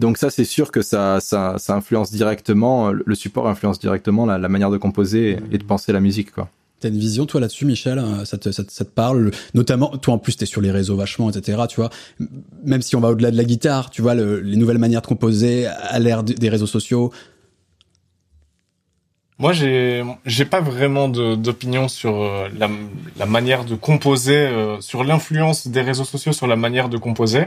[0.00, 4.38] Donc ça, c'est sûr que ça, ça, ça influence directement, le support influence directement la,
[4.38, 6.48] la manière de composer et de penser la musique, quoi.
[6.84, 9.96] T'as une vision, toi, là-dessus, Michel euh, ça te, ça, te- ça te parle Notamment,
[9.96, 11.88] toi, en plus, t'es sur les réseaux vachement, etc., tu vois.
[12.62, 15.06] Même si on va au-delà de la guitare, tu vois, le- les nouvelles manières de
[15.06, 17.10] composer à l'ère des réseaux sociaux.
[19.38, 22.68] Moi, j'ai j'ai pas vraiment d'opinion sur euh, la,
[23.16, 27.46] la manière de composer, euh, sur l'influence des réseaux sociaux sur la manière de composer.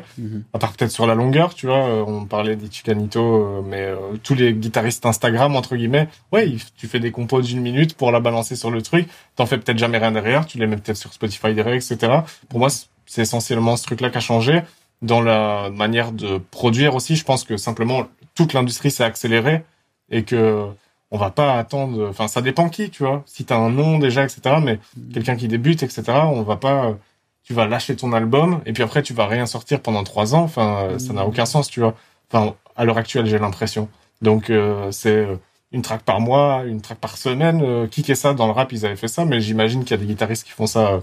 [0.53, 1.88] À part peut-être sur la longueur, tu vois.
[1.88, 3.89] euh, on parlait d'Ichikanito, euh, mais
[4.21, 8.19] tous les guitaristes Instagram entre guillemets, ouais, tu fais des compos d'une minute pour la
[8.19, 9.07] balancer sur le truc.
[9.38, 10.45] T'en fais peut-être jamais rien derrière.
[10.45, 12.19] Tu les mets peut-être sur Spotify direct, etc.
[12.49, 12.67] Pour moi,
[13.05, 14.61] c'est essentiellement ce truc-là qui a changé
[15.01, 17.15] dans la manière de produire aussi.
[17.15, 19.63] Je pense que simplement toute l'industrie s'est accélérée
[20.09, 20.65] et que
[21.11, 22.07] on va pas attendre.
[22.09, 23.23] Enfin, ça dépend qui, tu vois.
[23.25, 24.57] Si t'as un nom déjà, etc.
[24.63, 24.79] Mais
[25.13, 26.03] quelqu'un qui débute, etc.
[26.25, 26.95] On va pas.
[27.43, 30.43] Tu vas lâcher ton album et puis après tu vas rien sortir pendant trois ans.
[30.43, 31.95] Enfin, euh, ça n'a aucun sens, tu vois.
[32.29, 33.87] Enfin, à l'heure actuelle, j'ai l'impression.
[34.21, 35.37] Donc euh, c'est euh,
[35.71, 37.61] une track par mois, une track par semaine.
[37.63, 38.33] Euh, qui ça?
[38.33, 40.51] Dans le rap Ils avaient fait ça, mais j'imagine qu'il y a des guitaristes qui
[40.51, 40.99] font ça euh,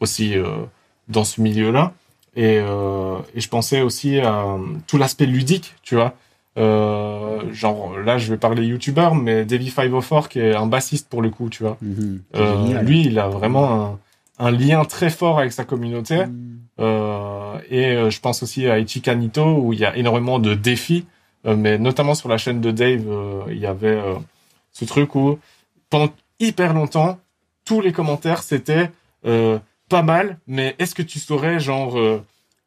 [0.00, 0.64] aussi euh,
[1.08, 1.92] dans ce milieu-là.
[2.36, 6.14] Et, euh, et je pensais aussi à tout l'aspect ludique, tu vois.
[6.58, 11.22] Euh, genre là, je vais parler youtubeur, mais Davey 504 qui est un bassiste pour
[11.22, 11.76] le coup, tu vois.
[12.34, 13.98] C'est Euh, lui, il a vraiment
[14.38, 16.24] un, un lien très fort avec sa communauté.
[16.80, 21.06] Euh, et euh, je pense aussi à Ichikanito où il y a énormément de défis,
[21.46, 24.00] euh, mais notamment sur la chaîne de Dave, euh, il y avait
[24.72, 25.38] ce truc où
[25.90, 27.18] pendant hyper longtemps,
[27.64, 28.90] tous les commentaires c'était
[29.26, 32.22] euh, pas mal, mais est-ce que tu saurais genre euh,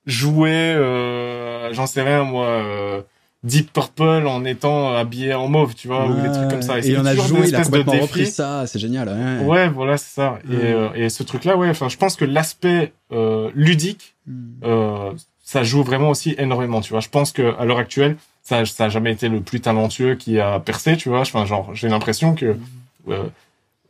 [0.06, 3.02] jouer, euh, j'en sais rien moi, euh,
[3.44, 6.80] Deep Purple en étant habillé en mauve, tu vois, ou des trucs comme ça.
[6.80, 9.10] Et il en a joué, il a complètement repris ça, c'est génial.
[9.10, 9.46] Ouais.
[9.46, 10.40] Ouais, voilà, c'est ça.
[10.50, 10.60] Et, Mm.
[10.62, 14.16] euh, et ce truc-là, ouais, enfin, je pense que l'aspect euh, ludique,
[14.64, 15.12] euh,
[15.44, 17.02] ça joue vraiment aussi énormément, tu vois.
[17.02, 20.40] Je pense que à l'heure actuelle, ça, ça a jamais été le plus talentueux qui
[20.40, 21.20] a percé, tu vois.
[21.22, 22.56] Enfin, genre, j'ai l'impression que
[23.10, 23.24] euh,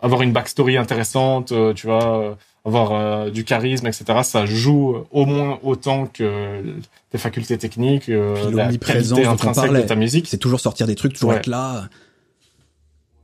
[0.02, 2.36] avoir une backstory intéressante, euh, tu vois,
[2.66, 6.64] avoir euh, du charisme, etc., ça joue au moins autant que
[7.12, 10.28] tes facultés techniques, euh, la l'omniprésence qualité dont on intrinsèque de ta musique.
[10.30, 11.38] C'est toujours sortir des trucs, toujours Ouais.
[11.38, 11.90] être là.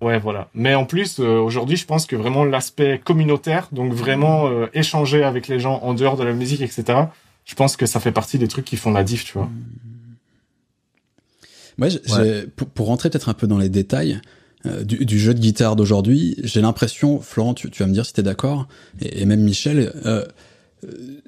[0.01, 0.49] Ouais, voilà.
[0.53, 5.23] Mais en plus, euh, aujourd'hui, je pense que vraiment l'aspect communautaire, donc vraiment euh, échanger
[5.23, 6.83] avec les gens en dehors de la musique, etc.,
[7.45, 9.49] je pense que ça fait partie des trucs qui font la diff, tu vois.
[11.77, 14.19] Moi, j'ai- j'ai- pour, pour rentrer peut-être un peu dans les détails
[14.65, 18.05] euh, du, du jeu de guitare d'aujourd'hui, j'ai l'impression, Florent, tu, tu vas me dire
[18.05, 18.67] si t'es d'accord,
[19.01, 20.25] et, même Michel, euh,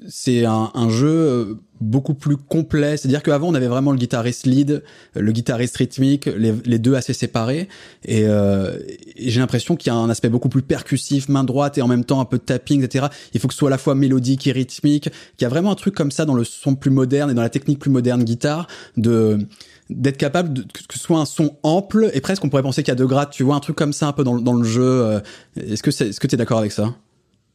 [0.08, 2.96] c'est un, un, jeu beaucoup plus complet.
[2.96, 4.82] C'est-à-dire qu'avant, on avait vraiment le guitariste lead,
[5.14, 7.68] le guitariste rythmique, les, les deux assez séparés.
[8.04, 8.78] Et, euh,
[9.16, 11.88] et j'ai l'impression qu'il y a un aspect beaucoup plus percussif, main droite et en
[11.88, 13.06] même temps un peu de tapping, etc.
[13.34, 15.10] Il faut que ce soit à la fois mélodique et rythmique.
[15.36, 17.42] Qu'il y a vraiment un truc comme ça dans le son plus moderne et dans
[17.42, 19.46] la technique plus moderne guitare de
[19.94, 22.90] d'être capable de, que ce soit un son ample et presque on pourrait penser qu'il
[22.90, 24.64] y a deux grades tu vois un truc comme ça un peu dans, dans le
[24.64, 25.20] jeu euh,
[25.56, 26.94] est-ce que c'est est-ce que tu es d'accord avec ça?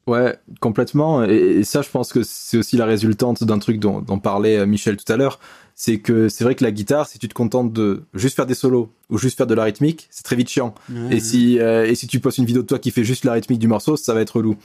[0.07, 1.23] Ouais, complètement.
[1.25, 4.65] Et, ça, je pense que c'est aussi la résultante d'un truc dont, dont, parlait euh,
[4.65, 5.37] Michel tout à l'heure.
[5.75, 8.55] C'est que c'est vrai que la guitare, si tu te contentes de juste faire des
[8.55, 10.73] solos ou juste faire de la rythmique, c'est très vite chiant.
[10.89, 13.25] Ouais, et si euh, et si tu postes une vidéo de toi qui fait juste
[13.25, 14.55] la rythmique du morceau, ça va être relou.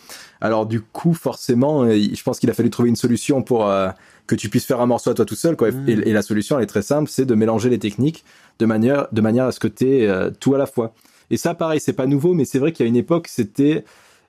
[0.40, 3.90] Alors du coup, forcément, je pense qu'il a fallu trouver une solution pour euh,
[4.26, 5.56] que tu puisses faire un morceau à toi tout seul.
[5.56, 5.68] Quoi.
[5.86, 8.24] Et, et, la solution, elle est très simple, c'est de mélanger les techniques
[8.58, 10.94] de manière de manière à ce que tu aies tout à la fois.
[11.30, 13.84] Et ça, pareil, c'est pas nouveau, mais c'est vrai qu'il y a une époque, c'était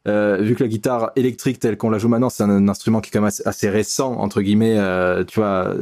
[0.07, 2.99] euh, vu que la guitare électrique telle qu'on la joue maintenant, c'est un, un, instrument
[2.99, 4.77] qui est quand même assez, assez récent entre guillemets.
[4.77, 5.73] Euh, tu vois,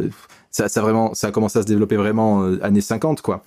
[0.52, 3.44] ça, ça vraiment, ça a commencé à se développer vraiment euh, années 50 quoi.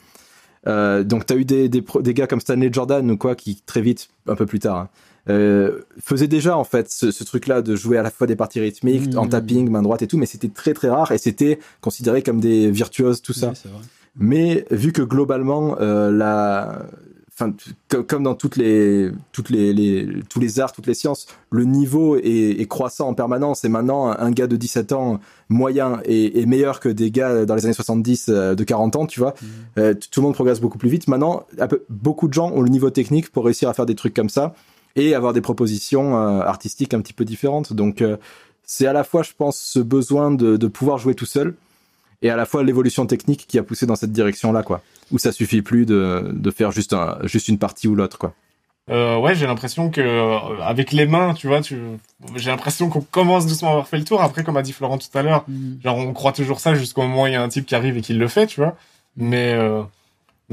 [0.66, 3.82] Euh, donc t'as eu des, des, des, gars comme Stanley Jordan ou quoi qui très
[3.82, 4.88] vite, un peu plus tard, hein,
[5.29, 8.61] euh, faisaient déjà en fait ce, ce truc-là de jouer à la fois des parties
[8.61, 9.18] rythmiques mmh.
[9.18, 12.41] en tapping, main droite et tout, mais c'était très très rare et c'était considéré comme
[12.41, 13.53] des virtuoses tout ça.
[13.64, 13.70] Oui,
[14.16, 16.87] mais vu que globalement euh, la
[17.37, 17.53] enfin
[18.07, 22.16] comme dans toutes les toutes les, les, tous les arts toutes les sciences le niveau
[22.16, 25.18] est, est, croissant en permanence et maintenant un gars de 17 ans
[25.49, 29.07] moyen est, est, meilleur que des gars dans les années 70 euh, de 40 ans
[29.07, 29.47] tu vois mmh.
[29.79, 32.70] euh, tout le monde progresse beaucoup plus vite maintenant peu, beaucoup de gens ont le
[32.70, 34.55] niveau technique pour réussir à faire des trucs comme ça
[34.97, 37.72] et avoir des propositions euh, artistiques un petit peu différentes.
[37.72, 38.16] Donc euh,
[38.64, 41.55] c'est à la fois je pense ce besoin de, de pouvoir jouer tout seul
[42.22, 44.80] et à la fois l'évolution technique qui a poussé dans cette direction là quoi.
[45.11, 48.34] Où ça suffit plus de, de faire juste un, juste une partie ou l'autre quoi.
[48.90, 51.78] Euh, ouais j'ai l'impression que euh, avec les mains tu vois tu
[52.36, 54.20] j'ai l'impression qu'on commence doucement à avoir fait le tour.
[54.22, 55.82] Après comme a dit Florent tout à l'heure mmh.
[55.82, 57.97] genre on croit toujours ça jusqu'au moment où il y a un type qui arrive
[57.97, 58.76] et qui le fait tu vois.
[59.16, 59.82] Mais euh,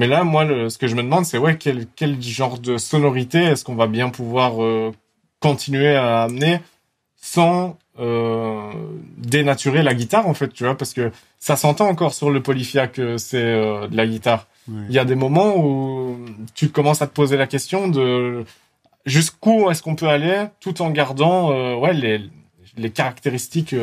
[0.01, 2.77] mais là moi le, ce que je me demande c'est ouais quel quel genre de
[2.77, 4.91] sonorité est-ce qu'on va bien pouvoir euh,
[5.39, 6.59] continuer à amener
[7.15, 8.71] sans euh,
[9.17, 12.87] dénaturer la guitare en fait tu vois parce que ça s'entend encore sur le polyphia
[12.87, 14.47] que c'est euh, de la guitare.
[14.67, 16.17] Il y a des moments où
[16.55, 18.43] tu commences à te poser la question de
[19.05, 21.49] jusqu'où est-ce qu'on peut aller tout en gardant
[21.79, 22.21] ouais les
[22.77, 23.75] les caractéristiques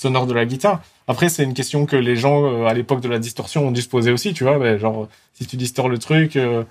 [0.00, 0.80] euh, sonores de la guitare.
[1.08, 3.82] Après c'est une question que les gens euh, à l'époque de la distorsion ont dû
[3.82, 6.64] se poser aussi tu vois ben, genre si tu distors le truc euh,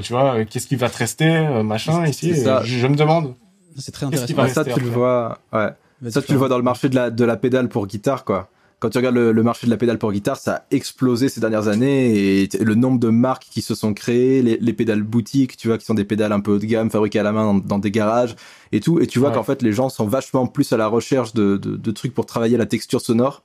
[0.00, 1.28] tu vois qu'est-ce qui va te rester
[1.62, 3.34] machin ici je, je me demande.
[3.76, 4.54] C'est très intéressant.
[4.54, 5.68] ça tu le vois ouais.
[6.10, 8.48] Ça, tu le vois dans le marché de la, de la pédale pour guitare, quoi.
[8.80, 11.40] Quand tu regardes le, le, marché de la pédale pour guitare, ça a explosé ces
[11.40, 15.56] dernières années et le nombre de marques qui se sont créées, les, les pédales boutiques,
[15.56, 17.54] tu vois, qui sont des pédales un peu haut de gamme, fabriquées à la main
[17.54, 18.36] dans, dans des garages
[18.70, 19.00] et tout.
[19.00, 19.34] Et tu vois ouais.
[19.34, 22.26] qu'en fait, les gens sont vachement plus à la recherche de, de, de trucs pour
[22.26, 23.42] travailler la texture sonore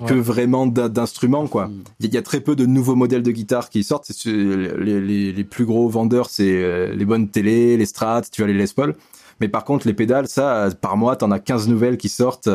[0.00, 0.08] ouais.
[0.08, 1.66] que vraiment d'instruments, quoi.
[1.66, 1.84] Mm.
[2.00, 4.10] Il y, y, a très peu de nouveaux modèles de guitare qui sortent.
[4.24, 8.48] Les, les, les, plus gros vendeurs, c'est euh, les bonnes télé, les Strat, tu vois,
[8.52, 8.94] les Les Paul.
[9.40, 12.48] Mais par contre, les pédales, ça, par mois, t'en as 15 nouvelles qui sortent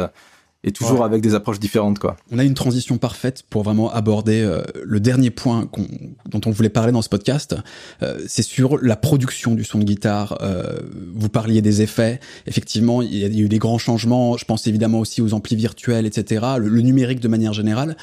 [0.63, 1.05] et toujours ouais.
[1.05, 2.17] avec des approches différentes quoi.
[2.31, 5.85] On a une transition parfaite pour vraiment aborder euh, le dernier point on,
[6.29, 7.55] dont on voulait parler dans ce podcast,
[8.03, 10.37] euh, c'est sur la production du son de guitare.
[10.41, 10.79] Euh,
[11.13, 14.35] vous parliez des effets, effectivement, il y, a, il y, a, eu des grands changements.
[14.35, 16.45] Je pense évidemment aussi aux amplis virtuels, etc.
[16.57, 17.95] Le, le numérique de manière générale.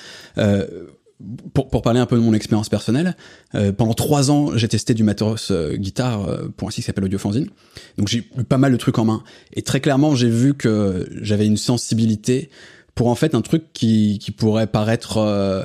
[1.55, 3.17] Pour, pour, parler un peu de mon expérience personnelle,
[3.55, 6.87] euh, pendant trois ans, j'ai testé du matos euh, guitare euh, pour un site qui
[6.87, 7.49] s'appelle Audiofanzine.
[7.97, 9.23] Donc j'ai eu pas mal de trucs en main.
[9.55, 12.51] Et très clairement, j'ai vu que j'avais une sensibilité
[12.97, 15.65] pour en fait un truc qui, qui pourrait paraître euh,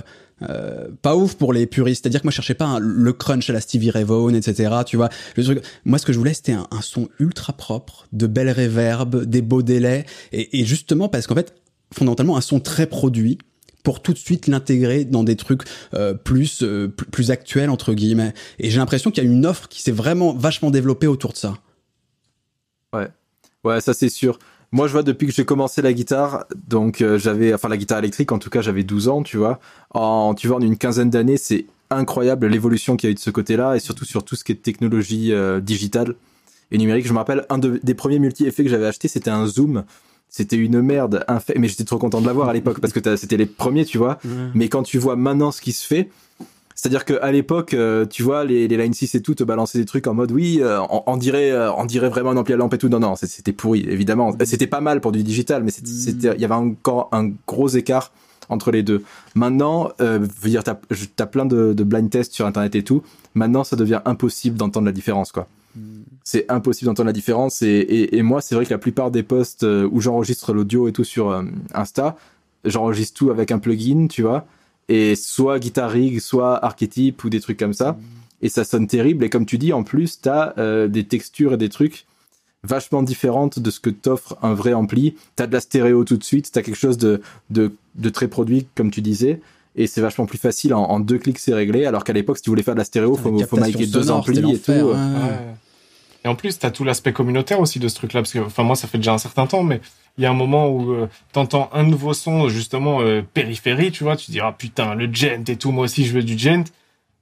[0.50, 2.04] euh, pas ouf pour les puristes.
[2.04, 4.76] C'est-à-dire que moi, je cherchais pas le crunch à la Stevie Ray Vaughan, etc.
[4.86, 5.64] Tu vois, le truc.
[5.86, 9.42] Moi, ce que je voulais, c'était un, un, son ultra propre, de belles réverbes, des
[9.42, 11.56] beaux délais, et, et justement parce qu'en fait,
[11.94, 13.38] fondamentalement, un son très produit
[13.84, 15.64] pour tout de suite l'intégrer dans des trucs
[15.94, 18.34] euh, plus euh, plus actuels entre guillemets.
[18.60, 21.38] Et j'ai l'impression qu'il y a une offre qui s'est vraiment vachement développée autour de
[21.38, 21.58] ça.
[22.94, 23.08] Ouais,
[23.64, 24.40] ouais, ça c'est sûr.
[24.74, 28.00] Moi, je vois depuis que j'ai commencé la guitare, donc euh, j'avais, enfin la guitare
[28.00, 29.60] électrique, en tout cas, j'avais 12 ans, tu vois.
[29.90, 33.32] En, tu vois, une quinzaine d'années, c'est incroyable l'évolution qu'il y a eu de ce
[33.32, 36.16] côté-là, et surtout sur tout ce qui est technologie digitale
[36.72, 37.06] et numérique.
[37.06, 39.84] Je me rappelle, un de, des premiers multi-effets que j'avais acheté, c'était un zoom
[40.32, 43.38] c'était une merde infect mais j'étais trop content de l'avoir à l'époque parce que c'était
[43.38, 44.18] les premiers tu vois
[44.56, 46.10] mais quand tu vois maintenant ce qui se fait
[46.82, 49.78] c'est-à-dire que à l'époque, euh, tu vois, les, les Line 6 et tout te balançaient
[49.78, 52.56] des trucs en mode oui, euh, on, on, dirait, euh, on dirait vraiment un ampli
[52.56, 52.90] à lampe et tout.
[52.90, 54.32] Non, non, c'était pourri, évidemment.
[54.32, 54.46] Mmh.
[54.46, 58.12] C'était pas mal pour du digital, mais c'était, il y avait encore un gros écart
[58.50, 59.04] entre les deux.
[59.36, 60.78] Maintenant, euh, veux dire, t'as
[61.20, 63.04] as plein de, de blind tests sur internet et tout.
[63.36, 65.48] Maintenant, ça devient impossible d'entendre la différence, quoi.
[66.24, 67.62] C'est impossible d'entendre la différence.
[67.62, 71.04] Et, moi, c'est vrai que la plupart des posts euh, où j'enregistre l'audio et tout
[71.04, 71.44] sur euh,
[71.74, 72.18] Insta,
[72.66, 74.46] j'enregistre tout avec un plugin, tu vois.
[74.90, 77.98] Et soit Guitar Rig, soit Archetype ou des trucs comme ça.
[78.42, 79.24] Et ça sonne terrible.
[79.24, 82.06] Et comme tu dis, en plus, t'as euh, des textures et des trucs
[82.64, 85.16] vachement différentes de ce que t'offre un vrai ampli.
[85.36, 86.52] T'as de la stéréo tout de suite.
[86.52, 87.22] T'as quelque chose de
[88.12, 89.42] très produit, comme tu disais.
[89.76, 90.74] Et c'est vachement plus facile.
[90.74, 91.86] En, en deux clics, c'est réglé.
[91.86, 94.12] Alors qu'à l'époque, si tu voulais faire de la stéréo, Putain, faut, faut micer deux
[94.12, 94.72] amplis et tout.
[94.72, 94.94] euh.
[94.96, 95.14] hein.
[95.28, 95.38] Ouais.
[96.24, 98.76] Et en plus, t'as tout l'aspect communautaire aussi de ce truc-là, parce que, enfin, moi,
[98.76, 99.82] ça fait déjà un certain temps, mais
[100.18, 104.04] il y a un moment où euh, t'entends un nouveau son, justement, euh, périphérie, tu
[104.04, 106.38] vois, tu te dis, ah putain, le gent et tout, moi aussi, je veux du
[106.38, 106.66] gent.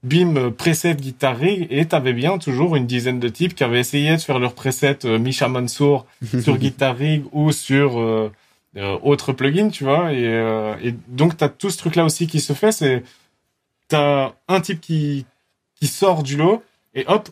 [0.04, 3.80] Bim, euh, preset guitare rig, et t'avais bien toujours une dizaine de types qui avaient
[3.80, 6.06] essayé de faire leur preset euh, Misha Mansour
[6.42, 8.30] sur guitare rig ou sur
[8.78, 12.40] euh, autre plugin, tu vois, et, euh, et donc t'as tout ce truc-là aussi qui
[12.40, 13.04] se fait, c'est
[13.88, 15.26] t'as un type qui
[15.76, 16.64] qui sort du lot
[16.94, 17.30] et hop,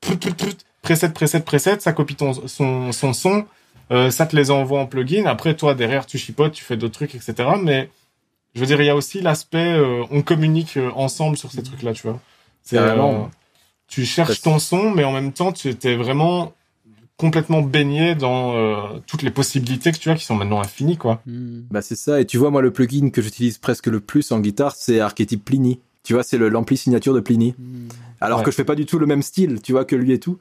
[0.00, 3.46] prut, prut, prut, preset, preset, preset, ça copie ton, son, son son,
[3.90, 5.26] euh, ça te les envoie en plugin.
[5.26, 7.48] Après, toi, derrière, tu chipotes, tu fais d'autres trucs, etc.
[7.62, 7.90] Mais
[8.54, 11.62] je veux dire, il y a aussi l'aspect, euh, on communique euh, ensemble sur ces
[11.62, 12.20] trucs-là, tu vois.
[12.62, 13.22] C'est, euh,
[13.88, 16.52] tu cherches ton son, mais en même temps, tu étais vraiment
[17.20, 21.20] complètement baigné dans euh, toutes les possibilités que tu as qui sont maintenant infinies, quoi.
[21.26, 21.60] Hmm.
[21.70, 22.20] Bah c'est ça.
[22.20, 25.44] Et tu vois, moi, le plugin que j'utilise presque le plus en guitare, c'est Archetype
[25.44, 25.80] Pliny.
[26.02, 27.54] Tu vois, c'est le- l'ampli signature de Pliny.
[27.58, 27.88] Hmm.
[28.20, 28.44] Alors Ouais.
[28.44, 30.38] que je fais pas du tout le même style, tu vois, que lui et tout.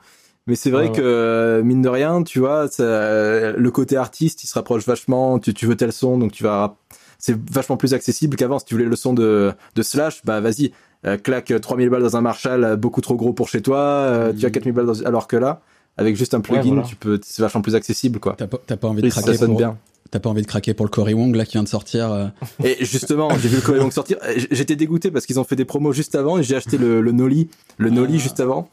[0.48, 4.44] Mais c'est vrai Ouais, que, euh, mine de rien, tu vois, ça- le côté artiste,
[4.44, 5.38] il se rapproche vachement.
[5.40, 6.76] Tu, tu veux tel son, donc tu vas...
[7.20, 8.60] C'est vachement plus accessible qu'avant.
[8.60, 10.72] Si tu voulais le son de, de Slash, bah vas-y,
[11.06, 13.78] euh, claque 3000 balles dans un Marshall euh, beaucoup trop gros pour chez toi.
[13.80, 14.54] euh, Tu as Mhm.
[14.54, 15.02] 4000 balles dans...
[15.06, 15.62] Alors que là,
[16.00, 16.82] avec juste un plugin, voilà.
[16.84, 18.36] tu peux, c'est vachement plus accessible, quoi.
[18.38, 18.48] T'as
[18.78, 19.78] pas, envie de Et ça craquer sonne pour, bien.
[20.12, 22.12] t'as pas envie de craquer pour le Cory Wong là qui vient de sortir.
[22.12, 22.28] euh,
[22.64, 24.18] Et justement, j'ai vu le Cory Wong sortir.
[24.36, 27.02] J- J'étais dégoûté parce qu'ils ont fait des promos juste avant et j'ai acheté le,
[27.02, 28.20] le Noli, le Noli Ah.
[28.24, 28.70] juste avant.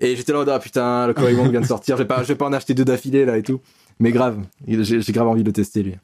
[0.00, 1.96] Et j'étais là, ah putain, le Cory Wong vient de sortir.
[1.96, 3.60] Je vais pas, je vais pas en acheter deux d'affilée là et tout.
[4.00, 4.38] Mais grave,
[4.68, 5.94] j'ai grave envie de le tester lui.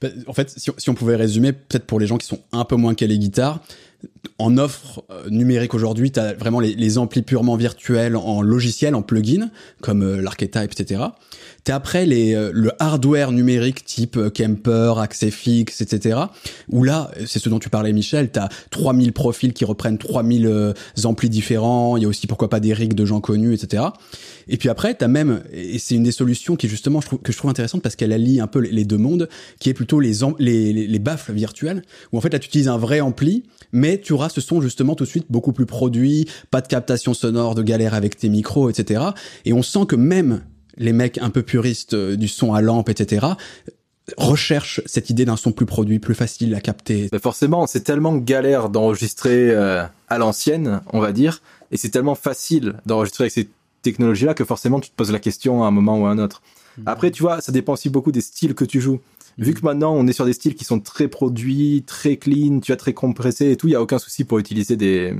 [0.00, 2.38] Bah, En fait, si, on- si on pouvait résumer, peut-être pour les gens qui sont
[2.52, 3.60] un peu moins calés guitare,
[4.38, 9.02] en offre euh, numérique aujourd'hui, tu vraiment les, les amplis purement virtuels en logiciel, en
[9.02, 9.50] plugin,
[9.80, 11.02] comme euh, l'archetype, etc.
[11.64, 16.18] T'as après les, euh, le hardware numérique type euh, Kemper, Axefix, etc.
[16.70, 20.72] Où là, c'est ce dont tu parlais Michel, t'as 3000 profils qui reprennent 3000 euh,
[21.04, 23.84] amplis différents, il y a aussi pourquoi pas des rigs de gens connus, etc.
[24.48, 27.30] Et puis après, t'as même, et c'est une des solutions qui justement je trouve, que
[27.32, 29.28] je trouve intéressante parce qu'elle allie un peu les- deux mondes,
[29.60, 31.82] qui est plutôt les, les, les, les baffles virtuels,
[32.12, 34.96] où en fait là tu utilises un vrai ampli, mais tu auras ce son justement
[34.96, 38.68] tout de suite beaucoup plus produit, pas de captation sonore, de galère avec tes micros,
[38.68, 39.00] etc.
[39.44, 40.42] Et on sent que même
[40.76, 43.26] les mecs un peu puristes euh, du son à lampe, etc.,
[44.16, 47.08] recherchent cette idée d'un son plus produit, plus facile à capter.
[47.12, 51.40] Mais forcément, c'est tellement galère d'enregistrer euh, à l'ancienne, on va dire,
[51.70, 53.48] et c'est tellement facile d'enregistrer avec ces
[53.82, 56.42] technologies-là que forcément tu te poses la question à un moment ou à un autre.
[56.86, 59.00] Après, tu vois, ça dépend aussi beaucoup des styles que tu joues.
[59.38, 62.72] Vu que maintenant on est sur des styles qui sont très produits, très clean, tu
[62.72, 65.14] as très compressés et tout, il y a aucun souci pour utiliser des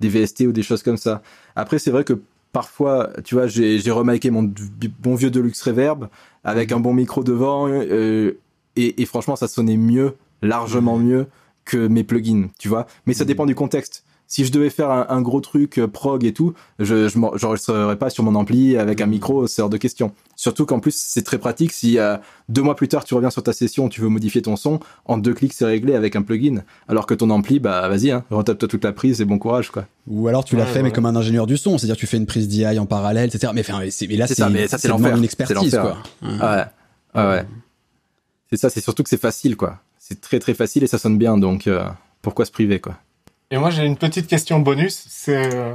[0.00, 1.22] des VST ou des choses comme ça.
[1.54, 2.20] Après, c'est vrai que
[2.60, 4.50] parfois, tu vois, j'ai j'ai remaké mon
[4.98, 6.08] bon vieux Deluxe Reverb
[6.42, 8.32] avec un bon micro devant euh,
[8.76, 11.26] et, et franchement, ça sonnait mieux, largement mieux
[11.66, 12.86] que mes plugins, tu vois.
[13.04, 13.28] Mais ça Mhm.
[13.28, 14.04] dépend du contexte.
[14.26, 17.98] Si je devais faire un, un gros truc euh, prog et tout, je je j'enregistrerais
[17.98, 20.12] pas sur mon ampli avec un micro, c'est hors de question.
[20.38, 22.16] Surtout qu'en plus c'est très pratique si euh,
[22.50, 25.16] deux mois plus tard tu reviens sur ta session, tu veux modifier ton son, en
[25.16, 26.62] deux clics c'est réglé avec un plugin.
[26.88, 29.86] Alors que ton ampli, bah vas-y, hein, retape-toi toute la prise et bon courage quoi.
[30.06, 30.92] Ou alors tu l'as Ouais, fait mais ouais.
[30.92, 33.52] comme un ingénieur du son, c'est-à-dire tu fais une prise DI en parallèle, etc.
[33.54, 35.16] Mais, enfin, mais là C'est c'est ça, mais ça, c'est demande l'enfer.
[35.16, 36.02] une C'est expertise l'enfer.
[36.20, 36.38] quoi.
[36.40, 36.64] Ah ouais,
[37.14, 37.44] ah ouais.
[38.50, 39.80] C'est ça, c'est surtout que c'est facile quoi.
[39.98, 41.84] C'est très très facile et ça sonne bien donc euh,
[42.22, 42.96] pourquoi se priver quoi?
[43.50, 45.04] Et moi, j'ai une petite question bonus.
[45.08, 45.74] C'est euh,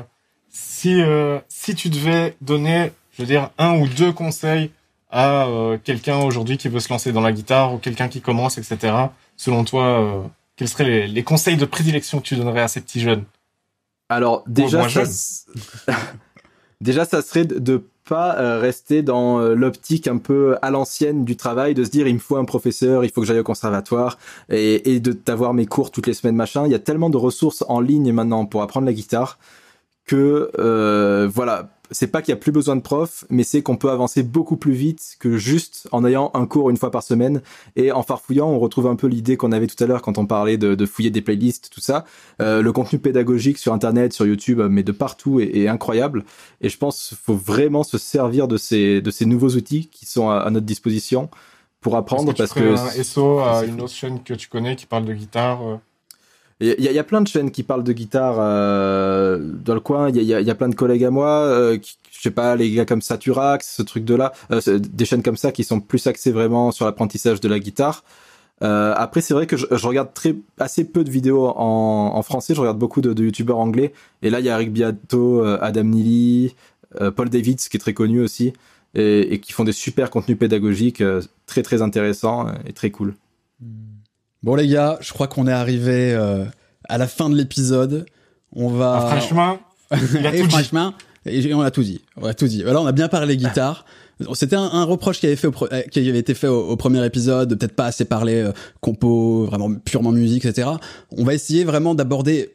[0.50, 4.72] si euh, si tu devais donner, je veux dire, un ou deux conseils
[5.12, 8.58] à euh, quelqu'un aujourd'hui qui veut se lancer dans la guitare ou quelqu'un qui commence,
[8.58, 8.94] etc.
[9.36, 10.22] Selon toi, euh,
[10.56, 13.26] quels seraient les, les conseils de prédilection que tu donnerais à ces petits jeunes?
[14.10, 15.04] Alors déjà, ça,
[16.82, 21.74] déjà ça serait de, pas euh, rester dans l'optique un peu à l'ancienne du travail,
[21.74, 24.18] de se dire il me faut un professeur, il faut que j'aille au conservatoire
[24.50, 26.66] et, et de d'avoir mes cours toutes les semaines machin.
[26.66, 29.38] Il y a tellement de ressources en ligne maintenant pour apprendre la guitare
[30.06, 30.52] que
[31.34, 31.70] voilà.
[31.92, 34.58] C'est pas qu'il y a plus besoin de profs, mais c'est qu'on peut avancer beaucoup
[34.58, 37.42] plus vite que juste en ayant un cours une fois par semaine
[37.76, 40.26] et en farfouillant, on retrouve un peu l'idée qu'on avait tout à l'heure quand on
[40.26, 42.06] parlait de, de fouiller des playlists, tout ça.
[42.42, 46.24] Euh, le contenu pédagogique sur Internet, sur YouTube, euh, mais de partout est, est incroyable.
[46.62, 50.06] Et je pense qu'il faut vraiment se servir de ces, de ces nouveaux outils qui
[50.06, 51.30] sont à, à notre disposition
[51.82, 54.76] pour apprendre Est-ce parce que, tu que, un SO à une chaîne que tu connais
[54.76, 55.76] qui parle de guitare euh,
[56.62, 60.10] Il y, a- plein de chaînes qui parlent de guitare euh, dans le coin.
[60.10, 62.86] Il y a, plein de collègues à moi, euh, qui, je sais pas, les gars
[62.86, 66.32] comme Saturax, ce truc de là, euh, des chaînes comme ça qui sont plus axées
[66.32, 68.04] vraiment sur l'apprentissage de la guitare.
[68.64, 72.54] Euh, après, c'est vrai que je, regarde très assez peu de vidéos en, français.
[72.54, 73.94] Je regarde beaucoup de, de youtubeurs anglais.
[74.22, 76.56] Et là, il y a Eric Biato, euh, Adam Neely,
[77.02, 78.54] euh, Paul Davids, qui est très connu aussi,
[78.94, 81.04] et, qui font des super contenus pédagogiques
[81.48, 83.16] très très intéressants et très cool.
[84.44, 86.46] Bon les gars, je crois qu'on est arrivé euh,
[86.90, 88.06] à la fin de l'épisode.
[88.54, 89.08] On va.
[89.12, 89.60] Ah, franchement,
[89.92, 90.50] il a et tout dit.
[90.52, 90.94] franchement,
[91.26, 92.02] et on a tout dit.
[92.18, 92.64] On a tout dit.
[92.64, 93.86] Voilà, on a bien parlé guitare.
[94.34, 96.68] C'était un, un reproche qui avait, fait au pre- euh, qui avait été fait au,
[96.70, 100.70] au premier épisode, de peut-être pas assez parler euh, compo, vraiment purement musique, etc.
[101.18, 102.52] On va essayer vraiment d'aborder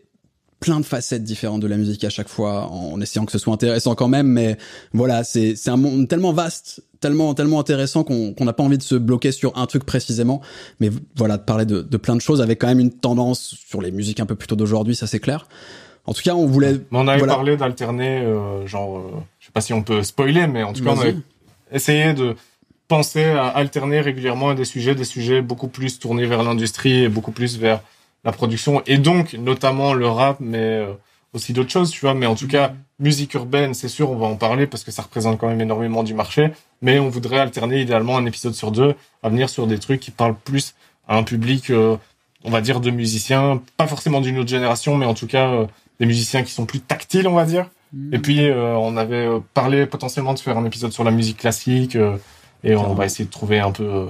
[0.61, 3.53] plein de facettes différentes de la musique à chaque fois, en essayant que ce soit
[3.53, 4.27] intéressant quand même.
[4.27, 4.57] Mais
[4.93, 8.79] voilà, c'est c'est un monde tellement vaste, tellement tellement intéressant qu'on qu'on n'a pas envie
[8.79, 10.41] de se bloquer sur un truc précisément.
[10.81, 13.83] Mais voilà, de parler de, de plein de choses avec quand même une tendance sur
[13.83, 15.47] les musiques un peu plutôt d'aujourd'hui, ça c'est clair.
[16.07, 16.75] En tout cas, on voulait.
[16.91, 17.35] Mais on avait Voilà.
[17.35, 19.03] parlé d'alterner, euh, genre, euh,
[19.41, 21.17] je sais pas si on peut spoiler, mais en tout cas, on avait
[21.73, 22.37] essayé de
[22.87, 27.33] penser à alterner régulièrement des sujets, des sujets beaucoup plus tournés vers l'industrie et beaucoup
[27.33, 27.83] plus vers
[28.27, 30.93] la production, et donc notamment le rap, mais euh,
[31.33, 32.13] aussi d'autres choses, tu vois.
[32.13, 35.03] Mais en tout cas, musique urbaine, c'est sûr, on va en parler parce que ça
[35.03, 36.51] représente quand même énormément du marché,
[36.83, 40.11] mais on voudrait alterner idéalement un épisode sur deux à venir sur des trucs qui
[40.11, 40.75] parlent plus
[41.07, 41.97] à un public, euh,
[42.43, 45.67] on va dire, de musiciens, pas forcément d'une autre génération, mais en tout cas euh,
[46.01, 47.71] des musiciens qui sont plus tactiles, on va dire.
[48.13, 51.97] Et puis, euh, on avait parlé potentiellement de faire un épisode sur la musique classique,
[52.65, 54.09] et on va essayer de trouver un peu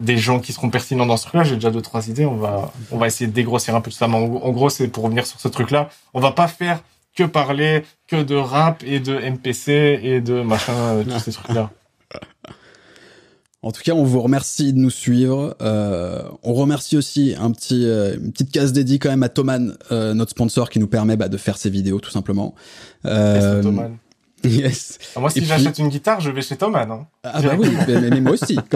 [0.00, 1.44] des gens qui seront pertinents dans ce truc-là.
[1.44, 2.26] J'ai déjà deux, trois idées.
[2.26, 4.08] On va, on va essayer de dégrossir un peu tout ça.
[4.08, 5.88] Mais en, en gros, c'est pour revenir sur ce truc-là.
[6.14, 6.82] On va pas faire
[7.16, 11.70] que parler que de rap et de MPC et de machin, euh, tous ces trucs-là.
[13.60, 15.56] En tout cas, on vous remercie de nous suivre.
[15.60, 19.76] Euh, on remercie aussi un petit, euh, une petite case dédiée quand même à Thoman,
[19.90, 22.54] euh, notre sponsor, qui nous permet bah, de faire ces vidéos tout simplement.
[23.04, 23.60] Euh.
[24.44, 24.98] Yes.
[25.16, 26.90] Ah, Moi, si puis- j'achète une guitare, je vais chez Thomann.
[26.90, 27.06] Hein.
[27.24, 28.58] Ah bah oui, mais, moi aussi.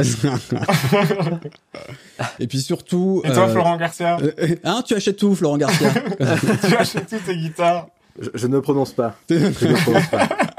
[2.38, 3.22] et puis surtout.
[3.24, 5.90] Et toi, euh, Florent Garcia, euh, euh, hein, tu achètes tout, Florent Garcia.
[6.68, 7.88] tu achètes toutes tes guitares
[8.20, 9.16] Je, je ne prononce pas.
[9.28, 9.50] Je ne
[9.82, 10.28] prononce pas.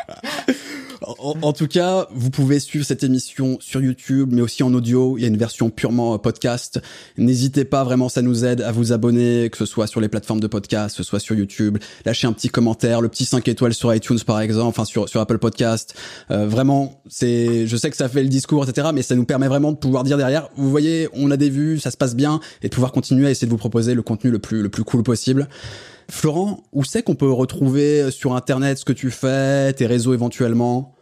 [1.23, 5.17] En, tout cas, vous pouvez suivre cette émission sur YouTube, mais aussi en audio.
[5.17, 6.81] Il y a une version purement euh, podcast.
[7.17, 10.41] N'hésitez pas, vraiment, ça nous aide à vous abonner, que ce soit sur les plateformes
[10.41, 11.77] de podcast, que ce soit sur YouTube.
[12.03, 15.21] Lâchez un petit commentaire, le petit 5 étoiles sur iTunes, par exemple, enfin sur, sur
[15.21, 15.95] Apple Podcast.
[16.29, 19.47] Euh, vraiment, c'est, je sais que ça fait le discours, etc., mais ça nous permet
[19.47, 22.41] vraiment de pouvoir dire derrière, vous voyez, on a des vues, ça se passe bien,
[22.63, 24.83] et de pouvoir continuer à essayer de vous proposer le contenu le plus, le plus
[24.83, 25.47] cool possible.
[26.11, 30.92] Florent, où c'est qu'on peut retrouver sur Internet ce que tu fais, tes réseaux éventuellement?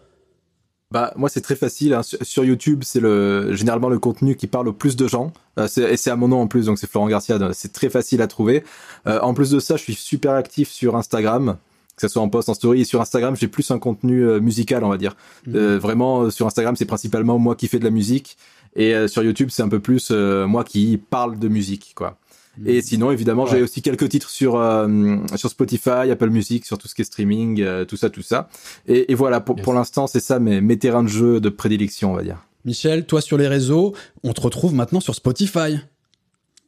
[0.91, 1.93] Bah moi c'est très facile.
[1.93, 2.03] hein.
[2.03, 5.31] Sur, sur YouTube c'est le généralement le contenu qui parle au plus de gens.
[5.57, 7.38] Euh, c'est- et c'est à mon nom en plus donc c'est Florent Garcia.
[7.53, 8.63] C'est très facile à trouver.
[9.07, 11.57] Euh, en plus de ça je suis super actif sur Instagram.
[11.97, 14.39] Que ce soit en post, en story, et sur Instagram, j'ai plus un contenu euh,
[14.39, 15.15] musical, on va dire.
[15.53, 18.38] Euh, vraiment, sur Instagram, c'est principalement moi qui fais de la musique,
[18.76, 22.18] et euh, sur YouTube, c'est un peu plus euh, moi qui parle de musique, quoi.
[22.65, 26.88] Et sinon, évidemment, j'ai aussi quelques titres sur euh, sur Spotify, Apple Music, sur tout
[26.88, 28.49] ce qui est streaming, euh, tout ça, tout ça.
[28.88, 29.64] Et, et voilà, pour, Yes.
[29.64, 32.38] pour l'instant, c'est ça mes, mes terrains de jeu de prédilection, on va dire.
[32.65, 35.80] Michel, toi sur les réseaux, on te retrouve maintenant sur Spotify.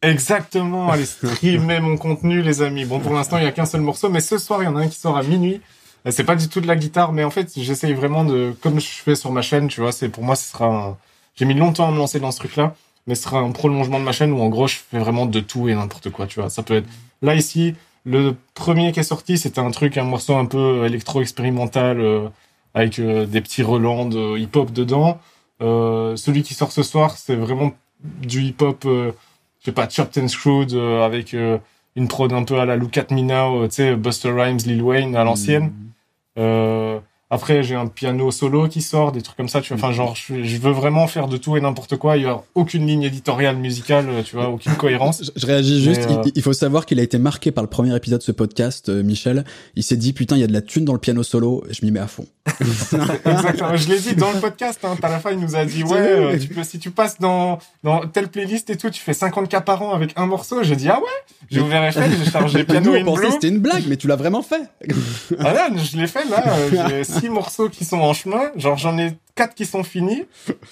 [0.01, 2.83] Exactement, allez streamer mon contenu, les amis.
[2.85, 4.75] Bon, pour l'instant, il y a qu'un seul morceau, mais ce soir, il y en
[4.75, 5.61] a un qui sort à minuit.
[6.09, 8.87] C'est pas du tout de la guitare, mais en fait, j'essaye vraiment de, comme je
[8.87, 10.97] fais sur ma chaîne, tu vois, c'est pour moi, ce sera un...
[11.35, 12.75] J'ai mis longtemps à me lancer dans ce truc-là,
[13.07, 15.39] mais ce sera un prolongement de ma chaîne où, en gros, je fais vraiment de
[15.39, 16.49] tout et n'importe quoi, tu vois.
[16.49, 16.87] Ça peut être,
[17.21, 17.75] là, ici,
[18.05, 22.27] le premier qui est sorti, c'était un truc, un morceau un peu électro-expérimental, euh,
[22.73, 25.19] avec euh, des petits relents de hip-hop dedans.
[25.61, 27.71] Euh, celui qui sort ce soir, c'est vraiment
[28.03, 29.11] du hip-hop, euh,
[29.59, 31.57] je sais pas, chopped and screwed, euh, avec euh,
[31.95, 34.81] une prod un peu à la Look at Me Now, tu sais, Buster Rhymes, Lil
[34.81, 35.71] Wayne à l'ancienne.
[36.39, 36.99] Euh,
[37.33, 39.83] après, j'ai un piano solo qui sort, des trucs comme ça, tu vois.
[39.83, 42.15] Enfin, genre, je, je veux vraiment faire de tout et n'importe quoi.
[42.17, 45.23] Il y a aucune ligne éditoriale musicale, euh, tu vois, aucune cohérence.
[45.23, 47.69] Je, je réagis juste, euh, il, il faut savoir qu'il a été marqué par le
[47.71, 49.45] premier épisode de ce podcast, euh, Michel.
[49.75, 51.83] Il s'est dit, putain, il y a de la thune dans le piano solo, je
[51.83, 52.27] m'y mets à fond.
[53.25, 53.75] Exactement.
[53.77, 54.95] Je l'ai dit dans le podcast, hein.
[55.01, 57.57] À la fin, il nous a dit, ouais, euh, tu peux, si tu passes dans,
[57.83, 60.61] dans telle playlist et tout, tu fais 50 cas par an avec un morceau.
[60.63, 61.33] J'ai dit, ah ouais?
[61.49, 63.31] J'ai ouvert FL, j'ai chargé Nous, piano on in pensait blue.
[63.31, 64.61] c'était une blague, mais tu l'as vraiment fait.
[65.39, 66.43] Ah non, je l'ai fait là.
[66.89, 68.51] J'ai six morceaux qui sont en chemin.
[68.57, 70.23] Genre j'en ai quatre qui sont finis.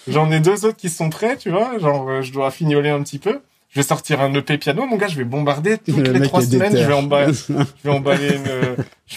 [0.08, 1.78] J'en ai deux autres qui sont prêts, tu vois.
[1.80, 3.40] Genre euh, je dois fignoler un petit peu.
[3.70, 5.08] Je vais sortir un EP piano, mon gars.
[5.08, 6.76] Je vais bombarder toutes Le les trois semaines.
[6.76, 7.54] Je vais, emballer, je
[7.86, 8.76] vais emballer une, euh,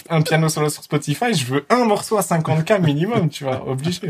[0.09, 1.33] un piano solo sur Spotify.
[1.33, 3.67] Je veux un morceau à 50k minimum, tu vois.
[3.67, 4.07] Obligé.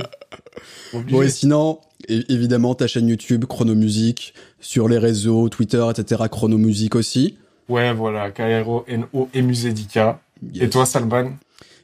[0.93, 1.15] Obligé.
[1.17, 7.37] Bon, et sinon, évidemment, ta chaîne YouTube, Chronomusique, sur les réseaux, Twitter, etc., Chronomusique aussi.
[7.67, 10.19] Ouais, voilà, K-R-O-N-O et Musédica.
[10.53, 10.69] Et Yes.
[10.69, 11.31] toi, Salman?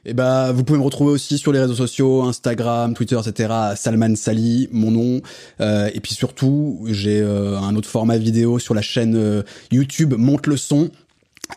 [0.04, 3.52] Eh bah, vous pouvez me retrouver aussi sur les réseaux sociaux, Instagram, Twitter, etc.
[3.76, 5.22] Salman Sali, mon nom.
[5.60, 10.14] Euh, et puis surtout, j'ai euh, un autre format vidéo sur la chaîne euh, YouTube
[10.16, 10.90] Monte le son.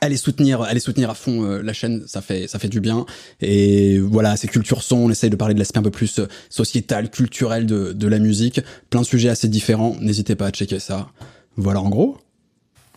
[0.02, 3.06] Allez soutenir, allez soutenir à fond euh, la chaîne, ça fait ça fait du bien.
[3.42, 4.98] Et voilà, c'est culture son.
[4.98, 8.20] On essaye de parler de l'aspect un peu plus euh, sociétal, culturel de de la
[8.20, 8.62] musique.
[8.90, 9.96] Plein de sujets assez différents.
[10.02, 11.10] N'hésitez pas à checker ça.
[11.56, 12.18] Voilà en gros.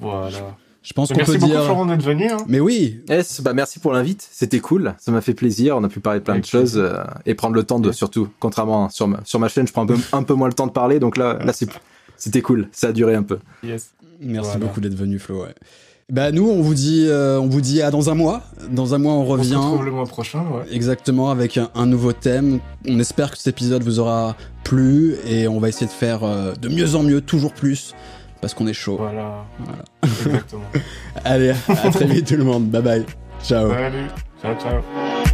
[0.01, 0.57] Voilà.
[0.89, 1.65] Je pense qu'on Merci peut beaucoup, dire.
[1.65, 2.31] Florent, d'être venu.
[2.31, 2.39] Hein.
[2.47, 5.89] Mais oui, S, bah merci pour l'invite, c'était cool, ça m'a fait plaisir, on a
[5.91, 8.89] pu parler de plein Avec de choses euh, et prendre le temps de surtout, contrairement
[8.89, 10.73] sur ma, sur ma chaîne, je prends un peu, un peu moins le temps de
[10.73, 11.69] parler, donc là, là c'est,
[12.17, 13.39] c'était cool, ça a duré un peu.
[13.63, 13.91] Yes.
[14.21, 14.65] Merci Voilà.
[14.67, 15.43] beaucoup d'être venu Flo.
[15.43, 15.55] Ouais.
[16.11, 18.43] Bah nous on vous dit euh, on vous dit à dans un mois.
[18.71, 19.55] Dans un mois on On se revient.
[19.57, 20.75] retrouve le mois prochain, ouais.
[20.75, 22.61] Exactement, avec un, un nouveau thème.
[22.89, 24.35] On espère que cet épisode vous aura
[24.65, 27.95] plu et on va essayer de faire euh, de mieux en mieux, toujours plus,
[28.41, 28.97] parce qu'on est chaud.
[28.99, 29.45] Voilà.
[29.59, 29.83] Voilà.
[30.03, 30.63] Exactement.
[31.25, 32.69] Allez, à très vite tout le monde.
[32.69, 33.07] Bye bye.
[33.43, 33.71] Ciao.
[33.71, 34.07] Salut.
[34.43, 35.28] Ciao, ciao.